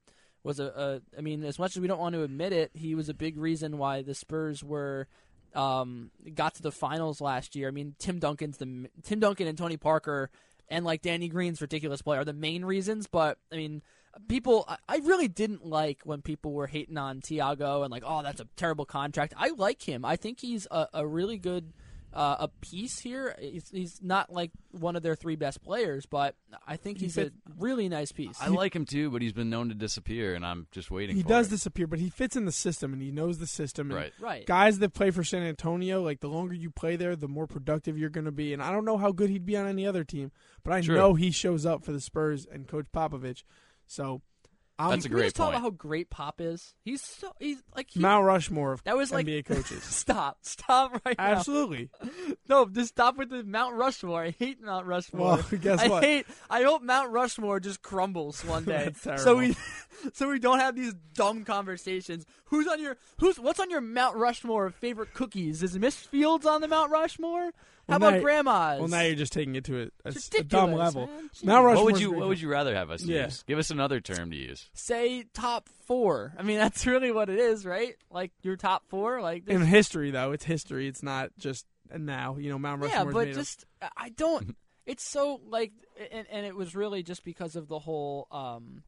was 0.43 0.61
a, 0.61 0.67
a. 0.67 1.19
I 1.19 1.21
mean, 1.21 1.45
as 1.45 1.59
much 1.59 1.77
as 1.77 1.81
we 1.81 1.89
don't 1.89 2.01
want 2.01 2.15
to 2.15 2.23
admit 2.23 2.53
it, 2.53 2.71
he 2.75 2.95
was 2.95 3.09
a 3.09 3.15
big 3.15 3.37
reason 3.37 3.79
why 3.79 4.03
the 4.03 4.15
Spurs 4.15 4.63
were 4.63 5.09
um, 5.55 6.11
got 6.35 6.55
to 6.57 6.63
the 6.63 6.73
finals 6.73 7.21
last 7.21 7.57
year. 7.57 7.69
I 7.69 7.71
mean, 7.71 7.95
Tim 7.99 8.19
Duncan's 8.19 8.59
the 8.59 8.89
Tim 9.03 9.21
Duncan 9.21 9.47
and 9.47 9.59
Tony 9.59 9.77
Parker 9.77 10.31
and 10.69 10.85
like 10.85 11.03
Danny 11.03 11.29
Green's 11.29 11.61
ridiculous 11.61 12.03
play 12.03 12.19
are 12.19 12.25
the 12.25 12.33
main 12.33 12.65
reasons. 12.65 13.07
But 13.07 13.39
I 13.53 13.57
mean, 13.57 13.83
people, 14.29 14.65
I- 14.69 14.79
I 14.89 14.97
really 14.99 15.29
didn't 15.29 15.65
like 15.67 16.01
when 16.05 16.23
people 16.23 16.53
were 16.53 16.67
hating 16.67 16.99
on 16.99 17.21
Tiago 17.21 17.83
and 17.83 17.91
like, 17.91 18.05
oh, 18.07 18.23
that's 18.23 18.41
a 18.41 18.47
terrible 18.57 18.85
contract. 18.87 19.35
I 19.37 19.51
like 19.57 19.83
him. 19.83 20.05
I 20.05 20.17
think 20.17 20.41
he's 20.41 20.67
a, 20.71 20.89
a 20.95 21.07
really 21.07 21.39
good. 21.39 21.73
uh, 22.17 22.37
a 22.47 22.49
piece 22.61 23.01
here. 23.01 23.35
He's, 23.41 23.69
he's 23.71 24.01
not 24.01 24.33
like 24.33 24.53
one 24.71 24.95
of 24.95 25.03
their 25.03 25.17
three 25.17 25.35
best 25.35 25.61
players, 25.65 26.07
but 26.07 26.37
I 26.65 26.77
think 26.77 26.99
He 26.99 27.07
he's 27.07 27.17
fit- 27.17 27.33
a 27.49 27.53
really 27.59 27.89
nice 27.89 28.13
piece. 28.13 28.37
I 28.41 28.47
like 28.51 28.73
him 28.77 28.85
too, 28.85 29.11
but 29.11 29.21
he's 29.21 29.33
been 29.33 29.51
known 29.51 29.69
to 29.71 29.75
disappear, 29.75 30.37
and 30.37 30.47
I'm 30.47 30.69
just 30.71 30.93
waiting. 30.93 31.17
He 31.17 31.23
for 31.23 31.29
does 31.31 31.49
it. 31.49 31.51
disappear, 31.51 31.89
but 31.89 31.99
he 31.99 32.11
fits 32.11 32.37
in 32.37 32.45
the 32.45 32.53
system 32.53 32.93
and 32.93 33.03
he 33.03 33.11
knows 33.11 33.39
the 33.39 33.49
system. 33.49 33.91
And 33.91 33.99
right. 33.99 34.13
right. 34.21 34.47
Guys 34.47 34.79
that 34.79 34.95
play 34.95 35.11
for 35.11 35.25
San 35.25 35.43
Antonio, 35.43 36.03
like 36.03 36.21
the 36.21 36.29
longer 36.29 36.55
you 36.55 36.71
play 36.71 36.95
there, 36.95 37.17
the 37.17 37.27
more 37.27 37.49
productive 37.49 37.99
you're 37.99 38.11
going 38.11 38.27
to 38.27 38.31
be. 38.31 38.53
And 38.53 38.63
I 38.63 38.71
don't 38.71 38.85
know 38.85 38.97
how 38.97 39.11
good 39.11 39.29
he'd 39.29 39.45
be 39.45 39.57
on 39.57 39.67
any 39.67 39.85
other 39.85 40.05
team, 40.05 40.31
but 40.63 40.73
I 40.73 40.83
True. 40.83 40.95
know 40.95 41.15
he 41.15 41.33
shows 41.33 41.67
up 41.67 41.83
for 41.85 41.91
the 41.91 42.01
Spurs 42.01 42.47
and 42.47 42.69
Coach 42.69 42.87
Popovich. 42.95 43.43
So 43.87 44.23
I'm 44.77 44.91
That's 44.91 45.05
um, 45.05 45.07
a 45.07 45.09
Can 45.09 45.15
we 45.15 45.21
great 45.21 45.27
just 45.27 45.37
talk 45.37 45.49
about 45.51 45.61
how 45.61 45.71
great 45.71 46.11
Pop 46.11 46.41
is? 46.41 46.75
He's 46.85 47.01
so 47.01 47.31
he's 47.39 47.63
like 47.77 47.91
he, 47.91 48.01
Mount 48.01 48.25
Rushmore 48.25 48.73
of 48.73 48.83
that 48.83 48.97
was 48.97 49.13
like 49.13 49.25
NBA 49.25 49.45
coaches. 49.47 49.85
stop, 49.85 50.39
stop 50.43 51.01
right 51.05 51.17
now. 51.17 51.25
Absolutely. 51.25 51.91
No, 52.47 52.67
just 52.67 52.91
stop 52.91 53.17
with 53.17 53.31
the 53.31 53.43
Mount 53.43 53.75
Rushmore. 53.75 54.23
I 54.23 54.31
hate 54.31 54.61
Mount 54.61 54.87
Rushmore. 54.87 55.39
Well, 55.39 55.47
guess 55.63 55.81
I 55.81 55.89
what? 55.89 56.05
hate. 56.05 56.27
I 56.51 56.63
hope 56.63 56.83
Mount 56.83 57.11
Rushmore 57.11 57.59
just 57.59 57.81
crumbles 57.81 58.45
one 58.45 58.65
day. 58.65 58.93
That's 59.03 59.23
so 59.23 59.37
we, 59.37 59.57
so 60.13 60.29
we 60.29 60.39
don't 60.39 60.59
have 60.59 60.77
these 60.77 60.93
dumb 61.15 61.45
conversations. 61.45 62.27
Who's 62.47 62.67
on 62.67 62.83
your 62.83 62.99
who's 63.19 63.41
what's 63.41 63.61
on 63.61 63.71
your 63.71 63.81
Mount 63.81 64.17
Rushmore 64.17 64.67
of 64.67 64.75
favorite 64.75 65.15
cookies? 65.15 65.63
Is 65.63 65.79
Miss 65.79 65.97
Fields 65.97 66.45
on 66.45 66.61
the 66.61 66.69
Mount 66.69 66.91
Rushmore? 66.91 67.53
How 67.89 67.99
Well, 67.99 68.09
about 68.09 68.15
now- 68.17 68.23
Grandma's? 68.23 68.79
Well, 68.81 68.89
now 68.89 69.01
you're 69.03 69.15
just 69.15 69.33
taking 69.33 69.57
it 69.57 69.65
to 69.65 69.83
a, 69.83 69.85
a, 69.85 69.89
It's 70.07 70.35
a 70.35 70.43
dumb 70.45 70.73
level. 70.73 71.07
man. 71.07 71.31
Jeez. 71.35 71.75
What 71.77 71.85
would 71.85 72.01
you 72.01 72.13
What 72.13 72.29
would 72.29 72.41
you 72.41 72.49
rather 72.49 72.75
have 72.75 72.91
us 72.91 73.03
Yeah. 73.05 73.25
use? 73.27 73.43
Give 73.43 73.59
us 73.59 73.71
another 73.71 74.01
term 74.01 74.31
to 74.31 74.37
use. 74.37 74.71
say 74.73 75.25
top 75.35 75.69
four. 75.87 76.33
I 76.39 76.43
mean, 76.43 76.59
that's 76.65 76.87
really 76.87 77.11
what 77.13 77.29
it 77.29 77.39
is, 77.39 77.67
right? 77.67 77.95
Like 78.11 78.33
your 78.43 78.57
top 78.57 78.85
four. 78.89 79.21
Like 79.21 79.49
In 79.49 79.61
history, 79.61 80.11
though, 80.11 80.33
it's 80.33 80.45
history. 80.45 80.89
It's 80.89 81.03
not 81.03 81.31
just 81.39 81.67
now. 81.95 82.37
You 82.39 82.51
know, 82.51 82.59
Mount 82.59 82.81
Rushmore. 82.83 83.05
yeah, 83.07 83.13
but 83.13 83.33
just 83.33 83.65
I 83.97 84.09
don't. 84.11 84.57
It's 84.87 85.05
so 85.09 85.41
like, 85.49 85.73
and, 86.13 86.27
and 86.31 86.45
it 86.47 86.55
was 86.57 86.75
really 86.75 87.03
just 87.03 87.25
because 87.25 87.57
of 87.57 87.69
the 87.69 87.79
whole 87.79 88.27
um, 88.31 88.83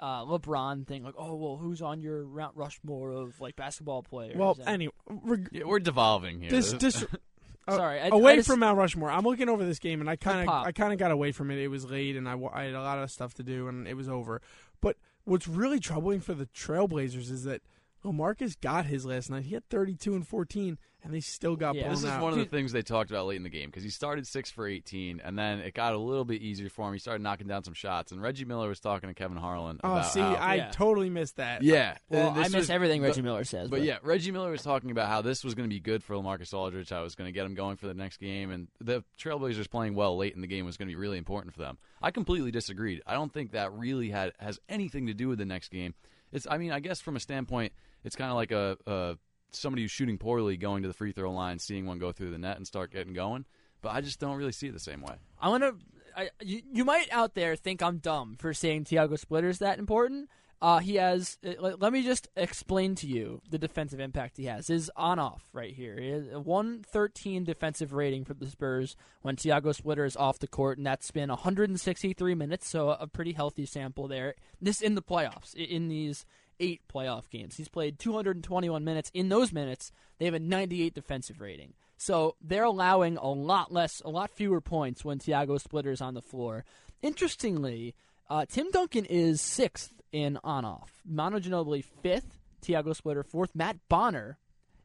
uh, 0.00 0.24
LeBron 0.24 0.86
thing. 0.86 1.02
Like, 1.04 1.14
oh 1.18 1.34
well, 1.36 1.56
who's 1.56 1.82
on 1.82 2.00
your 2.00 2.24
Mount 2.24 2.56
Rushmore 2.56 3.10
of 3.12 3.40
like 3.40 3.54
basketball 3.56 4.02
players? 4.02 4.36
well, 4.36 4.56
And- 4.60 4.68
anyway, 4.68 4.92
reg- 5.08 5.48
Yeah, 5.52 5.64
we're 5.64 5.78
devolving 5.80 6.40
here. 6.40 6.50
this, 6.50 6.72
this 6.74 7.04
uh, 7.68 7.76
Sorry, 7.76 8.00
I- 8.00 8.08
away 8.08 8.32
I 8.32 8.36
just- 8.36 8.48
from 8.48 8.60
Mount 8.60 8.76
Rushmore. 8.78 9.10
I'm 9.10 9.24
looking 9.24 9.48
over 9.48 9.64
this 9.64 9.78
game, 9.78 10.00
and 10.00 10.08
I 10.10 10.16
kind 10.16 10.48
of, 10.48 10.54
I 10.66 10.72
kind 10.72 10.92
of 10.92 10.98
got 10.98 11.10
away 11.10 11.32
from 11.32 11.50
it. 11.50 11.58
It 11.58 11.68
was 11.68 11.88
late, 11.90 12.16
and 12.16 12.28
I, 12.28 12.36
I 12.52 12.64
had 12.64 12.74
a 12.74 12.80
lot 12.82 12.98
of 12.98 13.10
stuff 13.10 13.34
to 13.34 13.42
do, 13.42 13.68
and 13.68 13.86
it 13.86 13.94
was 13.94 14.08
over. 14.08 14.40
But 14.80 14.96
what's 15.24 15.46
really 15.46 15.78
troubling 15.80 16.20
for 16.20 16.34
the 16.34 16.46
Trailblazers 16.46 17.30
is 17.30 17.44
that 17.44 17.62
LaMarcus 18.04 18.60
got 18.60 18.86
his 18.86 19.04
last 19.06 19.30
night. 19.30 19.44
He 19.44 19.54
had 19.54 19.68
32 19.68 20.14
and 20.14 20.26
14, 20.26 20.76
and 21.04 21.14
they 21.14 21.20
still 21.20 21.54
got 21.56 21.74
Yeah. 21.76 21.82
blown 21.82 21.92
This 21.92 22.00
is 22.04 22.10
out. 22.10 22.22
one 22.22 22.32
of 22.32 22.38
the 22.38 22.44
things 22.46 22.72
they 22.72 22.82
talked 22.82 23.10
about 23.10 23.26
late 23.26 23.36
in 23.36 23.42
the 23.44 23.48
game 23.48 23.68
because 23.70 23.84
he 23.84 23.90
started 23.90 24.26
six 24.26 24.50
for 24.50 24.66
18, 24.66 25.20
and 25.20 25.38
then 25.38 25.60
it 25.60 25.72
got 25.74 25.92
a 25.94 25.98
little 25.98 26.24
bit 26.24 26.42
easier 26.42 26.68
for 26.68 26.86
him. 26.88 26.94
He 26.94 26.98
started 26.98 27.22
knocking 27.22 27.46
down 27.46 27.62
some 27.62 27.74
shots, 27.74 28.10
and 28.10 28.20
Reggie 28.20 28.44
Miller 28.44 28.68
was 28.68 28.80
talking 28.80 29.08
to 29.08 29.14
Kevin 29.14 29.36
Harlan 29.36 29.78
oh, 29.84 29.92
about 29.92 30.06
see, 30.06 30.20
how, 30.20 30.34
I 30.34 30.54
Yeah. 30.56 30.70
totally 30.72 31.10
missed 31.10 31.36
that. 31.36 31.62
yeah, 31.62 31.96
well, 32.08 32.30
I 32.30 32.42
miss 32.44 32.54
was- 32.54 32.70
everything 32.70 33.02
but- 33.02 33.08
Reggie 33.08 33.22
Miller 33.22 33.44
says. 33.44 33.70
But 33.70 33.82
yeah, 33.82 33.98
Reggie 34.02 34.32
Miller 34.32 34.50
was 34.50 34.62
talking 34.62 34.90
about 34.90 35.08
how 35.08 35.22
this 35.22 35.44
was 35.44 35.54
going 35.54 35.68
to 35.68 35.74
be 35.74 35.80
good 35.80 36.02
for 36.02 36.14
LaMarcus 36.16 36.52
Aldridge, 36.52 36.90
how 36.90 37.00
it 37.00 37.04
was 37.04 37.14
going 37.14 37.28
to 37.28 37.32
get 37.32 37.46
him 37.46 37.54
going 37.54 37.76
for 37.76 37.86
the 37.86 37.94
next 37.94 38.16
game, 38.18 38.50
and 38.50 38.66
the 38.80 39.04
Trailblazers 39.18 39.70
playing 39.70 39.94
well 39.94 40.16
late 40.16 40.34
in 40.34 40.40
the 40.40 40.48
game 40.48 40.66
was 40.66 40.76
going 40.76 40.88
to 40.88 40.92
be 40.92 40.96
really 40.96 41.18
important 41.18 41.54
for 41.54 41.60
them. 41.60 41.78
I 42.02 42.10
completely 42.10 42.50
disagreed. 42.50 43.00
I 43.06 43.14
don't 43.14 43.32
think 43.32 43.52
that 43.52 43.72
really 43.72 44.10
had 44.10 44.32
has 44.40 44.58
anything 44.68 45.06
to 45.06 45.14
do 45.14 45.28
with 45.28 45.38
the 45.38 45.44
next 45.44 45.68
game. 45.68 45.94
It's, 46.32 46.46
I 46.50 46.56
mean, 46.56 46.72
I 46.72 46.80
guess 46.80 46.98
from 46.98 47.14
a 47.14 47.20
standpoint, 47.20 47.74
it's 48.04 48.16
kind 48.16 48.30
of 48.30 48.36
like 48.36 48.52
a, 48.52 48.76
a 48.86 49.16
somebody 49.50 49.82
who's 49.82 49.90
shooting 49.90 50.18
poorly 50.18 50.56
going 50.56 50.82
to 50.82 50.88
the 50.88 50.94
free 50.94 51.12
throw 51.12 51.30
line, 51.32 51.58
seeing 51.58 51.86
one 51.86 51.98
go 51.98 52.12
through 52.12 52.30
the 52.30 52.38
net 52.38 52.56
and 52.56 52.66
start 52.66 52.92
getting 52.92 53.12
going. 53.12 53.44
But 53.80 53.90
I 53.90 54.00
just 54.00 54.20
don't 54.20 54.36
really 54.36 54.52
see 54.52 54.68
it 54.68 54.72
the 54.72 54.80
same 54.80 55.02
way. 55.02 55.14
I 55.40 55.48
want 55.48 55.62
to. 55.64 55.74
I, 56.16 56.30
you, 56.42 56.62
you 56.72 56.84
might 56.84 57.08
out 57.10 57.34
there 57.34 57.56
think 57.56 57.82
I'm 57.82 57.98
dumb 57.98 58.36
for 58.38 58.52
saying 58.52 58.84
Tiago 58.84 59.16
Splitter 59.16 59.48
is 59.48 59.58
that 59.60 59.78
important. 59.78 60.28
Uh, 60.60 60.78
he 60.78 60.94
has. 60.94 61.38
uh, 61.44 61.54
Let, 61.58 61.80
let 61.80 61.92
me 61.92 62.04
just 62.04 62.28
explain 62.36 62.94
to 62.96 63.06
you 63.08 63.40
the 63.50 63.58
defensive 63.58 63.98
impact 63.98 64.36
he 64.36 64.44
has. 64.44 64.70
Is 64.70 64.90
on 64.94 65.18
off 65.18 65.48
right 65.52 65.74
here. 65.74 65.98
He 65.98 66.10
has 66.10 66.28
a 66.30 66.38
113 66.38 67.42
defensive 67.44 67.92
rating 67.92 68.24
for 68.24 68.34
the 68.34 68.46
Spurs 68.46 68.94
when 69.22 69.34
Tiago 69.34 69.72
Splitter 69.72 70.04
is 70.04 70.16
off 70.16 70.38
the 70.38 70.46
court, 70.46 70.78
and 70.78 70.86
that's 70.86 71.10
been 71.10 71.30
163 71.30 72.34
minutes, 72.36 72.68
so 72.68 72.90
a 72.90 73.08
pretty 73.08 73.32
healthy 73.32 73.66
sample 73.66 74.06
there. 74.06 74.34
This 74.60 74.80
in 74.80 74.94
the 74.94 75.02
playoffs, 75.02 75.54
in 75.54 75.88
these 75.88 76.24
eight 76.60 76.80
playoff 76.92 77.28
games. 77.30 77.56
He's 77.56 77.68
played 77.68 77.98
221 77.98 78.84
minutes. 78.84 79.10
In 79.14 79.28
those 79.28 79.52
minutes, 79.52 79.92
they 80.18 80.24
have 80.26 80.34
a 80.34 80.38
98 80.40 80.94
defensive 80.94 81.40
rating. 81.40 81.74
So 81.96 82.34
they're 82.40 82.64
allowing 82.64 83.16
a 83.16 83.28
lot 83.30 83.72
less, 83.72 84.00
a 84.04 84.10
lot 84.10 84.30
fewer 84.30 84.60
points 84.60 85.04
when 85.04 85.18
Tiago 85.18 85.58
Splitter 85.58 85.90
is 85.92 86.00
on 86.00 86.14
the 86.14 86.22
floor. 86.22 86.64
Interestingly, 87.02 87.94
uh, 88.30 88.46
Tim 88.48 88.70
Duncan 88.70 89.04
is 89.04 89.40
sixth 89.40 89.92
in 90.12 90.38
on 90.42 90.64
off. 90.64 90.90
Manu 91.06 91.38
Ginobili 91.40 91.84
fifth. 92.02 92.38
Tiago 92.60 92.92
Splitter 92.92 93.22
fourth. 93.22 93.54
Matt 93.54 93.76
Bonner 93.88 94.38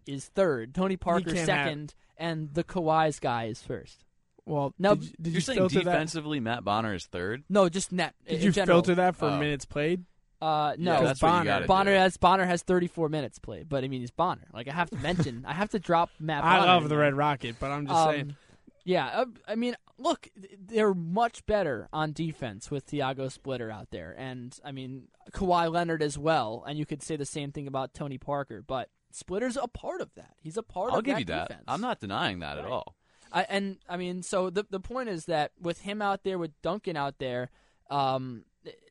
is 0.06 0.26
third. 0.28 0.74
Tony 0.76 0.98
Parker 0.98 1.26
can't 1.26 1.38
have- 1.38 1.46
second, 1.46 1.94
and 2.18 2.54
the 2.54 2.64
Kawhi's 2.64 3.20
guy 3.20 3.46
is 3.46 3.62
first. 3.62 4.04
Well, 4.46 4.74
Now, 4.80 4.96
did, 4.96 5.04
you- 5.04 5.10
did 5.10 5.26
You're 5.28 5.34
you 5.36 5.42
saying 5.42 5.58
filter 5.60 5.76
that? 5.80 5.84
defensively, 5.86 6.40
Matt 6.40 6.64
Bonner 6.64 6.94
is 6.94 7.06
third. 7.06 7.44
No, 7.50 7.68
just 7.70 7.92
net. 7.92 8.16
Did 8.28 8.40
in 8.40 8.42
you 8.46 8.52
general. 8.52 8.78
filter 8.78 8.96
that 8.96 9.16
for 9.16 9.26
Oh. 9.30 9.38
minutes 9.40 9.66
played? 9.66 10.06
Uh, 10.40 10.76
no, 10.78 10.92
Yeah, 10.94 11.00
Because 11.00 11.08
that's 11.10 11.22
what 11.22 11.28
you 11.46 11.50
Bonner- 11.50 11.68
Bonner 11.68 11.92
do. 11.94 11.98
has 12.00 12.18
Bonner 12.18 12.46
has 12.46 12.62
34 12.64 13.10
minutes 13.10 13.40
played, 13.40 13.68
but 13.70 13.84
I 13.84 13.88
mean 13.88 14.02
he's 14.02 14.12
Bonner. 14.12 14.48
Like 14.54 14.68
I 14.68 14.74
have 14.74 14.90
to 14.92 14.98
mention, 14.98 15.44
I 15.48 15.54
have 15.54 15.70
to 15.72 15.80
drop 15.80 16.10
Matt. 16.20 16.44
I 16.44 16.64
love 16.64 16.90
the. 16.90 16.98
Red 16.98 17.16
Rocket, 17.16 17.56
but 17.60 17.72
I'm 17.72 17.88
just 17.88 17.98
Um, 18.00 18.12
saying. 18.12 18.36
Yeah, 18.84 19.08
uh, 19.08 19.26
I 19.48 19.56
mean, 19.56 19.76
look, 19.98 20.30
they're 20.58 20.94
much 20.94 21.46
better 21.46 21.90
on 21.92 22.14
defense 22.14 22.72
with 22.72 22.86
Tiago 22.86 23.28
Splitter 23.28 23.70
out 23.70 23.90
there, 23.92 24.16
and 24.18 24.58
I 24.64 24.72
mean 24.72 25.08
Kawhi 25.32 25.72
Leonard 25.72 26.02
as 26.04 26.18
well. 26.18 26.64
And 26.68 26.78
you 26.80 26.86
could 26.86 27.02
say 27.04 27.16
the 27.18 27.26
same 27.26 27.52
thing 27.52 27.68
about 27.68 27.94
Tony 27.94 28.18
Parker, 28.18 28.62
but 28.66 28.90
Splitter's 29.12 29.58
a 29.58 29.68
part 29.68 30.00
of 30.02 30.14
that. 30.16 30.36
He's 30.42 30.56
a 30.56 30.64
part 30.64 30.92
I'll 30.94 31.00
of 31.00 31.04
give 31.06 31.16
that 31.16 31.20
you 31.20 31.26
that. 31.26 31.48
defense. 31.50 31.64
I'm 31.68 31.82
not 31.82 32.00
denying 32.00 32.40
that 32.40 32.58
at 32.60 32.66
all. 32.66 32.96
I, 33.34 33.42
and 33.50 33.78
I 33.90 33.98
mean, 33.98 34.22
so 34.24 34.50
the 34.50 34.66
the 34.70 34.80
point 34.80 35.10
is 35.10 35.26
that 35.26 35.52
with 35.60 35.82
him 35.82 36.02
out 36.02 36.24
there, 36.24 36.38
with 36.38 36.52
Duncan 36.62 36.96
out 36.96 37.18
there, 37.18 37.50
um, 37.90 38.44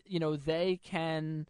you 0.09 0.19
know, 0.19 0.37
they 0.37 0.81
can 0.83 1.47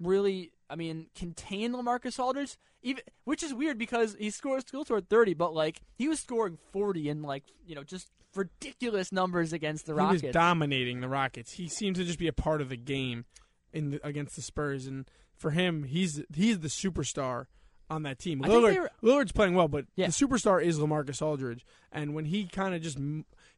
really, 0.00 0.52
I 0.70 0.76
mean, 0.76 1.06
contain 1.14 1.72
LaMarcus 1.72 2.18
Aldridge. 2.18 2.56
Even 2.82 3.02
which 3.24 3.42
is 3.42 3.52
weird 3.52 3.76
because 3.76 4.14
he 4.20 4.30
scores 4.30 4.62
still 4.62 4.84
scored 4.84 5.08
thirty, 5.08 5.34
but 5.34 5.52
like 5.52 5.80
he 5.96 6.06
was 6.06 6.20
scoring 6.20 6.56
forty 6.72 7.08
and 7.08 7.24
like 7.24 7.42
you 7.66 7.74
know 7.74 7.82
just 7.82 8.08
ridiculous 8.36 9.10
numbers 9.10 9.52
against 9.52 9.86
the 9.86 9.94
Rockets. 9.94 10.20
he 10.20 10.26
was 10.28 10.32
dominating 10.34 11.00
the 11.00 11.08
Rockets. 11.08 11.52
He 11.52 11.66
seemed 11.66 11.96
to 11.96 12.04
just 12.04 12.20
be 12.20 12.28
a 12.28 12.32
part 12.32 12.60
of 12.60 12.68
the 12.68 12.76
game 12.76 13.24
in 13.72 13.90
the, 13.90 14.06
against 14.06 14.36
the 14.36 14.42
Spurs, 14.42 14.86
and 14.86 15.10
for 15.34 15.50
him, 15.50 15.82
he's 15.82 16.22
he's 16.32 16.60
the 16.60 16.68
superstar 16.68 17.46
on 17.90 18.04
that 18.04 18.20
team. 18.20 18.42
Lillard, 18.42 18.76
were- 18.78 18.90
Lillard's 19.02 19.32
playing 19.32 19.54
well, 19.54 19.66
but 19.66 19.86
Yeah. 19.96 20.06
the 20.06 20.12
superstar 20.12 20.62
is 20.62 20.78
LaMarcus 20.78 21.20
Aldridge, 21.20 21.66
and 21.90 22.14
when 22.14 22.26
he 22.26 22.46
kind 22.46 22.76
of 22.76 22.80
just 22.80 22.98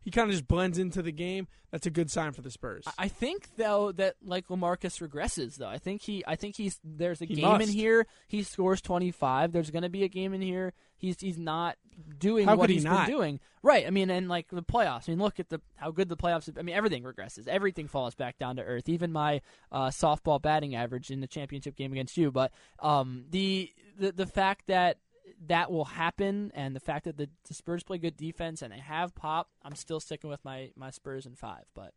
he 0.02 0.10
kind 0.10 0.28
of 0.28 0.32
just 0.32 0.48
blends 0.48 0.78
into 0.78 1.02
the 1.02 1.12
game, 1.12 1.46
that's 1.70 1.86
a 1.86 1.90
good 1.90 2.10
sign 2.10 2.32
for 2.32 2.42
the 2.42 2.50
Spurs. 2.50 2.84
I- 2.98 3.08
think 3.08 3.56
though 3.56 3.92
that 3.92 4.16
like 4.24 4.48
LaMarcus 4.48 5.06
regresses 5.06 5.56
though. 5.56 5.68
I 5.68 5.78
think 5.78 6.02
he 6.02 6.24
I 6.26 6.36
think 6.36 6.56
he's 6.56 6.80
there's 6.82 7.20
a 7.20 7.26
He 7.26 7.34
game 7.34 7.44
must. 7.44 7.68
in 7.68 7.74
here 7.74 8.06
he 8.28 8.42
scores 8.42 8.80
25. 8.80 9.52
There's 9.52 9.70
going 9.70 9.82
to 9.82 9.88
be 9.90 10.02
a 10.04 10.08
game 10.08 10.32
in 10.34 10.40
here 10.40 10.72
he's 10.96 11.20
he's 11.20 11.38
not 11.38 11.76
doing 12.18 12.46
How 12.46 12.56
what 12.56 12.70
he 12.70 12.76
he's 12.76 12.84
not? 12.84 13.06
been 13.06 13.14
doing. 13.14 13.40
Right. 13.62 13.86
I 13.86 13.90
mean 13.90 14.08
and 14.10 14.28
like 14.28 14.48
the 14.50 14.62
playoffs. 14.62 15.08
I 15.08 15.12
mean 15.12 15.18
look 15.20 15.38
at 15.38 15.48
the 15.50 15.60
how 15.76 15.90
good 15.90 16.08
the 16.08 16.16
playoffs 16.16 16.48
I 16.58 16.62
mean 16.62 16.74
everything 16.74 17.02
regresses. 17.02 17.46
Everything 17.46 17.88
falls 17.88 18.14
back 18.14 18.38
down 18.38 18.56
to 18.56 18.62
earth. 18.62 18.88
Even 18.88 19.12
my 19.12 19.40
uh, 19.70 19.88
softball 19.88 20.40
batting 20.40 20.74
average 20.74 21.10
in 21.10 21.20
the 21.20 21.26
championship 21.26 21.76
game 21.76 21.92
against 21.92 22.16
you, 22.16 22.30
but 22.30 22.52
um 22.80 23.24
the 23.30 23.70
the 23.98 24.12
the 24.12 24.26
fact 24.26 24.66
that 24.68 24.96
that 25.46 25.70
will 25.72 25.86
happen, 25.86 26.50
and 26.54 26.76
the 26.76 26.80
fact 26.80 27.04
that 27.06 27.16
the, 27.16 27.28
the 27.48 27.54
Spurs 27.54 27.82
play 27.82 27.98
good 27.98 28.16
defense 28.16 28.60
and 28.62 28.72
they 28.72 28.78
have 28.78 29.14
pop, 29.14 29.48
I'm 29.62 29.74
still 29.74 30.00
sticking 30.00 30.28
with 30.28 30.44
my, 30.44 30.70
my 30.76 30.90
Spurs 30.90 31.24
in 31.26 31.34
five. 31.34 31.64
But 31.74 31.92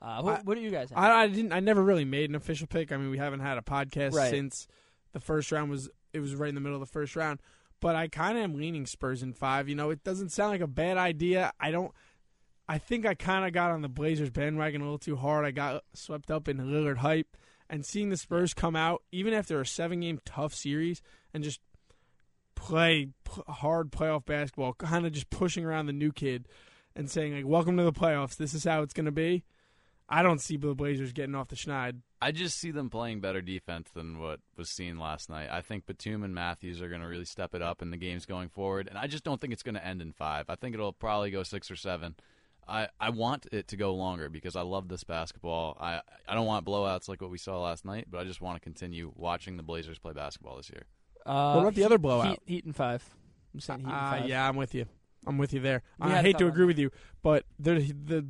uh, 0.00 0.22
what, 0.22 0.38
I- 0.38 0.42
what 0.42 0.54
do 0.54 0.60
you 0.62 0.70
guys 0.70 0.88
have? 0.90 0.98
I, 0.98 1.22
I 1.22 1.28
didn't. 1.28 1.52
I 1.52 1.60
never 1.60 1.82
really 1.82 2.04
made 2.06 2.30
an 2.30 2.36
official 2.36 2.66
pick. 2.66 2.90
I 2.90 2.96
mean, 2.96 3.10
we 3.10 3.18
haven't 3.18 3.40
had 3.40 3.58
a 3.58 3.62
podcast 3.62 4.14
Right. 4.14 4.30
since 4.30 4.66
the 5.12 5.20
first 5.20 5.52
round 5.52 5.70
was. 5.70 5.90
It 6.12 6.20
was 6.20 6.34
right 6.34 6.48
in 6.48 6.54
the 6.54 6.60
middle 6.60 6.80
of 6.80 6.88
the 6.88 6.92
first 6.92 7.14
round. 7.16 7.40
But 7.80 7.96
I 7.96 8.08
kind 8.08 8.36
of 8.36 8.44
am 8.44 8.54
leaning 8.54 8.84
Spurs 8.86 9.22
in 9.22 9.32
five. 9.32 9.68
You 9.68 9.74
know, 9.74 9.90
it 9.90 10.02
doesn't 10.04 10.30
sound 10.32 10.50
like 10.50 10.60
a 10.60 10.66
bad 10.66 10.96
idea. 10.96 11.52
I 11.60 11.70
don't. 11.70 11.92
I 12.68 12.78
think 12.78 13.04
I 13.04 13.14
kind 13.14 13.44
of 13.46 13.52
got 13.52 13.70
on 13.72 13.82
the 13.82 13.88
Blazers 13.88 14.30
bandwagon 14.30 14.80
a 14.80 14.84
little 14.84 14.98
too 14.98 15.16
hard. 15.16 15.44
I 15.44 15.50
got 15.50 15.82
swept 15.92 16.30
up 16.30 16.48
in 16.48 16.58
Lillard 16.58 16.98
hype, 16.98 17.36
and 17.68 17.84
seeing 17.84 18.08
the 18.10 18.16
Spurs 18.16 18.54
come 18.54 18.76
out 18.76 19.02
even 19.12 19.34
after 19.34 19.60
a 19.60 19.66
seven-game 19.66 20.20
tough 20.24 20.54
series 20.54 21.02
and 21.34 21.42
just 21.44 21.60
play 22.60 23.08
p- 23.24 23.42
hard 23.48 23.90
playoff 23.90 24.24
basketball, 24.24 24.74
kind 24.74 25.06
of 25.06 25.12
just 25.12 25.30
pushing 25.30 25.64
around 25.64 25.86
the 25.86 25.92
new 25.92 26.12
kid 26.12 26.46
and 26.94 27.10
saying 27.10 27.34
like, 27.34 27.46
"Welcome 27.46 27.76
to 27.76 27.82
the 27.82 27.92
playoffs. 27.92 28.36
This 28.36 28.54
is 28.54 28.64
how 28.64 28.82
it's 28.82 28.94
going 28.94 29.06
to 29.06 29.12
be." 29.12 29.44
I 30.08 30.22
don't 30.22 30.40
see 30.40 30.56
the 30.56 30.74
Blazers 30.74 31.12
getting 31.12 31.36
off 31.36 31.48
the 31.48 31.56
schneid 31.56 32.00
I 32.22 32.32
just 32.32 32.58
see 32.58 32.70
them 32.70 32.90
playing 32.90 33.20
better 33.20 33.40
defense 33.40 33.88
than 33.94 34.18
what 34.18 34.40
was 34.56 34.68
seen 34.68 34.98
last 34.98 35.30
night. 35.30 35.48
I 35.50 35.62
think 35.62 35.86
Batum 35.86 36.22
and 36.22 36.34
Matthews 36.34 36.82
are 36.82 36.88
going 36.88 37.00
to 37.00 37.06
really 37.06 37.24
step 37.24 37.54
it 37.54 37.62
up 37.62 37.80
in 37.80 37.90
the 37.90 37.96
games 37.96 38.26
going 38.26 38.50
forward, 38.50 38.88
and 38.88 38.98
I 38.98 39.06
just 39.06 39.24
don't 39.24 39.40
think 39.40 39.54
it's 39.54 39.62
going 39.62 39.76
to 39.76 39.86
end 39.86 40.02
in 40.02 40.12
five. 40.12 40.50
I 40.50 40.54
think 40.56 40.74
it'll 40.74 40.92
probably 40.92 41.30
go 41.30 41.42
six 41.42 41.70
or 41.70 41.76
seven. 41.76 42.16
I, 42.68 42.88
I 43.00 43.08
want 43.08 43.46
it 43.52 43.68
to 43.68 43.76
go 43.76 43.94
longer 43.94 44.28
because 44.28 44.54
I 44.54 44.60
love 44.60 44.88
this 44.88 45.02
basketball. 45.02 45.78
I 45.80 46.02
I 46.28 46.34
don't 46.34 46.46
want 46.46 46.66
blowouts 46.66 47.08
like 47.08 47.22
what 47.22 47.30
we 47.30 47.38
saw 47.38 47.58
last 47.62 47.86
night, 47.86 48.08
but 48.10 48.18
I 48.18 48.24
just 48.24 48.42
want 48.42 48.56
to 48.56 48.60
continue 48.60 49.12
watching 49.16 49.56
the 49.56 49.62
Blazers 49.62 49.98
play 49.98 50.12
basketball 50.12 50.58
this 50.58 50.70
year. 50.70 50.84
Uh, 51.26 51.54
What 51.54 51.60
about 51.62 51.74
the 51.74 51.84
other 51.84 51.98
blowout? 51.98 52.28
Heat, 52.30 52.40
heat 52.46 52.64
and 52.64 52.74
five. 52.76 53.04
I'm 53.54 53.60
saying 53.60 53.80
Heat 53.80 53.86
and 53.86 53.94
Uh, 53.94 54.10
five. 54.10 54.28
yeah, 54.28 54.48
I'm 54.48 54.56
with 54.56 54.74
you. 54.74 54.86
I'm 55.26 55.36
with 55.38 55.52
you 55.52 55.60
there. 55.60 55.82
We 55.98 56.10
I 56.10 56.22
hate 56.22 56.38
to 56.38 56.44
fun. 56.44 56.48
agree 56.52 56.64
with 56.66 56.78
you, 56.78 56.90
but 57.22 57.44
the 57.58 57.74
the 57.92 58.26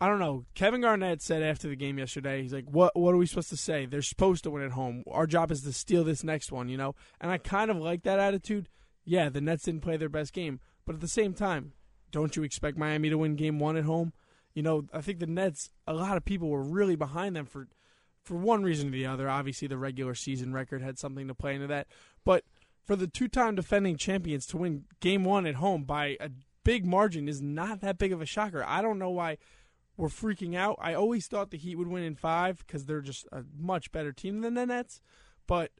I 0.00 0.08
don't 0.08 0.18
know. 0.18 0.44
Kevin 0.54 0.80
Garnett 0.80 1.22
said 1.22 1.42
after 1.44 1.68
the 1.68 1.76
game 1.76 1.96
yesterday, 1.98 2.42
he's 2.42 2.52
like, 2.52 2.64
"What 2.68 2.96
what 2.96 3.14
are 3.14 3.16
we 3.16 3.26
supposed 3.26 3.50
to 3.50 3.56
say? 3.56 3.86
They're 3.86 4.02
supposed 4.02 4.42
to 4.44 4.50
win 4.50 4.64
at 4.64 4.72
home. 4.72 5.04
Our 5.10 5.26
job 5.28 5.52
is 5.52 5.62
to 5.62 5.72
steal 5.72 6.02
this 6.02 6.24
next 6.24 6.50
one, 6.50 6.68
you 6.68 6.76
know." 6.76 6.94
And 7.20 7.30
I 7.30 7.38
kind 7.38 7.70
of 7.70 7.76
like 7.76 8.02
that 8.02 8.18
attitude. 8.18 8.68
Yeah, 9.04 9.28
the 9.28 9.40
Nets 9.40 9.62
didn't 9.64 9.82
play 9.82 9.96
their 9.96 10.08
best 10.08 10.32
game, 10.32 10.60
but 10.84 10.94
at 10.96 11.00
the 11.00 11.08
same 11.08 11.34
time, 11.34 11.72
don't 12.10 12.34
you 12.36 12.42
expect 12.42 12.76
Miami 12.76 13.10
to 13.10 13.18
win 13.18 13.34
game 13.36 13.58
1 13.58 13.76
at 13.76 13.84
home? 13.84 14.12
You 14.54 14.62
know, 14.62 14.84
I 14.92 15.00
think 15.00 15.18
the 15.20 15.26
Nets 15.26 15.70
a 15.86 15.92
lot 15.94 16.16
of 16.16 16.24
people 16.24 16.48
were 16.48 16.62
really 16.62 16.96
behind 16.96 17.34
them 17.36 17.46
for 17.46 17.68
for 18.24 18.36
one 18.36 18.62
reason 18.62 18.88
or 18.88 18.92
the 18.92 19.06
other. 19.06 19.28
Obviously, 19.28 19.68
the 19.68 19.78
regular 19.78 20.14
season 20.14 20.52
record 20.52 20.82
had 20.82 20.98
something 20.98 21.28
to 21.28 21.34
play 21.34 21.54
into 21.54 21.66
that, 21.66 21.86
but 22.24 22.44
for 22.84 22.96
the 22.96 23.06
two-time 23.06 23.54
defending 23.54 23.96
champions 23.96 24.46
to 24.46 24.56
win 24.56 24.84
game 25.00 25.24
1 25.24 25.46
at 25.46 25.56
home 25.56 25.84
by 25.84 26.16
a 26.20 26.30
big 26.64 26.84
margin 26.84 27.28
is 27.28 27.40
not 27.40 27.80
that 27.80 27.98
big 27.98 28.12
of 28.12 28.20
a 28.20 28.26
shocker. 28.26 28.64
I 28.66 28.82
don't 28.82 28.98
know 28.98 29.10
why 29.10 29.38
we're 29.96 30.08
freaking 30.08 30.56
out. 30.56 30.78
I 30.80 30.94
always 30.94 31.26
thought 31.26 31.50
the 31.50 31.58
Heat 31.58 31.76
would 31.76 31.88
win 31.88 32.02
in 32.02 32.16
five 32.16 32.64
because 32.66 32.86
they're 32.86 33.00
just 33.00 33.26
a 33.30 33.44
much 33.56 33.92
better 33.92 34.12
team 34.12 34.40
than 34.40 34.54
the 34.54 34.66
Nets. 34.66 35.00
But 35.46 35.70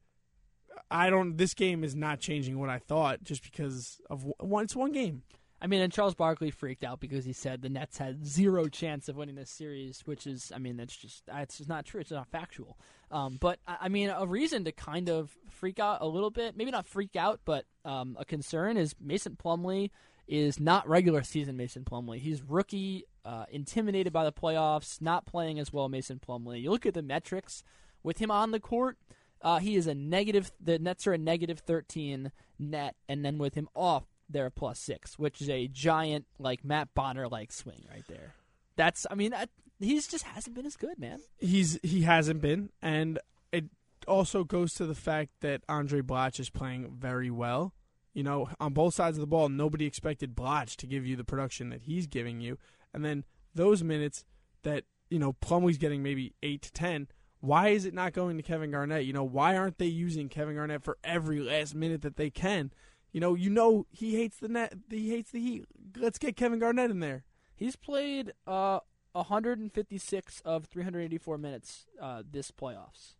I 0.90 1.10
don't. 1.10 1.36
This 1.36 1.54
game 1.54 1.84
is 1.84 1.94
not 1.94 2.20
changing 2.20 2.58
what 2.58 2.70
I 2.70 2.78
thought 2.78 3.22
just 3.22 3.42
because 3.42 4.00
of 4.10 4.24
one. 4.38 4.64
It's 4.64 4.76
one 4.76 4.92
game. 4.92 5.22
I 5.62 5.68
mean, 5.68 5.80
and 5.80 5.92
Charles 5.92 6.16
Barkley 6.16 6.50
freaked 6.50 6.82
out 6.82 6.98
because 6.98 7.24
he 7.24 7.32
said 7.32 7.62
the 7.62 7.68
Nets 7.68 7.96
had 7.96 8.26
zero 8.26 8.66
chance 8.66 9.08
of 9.08 9.14
winning 9.14 9.36
this 9.36 9.48
series, 9.48 10.00
which 10.06 10.26
is, 10.26 10.50
I 10.52 10.58
mean, 10.58 10.76
that's 10.76 10.96
just 10.96 11.24
that's 11.26 11.58
just 11.58 11.68
not 11.68 11.84
true. 11.84 12.00
It's 12.00 12.10
not 12.10 12.26
factual. 12.26 12.76
Um, 13.12 13.38
but 13.40 13.60
I 13.68 13.88
mean, 13.88 14.10
a 14.10 14.26
reason 14.26 14.64
to 14.64 14.72
kind 14.72 15.08
of 15.08 15.30
freak 15.50 15.78
out 15.78 15.98
a 16.00 16.06
little 16.08 16.30
bit, 16.30 16.56
maybe 16.56 16.72
not 16.72 16.88
freak 16.88 17.14
out, 17.14 17.40
but 17.44 17.64
um, 17.84 18.16
a 18.18 18.24
concern 18.24 18.76
is 18.76 18.96
Mason 19.00 19.36
Plumlee 19.40 19.90
is 20.26 20.58
not 20.58 20.88
regular 20.88 21.22
season 21.22 21.56
Mason 21.56 21.84
Plumlee. 21.84 22.18
He's 22.18 22.42
rookie, 22.42 23.04
uh, 23.24 23.44
intimidated 23.48 24.12
by 24.12 24.24
the 24.24 24.32
playoffs, 24.32 25.00
not 25.00 25.26
playing 25.26 25.60
as 25.60 25.72
well. 25.72 25.88
Mason 25.88 26.18
Plumlee. 26.18 26.60
You 26.60 26.72
look 26.72 26.86
at 26.86 26.94
the 26.94 27.02
metrics 27.02 27.62
with 28.02 28.18
him 28.18 28.32
on 28.32 28.50
the 28.50 28.60
court. 28.60 28.98
Uh, 29.40 29.58
he 29.58 29.76
is 29.76 29.86
a 29.86 29.94
negative. 29.94 30.50
The 30.60 30.80
Nets 30.80 31.06
are 31.06 31.12
a 31.12 31.18
negative 31.18 31.60
thirteen 31.60 32.32
net, 32.58 32.96
and 33.08 33.24
then 33.24 33.38
with 33.38 33.54
him 33.54 33.68
off, 33.74 34.04
they're 34.32 34.50
plus 34.50 34.78
six, 34.78 35.18
which 35.18 35.40
is 35.40 35.48
a 35.48 35.68
giant 35.68 36.26
like 36.38 36.64
Matt 36.64 36.94
Bonner 36.94 37.28
like 37.28 37.52
swing 37.52 37.84
right 37.90 38.04
there. 38.08 38.34
That's. 38.76 39.06
I 39.10 39.14
mean, 39.14 39.34
he's 39.78 40.06
just 40.06 40.24
hasn't 40.24 40.54
been 40.54 40.66
as 40.66 40.76
good, 40.76 40.98
man. 40.98 41.20
He's 41.38 41.78
he 41.82 42.02
hasn't 42.02 42.40
been, 42.40 42.70
and 42.80 43.18
it 43.52 43.66
also 44.06 44.44
goes 44.44 44.74
to 44.74 44.86
the 44.86 44.94
fact 44.94 45.30
that 45.40 45.66
Andray 45.66 46.02
Blatche 46.02 46.40
is 46.40 46.50
playing 46.50 46.96
very 46.98 47.30
well. 47.30 47.74
You 48.14 48.22
know, 48.22 48.48
on 48.60 48.74
both 48.74 48.94
sides 48.94 49.16
of 49.16 49.22
the 49.22 49.26
ball, 49.26 49.48
nobody 49.48 49.86
expected 49.86 50.34
Blatche 50.34 50.76
to 50.76 50.86
give 50.86 51.06
you 51.06 51.16
the 51.16 51.24
production 51.24 51.70
that 51.70 51.82
he's 51.82 52.06
giving 52.06 52.40
you, 52.40 52.58
and 52.92 53.04
then 53.04 53.24
those 53.54 53.82
minutes 53.82 54.24
that 54.62 54.84
you 55.10 55.18
know 55.18 55.34
Plumlee's 55.34 55.78
getting 55.78 56.02
maybe 56.02 56.34
eight 56.42 56.62
to 56.62 56.72
ten. 56.72 57.08
Why 57.40 57.68
is 57.68 57.84
it 57.84 57.94
not 57.94 58.12
going 58.12 58.36
to 58.36 58.42
Kevin 58.42 58.70
Garnett? 58.70 59.04
You 59.04 59.12
know, 59.12 59.24
why 59.24 59.56
aren't 59.56 59.78
they 59.78 59.86
using 59.86 60.28
Kevin 60.28 60.54
Garnett 60.54 60.84
for 60.84 60.96
every 61.02 61.40
last 61.40 61.74
minute 61.74 62.02
that 62.02 62.16
they 62.16 62.30
can? 62.30 62.72
You 63.12 63.20
know, 63.20 63.34
you 63.34 63.50
know 63.50 63.86
he 63.90 64.16
hates 64.16 64.38
the 64.38 64.48
net. 64.48 64.74
He 64.90 65.10
hates 65.10 65.30
the 65.30 65.40
Heat. 65.40 65.66
Let's 65.96 66.18
get 66.18 66.36
Kevin 66.36 66.58
Garnett 66.58 66.90
in 66.90 67.00
there. 67.00 67.24
He's 67.54 67.76
played 67.76 68.32
uh 68.46 68.80
156 69.12 70.40
of 70.44 70.64
384 70.64 71.38
minutes 71.38 71.86
uh, 72.00 72.22
this 72.28 72.50
playoffs. 72.50 73.14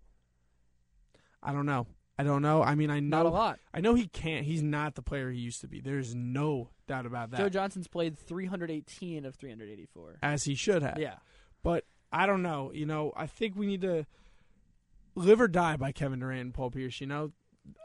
I 1.43 1.53
don't 1.53 1.67
know. 1.67 1.87
I 2.19 2.25
don't 2.25 2.43
know. 2.43 2.63
I 2.63 2.75
mean, 2.75 2.91
I 2.91 3.01
know 3.01 3.19
Not 3.19 3.27
a 3.27 3.31
lot. 3.31 3.59
I 3.75 3.81
know 3.81 3.95
he 3.95 4.07
can't. 4.07 4.45
He's 4.45 4.63
not 4.63 4.95
the 4.95 5.03
player 5.03 5.31
he 5.31 5.39
used 5.39 5.61
to 5.63 5.69
be. 5.69 5.81
There's 5.81 6.15
no 6.15 6.69
doubt 6.87 7.07
about 7.07 7.31
that. 7.31 7.39
Joe 7.39 7.49
Johnson's 7.49 7.89
played 7.89 8.19
318 8.19 9.25
of 9.25 9.35
384. 9.35 10.19
as 10.23 10.45
he 10.45 10.55
should 10.55 10.83
have. 10.83 10.99
Yeah. 10.99 11.17
But 11.63 11.85
I 12.13 12.27
don't 12.27 12.43
know. 12.43 12.71
You 12.73 12.87
know, 12.87 13.13
I 13.17 13.27
think 13.27 13.57
we 13.57 13.67
need 13.67 13.81
to 13.83 14.07
live 15.15 15.41
or 15.41 15.49
die 15.49 15.77
by 15.77 15.93
Kevin 15.93 16.21
Durant 16.21 16.41
and 16.41 16.55
Paul 16.55 16.71
Pierce. 16.71 17.01
You 17.01 17.07
know, 17.07 17.33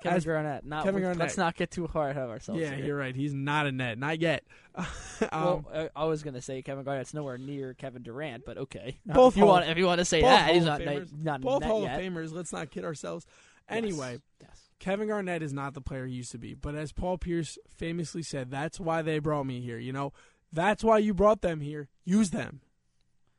Kevin 0.01 0.17
As- 0.17 0.25
Garnett. 0.25 0.65
Not, 0.65 0.83
Kevin 0.83 1.17
Let's 1.17 1.37
not 1.37 1.55
get 1.55 1.71
too 1.71 1.87
hard 1.87 2.17
on 2.17 2.29
ourselves. 2.29 2.61
yeah, 2.61 2.75
here. 2.75 2.85
you're 2.85 2.97
right. 2.97 3.15
He's 3.15 3.33
not 3.33 3.65
a 3.67 3.71
net, 3.71 3.97
not 3.97 4.19
yet. 4.19 4.43
um, 4.77 4.85
well, 5.31 5.65
I, 5.73 5.89
I 5.95 6.05
was 6.05 6.23
gonna 6.23 6.41
say 6.41 6.61
Kevin 6.61 6.83
Garnett's 6.83 7.13
nowhere 7.13 7.37
near 7.37 7.73
Kevin 7.73 8.03
Durant, 8.03 8.45
but 8.45 8.57
okay. 8.57 8.97
Both 9.05 9.33
if 9.33 9.37
you 9.37 9.43
Hall- 9.45 9.53
want, 9.53 9.69
if 9.69 9.77
you 9.77 9.85
want 9.85 9.99
to 9.99 10.05
say 10.05 10.21
that, 10.21 10.53
he's 10.53 10.63
Hall 10.63 10.71
not 10.71 10.81
of 10.81 10.85
not, 10.85 10.95
Famers. 10.95 11.23
not 11.23 11.41
both 11.41 11.61
net 11.61 11.69
Hall 11.69 11.81
yet. 11.83 11.99
of 11.99 12.05
Famers. 12.05 12.31
Let's 12.31 12.53
not 12.53 12.69
kid 12.69 12.85
ourselves. 12.85 13.25
Yes. 13.69 13.77
Anyway, 13.77 14.19
Yes. 14.41 14.61
Kevin 14.79 15.07
Garnett 15.07 15.41
is 15.41 15.53
not 15.53 15.73
the 15.73 15.81
player 15.81 16.05
he 16.05 16.13
used 16.13 16.31
to 16.31 16.37
be. 16.37 16.53
But 16.53 16.75
as 16.75 16.91
Paul 16.91 17.17
Pierce 17.17 17.57
famously 17.67 18.21
said, 18.21 18.51
that's 18.51 18.79
why 18.79 19.01
they 19.01 19.17
brought 19.19 19.45
me 19.45 19.59
here. 19.61 19.79
You 19.79 19.91
know, 19.91 20.13
that's 20.53 20.83
why 20.83 20.99
you 20.99 21.13
brought 21.15 21.41
them 21.41 21.61
here. 21.61 21.89
Use 22.05 22.29
them. 22.29 22.61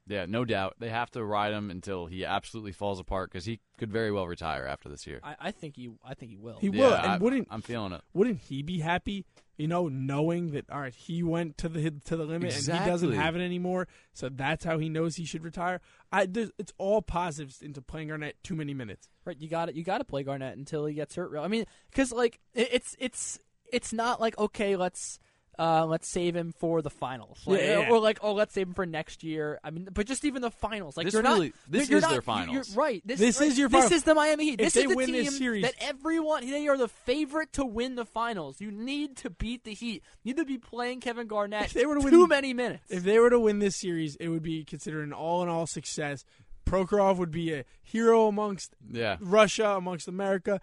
Yeah, 0.09 0.27
no 0.27 0.45
doubt. 0.45 0.77
They 0.79 0.89
have 0.89 1.11
to 1.13 1.25
ride 1.25 1.53
him 1.53 1.71
until 1.71 2.07
he 2.07 2.25
absolutely 2.25 2.73
falls 2.73 2.99
apart 2.99 3.31
because 3.31 3.45
he 3.45 3.61
could 3.77 3.93
very 3.93 4.11
well 4.11 4.27
retire 4.27 4.67
after 4.67 4.89
this 4.89 5.07
year. 5.07 5.21
I, 5.23 5.37
I 5.41 5.51
think 5.51 5.77
he. 5.77 5.91
I 6.05 6.15
think 6.15 6.31
he 6.31 6.37
will. 6.39 6.59
He 6.59 6.69
yeah, 6.69 6.81
will. 6.81 6.95
And 6.95 7.07
I, 7.07 7.19
wouldn't 7.19 7.49
I'm 7.51 7.63
feeling 7.63 7.93
it. 7.93 8.01
wouldn't 8.15 8.41
he 8.41 8.63
be 8.63 8.79
happy? 8.79 9.27
You 9.57 9.67
know, 9.67 9.89
knowing 9.89 10.53
that 10.53 10.71
all 10.71 10.81
right, 10.81 10.95
he 10.95 11.23
went 11.23 11.59
to 11.59 11.69
the 11.69 11.91
to 11.91 12.17
the 12.17 12.25
limit 12.25 12.55
and 12.55 12.79
he 12.79 12.89
doesn't 12.89 13.13
have 13.13 13.37
it 13.37 13.41
anymore, 13.41 13.89
so 14.15 14.29
that's 14.29 14.65
how 14.65 14.79
he 14.79 14.89
knows 14.89 15.17
he 15.17 15.25
should 15.25 15.43
retire. 15.43 15.81
I 16.13 16.29
it's 16.33 16.73
all 16.79 17.03
positives 17.03 17.61
into 17.61 17.83
playing 17.83 18.09
Garnett 18.09 18.37
too 18.43 18.55
many 18.55 18.73
minutes. 18.73 19.09
Right, 19.25 19.37
you 19.39 19.49
got 19.49 19.69
it. 19.69 19.75
You 19.75 19.85
got 19.85 19.99
to 19.99 20.05
play 20.05 20.23
Garnett 20.23 20.57
until 20.57 20.87
he 20.87 20.95
gets 20.95 21.17
hurt. 21.17 21.31
Real. 21.31 21.43
I 21.43 21.49
mean, 21.49 21.65
because 21.91 22.13
like 22.13 22.39
it, 22.55 22.69
it's 22.73 22.97
it's 22.99 23.41
it's 23.73 23.93
not 23.93 24.21
like 24.21 24.39
okay, 24.39 24.77
let's 24.77 25.19
uh 25.59 25.85
let's 25.87 26.07
save 26.07 26.37
him 26.37 26.53
for 26.53 26.83
the 26.83 26.91
finals, 26.91 27.41
like, 27.47 27.61
Yeah, 27.61 27.81
yeah. 27.81 27.91
or 27.91 27.99
like 27.99 28.19
oh 28.23 28.33
let's 28.33 28.55
save 28.55 28.69
him 28.69 28.75
for 28.75 28.87
next 28.87 29.25
year. 29.25 29.59
I 29.65 29.71
mean, 29.71 29.89
but 29.93 30.07
just 30.07 30.25
even 30.25 30.41
the 30.43 30.51
finals, 30.51 30.97
like 30.97 31.05
This 31.07 31.15
you're 31.15 31.23
really- 31.23 31.49
not. 31.49 31.57
this 31.69 31.89
you're 31.91 31.99
is 31.99 32.03
not, 32.03 32.13
their 32.13 32.23
finals. 32.23 32.69
You're 32.69 32.77
right. 32.83 33.03
This, 33.05 33.19
This 33.19 33.41
right, 33.41 33.49
is 33.51 33.59
your 33.59 33.69
This 33.69 33.91
is 33.91 34.05
the 34.05 34.15
Miami 34.15 34.45
Heat. 34.45 34.61
If 34.61 34.67
This 34.67 34.75
they 34.75 34.83
is 34.83 34.89
the 34.91 34.97
win 34.97 35.07
team 35.07 35.25
this 35.25 35.37
series- 35.39 35.63
that 35.65 35.75
everyone 35.81 36.49
they 36.49 36.69
are 36.69 36.77
the 36.77 36.89
favorite 36.89 37.53
to 37.55 37.65
win 37.65 37.97
the 37.97 38.05
finals. 38.05 38.61
You 38.61 38.71
need 38.71 39.17
to 39.19 39.31
beat 39.31 39.65
the 39.65 39.75
Heat. 39.75 40.03
You 40.23 40.35
need 40.35 40.37
to 40.41 40.45
be 40.45 40.59
playing 40.59 41.01
Kevin 41.01 41.27
Garnett 41.27 41.67
If 41.67 41.73
they 41.73 41.87
were 41.87 41.97
to 42.01 42.09
too 42.11 42.21
win- 42.21 42.29
many 42.29 42.55
minutes. 42.55 42.85
If 42.91 43.03
they 43.03 43.19
were 43.19 43.31
to 43.31 43.41
win 43.41 43.59
this 43.59 43.77
series, 43.77 44.15
it 44.17 44.29
would 44.29 44.43
be 44.43 44.65
considered 44.65 45.05
an 45.07 45.13
all 45.13 45.43
in 45.43 45.49
all 45.49 45.67
success. 45.67 46.25
Prokhorov 46.67 47.17
would 47.17 47.31
be 47.31 47.53
a 47.53 47.65
hero 47.83 48.27
amongst 48.29 48.75
Yeah. 48.93 49.17
Russia, 49.21 49.71
amongst 49.71 50.07
America. 50.07 50.61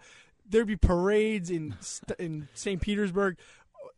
There'd 0.48 0.68
be 0.68 0.76
parades 0.76 1.50
in 1.50 1.74
in 2.18 2.48
St. 2.54 2.80
Petersburg. 2.80 3.36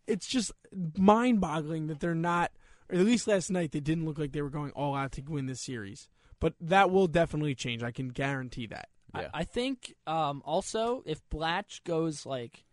It's 0.09 0.27
just 0.27 0.51
mind 0.97 1.41
boggling 1.41 1.87
that 1.89 2.01
they're 2.01 2.15
not, 2.15 2.51
or 2.91 2.99
at 2.99 3.05
least 3.07 3.29
last 3.29 3.51
night, 3.51 3.73
they 3.73 3.81
didn't 3.81 4.07
look 4.07 4.19
like 4.19 4.33
they 4.33 4.43
were 4.43 4.51
going 4.51 4.71
all 4.73 4.95
out 4.95 5.13
to 5.13 5.23
win 5.23 5.47
this 5.47 5.61
series. 5.61 6.09
But 6.41 6.55
that 6.61 6.91
will 6.91 7.07
definitely 7.07 7.55
change. 7.55 7.83
I 7.83 7.91
can 7.91 8.09
guarantee 8.09 8.67
that. 8.69 8.89
Yeah. 9.15 9.29
I, 9.35 9.41
I 9.41 9.45
think 9.45 9.95
um, 10.07 10.43
also 10.45 11.03
if 11.07 11.21
Blatche 11.31 11.83
goes 11.85 12.25
like 12.27 12.65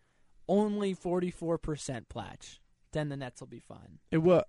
only 0.47 0.93
forty 0.93 1.31
four 1.31 1.57
percent 1.57 2.07
Blatche, 2.09 2.59
then 2.91 3.09
the 3.09 3.17
Nets 3.17 3.41
will 3.41 3.47
be 3.47 3.59
fine. 3.59 3.99
It 4.11 4.19
will. 4.19 4.43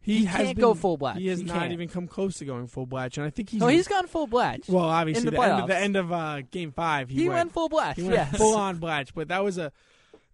He, 0.00 0.18
He 0.18 0.24
has 0.24 0.36
can't 0.46 0.56
been- 0.56 0.62
go 0.62 0.74
full 0.74 0.98
Blatche. 0.98 1.18
He 1.18 1.28
has 1.28 1.38
He 1.38 1.44
not 1.44 1.58
can't. 1.60 1.72
even 1.72 1.88
come 1.88 2.08
close 2.08 2.38
to 2.38 2.44
going 2.44 2.66
full 2.66 2.86
Blatche, 2.88 3.18
and 3.18 3.26
I 3.26 3.30
think 3.30 3.50
he's. 3.50 3.60
no, 3.60 3.68
he's 3.68 3.86
gone 3.86 4.06
full 4.08 4.26
Blatche. 4.26 4.68
well, 4.68 4.84
obviously 4.86 5.20
in 5.20 5.24
the 5.26 5.30
the, 5.40 5.42
end 5.42 5.60
of 5.60 5.68
the 5.68 5.76
end 5.76 5.96
of 5.96 6.12
uh, 6.12 6.40
game 6.50 6.72
five. 6.72 7.08
He, 7.08 7.22
he 7.22 7.28
went, 7.28 7.38
went 7.38 7.52
full 7.52 7.68
Blatche. 7.68 7.96
He 7.96 8.02
went 8.02 8.14
yes. 8.14 8.36
full 8.36 8.56
on 8.56 8.78
Blatche, 8.78 9.10
but 9.14 9.28
that 9.28 9.44
was 9.44 9.58
a 9.58 9.70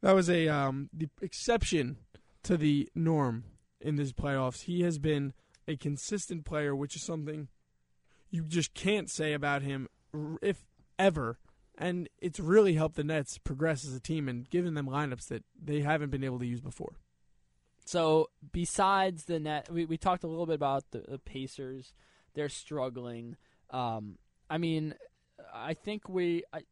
that 0.00 0.14
was 0.14 0.28
a 0.28 0.48
um 0.48 0.88
the 0.92 1.08
exception 1.20 1.96
to 2.44 2.56
the 2.56 2.88
norm 2.94 3.44
in 3.80 3.96
this 3.96 4.12
playoffs. 4.12 4.62
He 4.62 4.82
has 4.82 4.98
been 4.98 5.32
a 5.66 5.76
consistent 5.76 6.44
player, 6.44 6.74
which 6.74 6.96
is 6.96 7.02
something 7.02 7.48
you 8.30 8.44
just 8.44 8.74
can't 8.74 9.10
say 9.10 9.32
about 9.32 9.62
him 9.62 9.88
if 10.42 10.64
ever. 10.98 11.38
And 11.76 12.08
it's 12.18 12.40
really 12.40 12.74
helped 12.74 12.96
the 12.96 13.04
Nets 13.04 13.38
progress 13.38 13.84
as 13.84 13.94
a 13.94 14.00
team 14.00 14.28
and 14.28 14.48
given 14.50 14.74
them 14.74 14.88
lineups 14.88 15.28
that 15.28 15.44
they 15.62 15.80
haven't 15.80 16.10
been 16.10 16.24
able 16.24 16.40
to 16.40 16.46
use 16.46 16.60
before. 16.60 16.96
So 17.84 18.30
besides 18.52 19.24
the 19.24 19.38
net, 19.38 19.72
we, 19.72 19.84
we 19.84 19.96
talked 19.96 20.24
a 20.24 20.26
little 20.26 20.46
bit 20.46 20.56
about 20.56 20.90
the, 20.90 21.04
the 21.08 21.18
Pacers. 21.18 21.94
They're 22.34 22.48
struggling. 22.48 23.36
Um, 23.70 24.18
I 24.50 24.58
mean, 24.58 24.94
I 25.54 25.74
think 25.74 26.08
we. 26.08 26.42
I, 26.52 26.62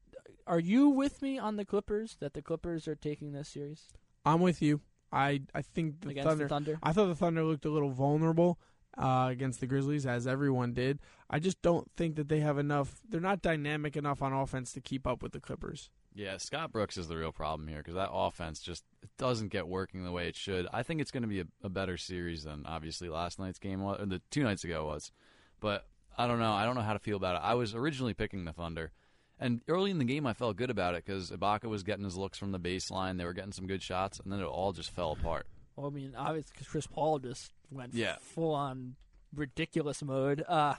are 0.47 0.61
you 0.61 0.89
with 0.89 1.23
me 1.23 1.39
on 1.39 1.57
the 1.57 1.65
Clippers 1.65 2.17
that 2.21 2.35
the 2.35 2.43
Clippers 2.43 2.87
are 2.89 2.95
taking 2.95 3.33
this 3.33 3.49
series 3.49 3.85
I'm 4.25 4.41
with 4.41 4.61
you. 4.63 4.81
I 5.13 5.43
I 5.55 5.63
think 5.63 6.01
the 6.01 6.11
against 6.11 6.29
Thunder. 6.29 6.45
the 6.45 6.49
Thunder? 6.49 6.79
I 6.83 6.93
thought 6.93 7.07
the 7.07 7.15
Thunder 7.15 7.45
looked 7.45 7.65
a 7.65 7.71
little 7.71 7.91
vulnerable 7.91 8.59
uh, 8.99 9.29
against 9.31 9.61
the 9.61 9.67
Grizzlies, 9.67 10.07
as 10.07 10.27
everyone 10.27 10.73
did. 10.73 10.99
I 11.29 11.39
just 11.39 11.61
don't 11.63 11.91
think 11.97 12.17
that 12.17 12.29
they 12.29 12.41
have 12.41 12.59
enough. 12.59 13.01
They're 13.09 13.21
not 13.21 13.43
dynamic 13.43 13.97
enough 13.97 14.23
on 14.23 14.33
offense 14.33 14.73
to 14.73 14.81
keep 14.81 15.07
up 15.07 15.23
with 15.23 15.33
the 15.33 15.41
Clippers. 15.41 15.91
Yeah, 16.15 16.39
Scott 16.39 16.73
Brooks 16.73 16.97
is 16.97 17.09
the 17.09 17.17
real 17.17 17.31
problem 17.31 17.69
here 17.69 17.79
because 17.79 17.95
that 17.95 18.09
offense 18.11 18.61
just 18.61 18.85
it 19.03 19.11
doesn't 19.19 19.49
get 19.49 19.69
working 19.69 20.03
the 20.03 20.13
way 20.13 20.29
it 20.29 20.35
should. 20.35 20.67
I 20.73 20.83
think 20.83 21.01
it's 21.01 21.11
going 21.11 21.25
to 21.25 21.29
be 21.29 21.41
a, 21.41 21.47
a 21.63 21.69
better 21.69 21.97
series 21.99 22.45
than 22.45 22.65
obviously 22.67 23.09
last 23.11 23.39
night's 23.39 23.59
game 23.59 23.83
was, 23.83 24.01
or 24.01 24.07
the 24.07 24.23
two 24.31 24.43
nights 24.43 24.65
ago 24.65 24.87
was. 24.87 25.13
But 25.61 25.87
I 26.17 26.27
don't 26.27 26.39
know. 26.39 26.53
I 26.53 26.65
don't 26.65 26.75
know 26.75 26.81
how 26.81 26.95
to 26.95 26.99
feel 26.99 27.19
about 27.19 27.37
it. 27.37 27.43
I 27.45 27.55
was 27.55 27.75
originally 27.75 28.15
picking 28.15 28.47
the 28.47 28.53
Thunder, 28.55 28.93
and 29.39 29.61
early 29.69 29.91
in 29.91 29.99
the 29.99 30.05
game 30.05 30.27
I 30.27 30.33
felt 30.33 30.57
good 30.57 30.71
about 30.71 30.95
it 30.95 31.05
because 31.05 31.31
Ibaka 31.31 31.65
was 31.65 31.83
getting 31.83 32.05
his 32.05 32.17
looks 32.17 32.39
from 32.39 32.53
the 32.53 32.61
baseline. 32.61 33.19
They 33.19 33.25
were 33.25 33.33
getting 33.33 33.53
some 33.53 33.67
good 33.67 33.83
shots, 33.83 34.19
and 34.21 34.33
then 34.33 34.41
it 34.41 34.45
all 34.45 34.73
just 34.73 34.91
fell 34.91 35.13
apart. 35.13 35.47
Well, 35.77 35.87
I 35.87 35.91
mean, 35.91 36.15
obviously, 36.17 36.53
because 36.55 36.69
Chris 36.69 36.87
Paul 36.87 37.19
just 37.19 37.53
went 37.71 37.93
Yeah. 37.95 38.17
full 38.21 38.55
on 38.55 38.97
ridiculous 39.35 40.03
mode. 40.03 40.43
Uh, 40.49 40.75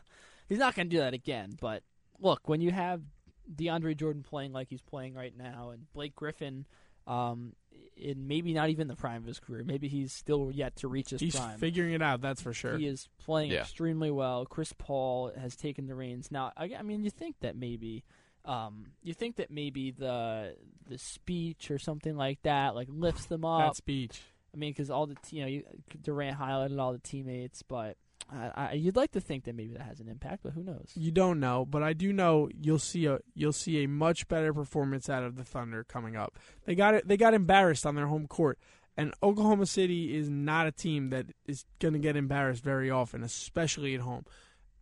he's 0.49 0.57
not 0.57 0.75
going 0.75 0.89
to 0.89 0.95
do 0.95 0.99
that 0.99 1.13
again. 1.13 1.55
But 1.61 1.83
look, 2.19 2.47
when 2.49 2.61
you 2.61 2.71
have 2.71 3.01
DeAndre 3.53 3.95
Jordan 3.95 4.23
playing 4.23 4.53
like 4.53 4.69
he's 4.69 4.81
playing 4.81 5.13
right 5.13 5.35
now, 5.37 5.69
and 5.69 5.91
Blake 5.93 6.15
Griffin, 6.15 6.65
um, 7.05 7.53
in 7.95 8.27
maybe 8.27 8.53
not 8.53 8.69
even 8.69 8.87
the 8.87 8.95
prime 8.95 9.21
of 9.21 9.27
his 9.27 9.39
career, 9.39 9.63
maybe 9.63 9.87
he's 9.87 10.11
still 10.13 10.51
yet 10.51 10.75
to 10.77 10.87
reach 10.87 11.11
his 11.11 11.21
He's 11.21 11.35
prime. 11.35 11.57
figuring 11.59 11.93
it 11.93 12.01
out. 12.01 12.21
That's 12.21 12.41
for 12.41 12.53
sure. 12.53 12.77
He 12.77 12.85
is 12.87 13.07
playing 13.19 13.51
Yeah. 13.51 13.61
extremely 13.61 14.09
well. 14.11 14.45
Chris 14.45 14.73
Paul 14.77 15.31
has 15.39 15.55
taken 15.55 15.85
the 15.87 15.95
reins. 15.95 16.31
Now, 16.31 16.51
I, 16.57 16.71
I 16.77 16.81
mean, 16.81 17.03
you 17.03 17.09
think 17.11 17.35
that 17.41 17.55
maybe, 17.55 18.03
um, 18.47 18.85
you 19.03 19.13
think 19.13 19.35
that 19.35 19.51
maybe 19.51 19.91
the 19.91 20.55
the 20.87 20.97
speech 20.97 21.69
or 21.69 21.77
something 21.77 22.15
like 22.15 22.41
that, 22.43 22.75
like 22.75 22.87
lifts 22.89 23.25
them 23.25 23.45
up. 23.45 23.71
that 23.71 23.75
speech. 23.75 24.21
I 24.53 24.57
mean, 24.57 24.71
because 24.71 24.89
all 24.89 25.05
the 25.05 25.17
you 25.29 25.41
know, 25.41 25.47
you, 25.47 25.63
Durant 26.01 26.39
highlighted 26.39 26.79
all 26.79 26.93
the 26.93 26.99
teammates, 26.99 27.61
but 27.61 27.97
I, 28.31 28.51
I, 28.55 28.73
you'd 28.73 28.95
like 28.95 29.11
to 29.11 29.21
think 29.21 29.43
that 29.45 29.55
maybe 29.55 29.73
that 29.73 29.83
has 29.83 29.99
an 29.99 30.07
impact, 30.07 30.43
but 30.43 30.53
who 30.53 30.63
knows? 30.63 30.91
You 30.95 31.11
don't 31.11 31.39
know, 31.39 31.65
but 31.65 31.83
I 31.83 31.93
do 31.93 32.11
know 32.11 32.49
you'll 32.59 32.79
see 32.79 33.05
a 33.05 33.19
you'll 33.35 33.53
see 33.53 33.83
a 33.83 33.87
much 33.87 34.27
better 34.27 34.53
performance 34.53 35.09
out 35.09 35.23
of 35.23 35.35
the 35.35 35.43
Thunder 35.43 35.83
coming 35.83 36.15
up. 36.15 36.39
They 36.65 36.75
got 36.75 36.93
it. 36.95 37.07
They 37.07 37.17
got 37.17 37.33
embarrassed 37.33 37.85
on 37.85 37.95
their 37.95 38.07
home 38.07 38.27
court, 38.27 38.59
and 38.95 39.13
Oklahoma 39.21 39.65
City 39.65 40.15
is 40.15 40.29
not 40.29 40.67
a 40.67 40.71
team 40.71 41.09
that 41.09 41.27
is 41.45 41.65
going 41.79 41.93
to 41.93 41.99
get 41.99 42.15
embarrassed 42.15 42.63
very 42.63 42.89
often, 42.89 43.23
especially 43.23 43.93
at 43.93 44.01
home. 44.01 44.25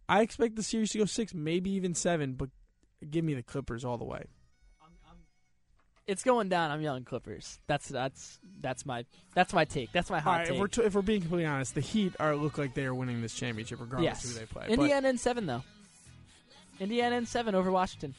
I 0.08 0.22
expect 0.22 0.56
the 0.56 0.64
series 0.64 0.92
to 0.92 1.00
go 1.00 1.06
six, 1.06 1.34
maybe 1.34 1.72
even 1.72 1.96
seven, 1.96 2.34
but 2.34 2.50
give 3.10 3.24
me 3.24 3.34
the 3.34 3.44
Clippers 3.44 3.86
all 3.86 3.98
the 3.98 4.06
way. 4.06 4.26
It's 6.08 6.24
going 6.24 6.50
down. 6.50 6.70
I'm 6.70 6.82
yelling 6.82 7.04
Clippers. 7.04 7.60
That's 7.66 7.88
that's 7.88 8.40
that's 8.62 8.86
my 8.86 9.06
that's 9.34 9.54
my 9.54 9.66
take. 9.66 9.92
That's 9.92 10.12
my 10.12 10.20
hot 10.20 10.38
right, 10.38 10.46
take. 10.46 10.54
if 10.54 10.60
we're 10.60 10.68
t- 10.68 10.84
if 10.84 10.94
we're 10.94 11.02
being 11.02 11.22
completely 11.22 11.48
honest, 11.48 11.74
the 11.74 11.82
Heat 11.82 12.14
are 12.20 12.36
look 12.36 12.60
like 12.60 12.76
they 12.76 12.86
are 12.86 12.94
winning 12.94 13.24
this 13.24 13.34
championship 13.34 13.80
regardless 13.80 14.06
yes, 14.06 14.24
of 14.24 14.32
who 14.32 14.40
they 14.40 14.46
play. 14.46 14.68
Indiana 14.70 15.10
in 15.10 15.18
seven 15.18 15.48
though. 15.48 15.64
Indiana 16.80 17.16
in 17.16 17.26
seven 17.26 17.56
over 17.56 17.72
Washington. 17.72 18.14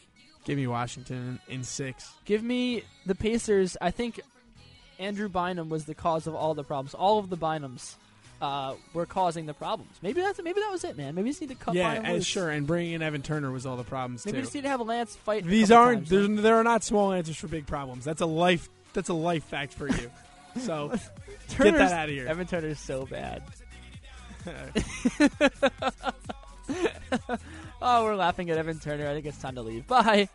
Give 0.44 0.56
me 0.56 0.66
Washington 0.66 1.40
in, 1.48 1.56
in 1.56 1.64
six. 1.64 2.12
Give 2.24 2.42
me 2.42 2.82
the 3.04 3.14
Pacers. 3.14 3.76
I 3.80 3.92
think 3.92 4.20
Andrew 4.98 5.28
Bynum 5.28 5.68
was 5.68 5.84
the 5.84 5.94
cause 5.94 6.26
of 6.26 6.34
all 6.34 6.54
the 6.54 6.64
problems. 6.64 6.94
All 6.94 7.18
of 7.18 7.30
the 7.30 7.36
Bynums 7.36 7.94
uh, 8.40 8.74
were 8.92 9.06
causing 9.06 9.46
the 9.46 9.54
problems. 9.54 9.92
Maybe 10.02 10.20
that's 10.20 10.42
maybe 10.42 10.60
that 10.60 10.70
was 10.70 10.84
it, 10.84 10.96
man. 10.96 11.14
Maybe 11.14 11.28
you 11.28 11.32
just 11.32 11.40
need 11.40 11.48
to 11.48 11.54
cut 11.54 11.74
yeah, 11.74 11.92
and 11.92 12.14
loose. 12.14 12.26
sure, 12.26 12.50
and 12.50 12.66
bringing 12.66 12.92
in 12.92 13.02
Evan 13.02 13.22
Turner 13.22 13.50
was 13.50 13.66
all 13.66 13.76
the 13.76 13.84
problems 13.84 14.24
Maybe 14.26 14.34
too. 14.34 14.38
you 14.38 14.44
just 14.44 14.54
need 14.54 14.62
to 14.62 14.68
have 14.68 14.80
a 14.80 14.84
Lance 14.84 15.16
fight. 15.16 15.44
These 15.44 15.70
aren't 15.70 16.08
times, 16.08 16.28
man. 16.28 16.42
there 16.42 16.56
are 16.56 16.64
not 16.64 16.84
small 16.84 17.12
answers 17.12 17.36
for 17.36 17.48
big 17.48 17.66
problems. 17.66 18.04
That's 18.04 18.20
a 18.20 18.26
life 18.26 18.68
that's 18.92 19.08
a 19.08 19.14
life 19.14 19.44
fact 19.44 19.74
for 19.74 19.88
you. 19.88 20.10
So 20.60 20.88
get 21.58 21.74
that 21.74 21.92
out 21.92 22.08
of 22.08 22.14
here. 22.14 22.26
Evan 22.26 22.46
Turner's 22.46 22.80
so 22.80 23.06
bad. 23.06 23.42
oh, 27.82 28.04
we're 28.04 28.16
laughing 28.16 28.50
at 28.50 28.58
Evan 28.58 28.78
Turner. 28.78 29.08
I 29.08 29.14
think 29.14 29.26
it's 29.26 29.38
time 29.38 29.54
to 29.56 29.62
leave. 29.62 29.86
Bye. 29.86 30.28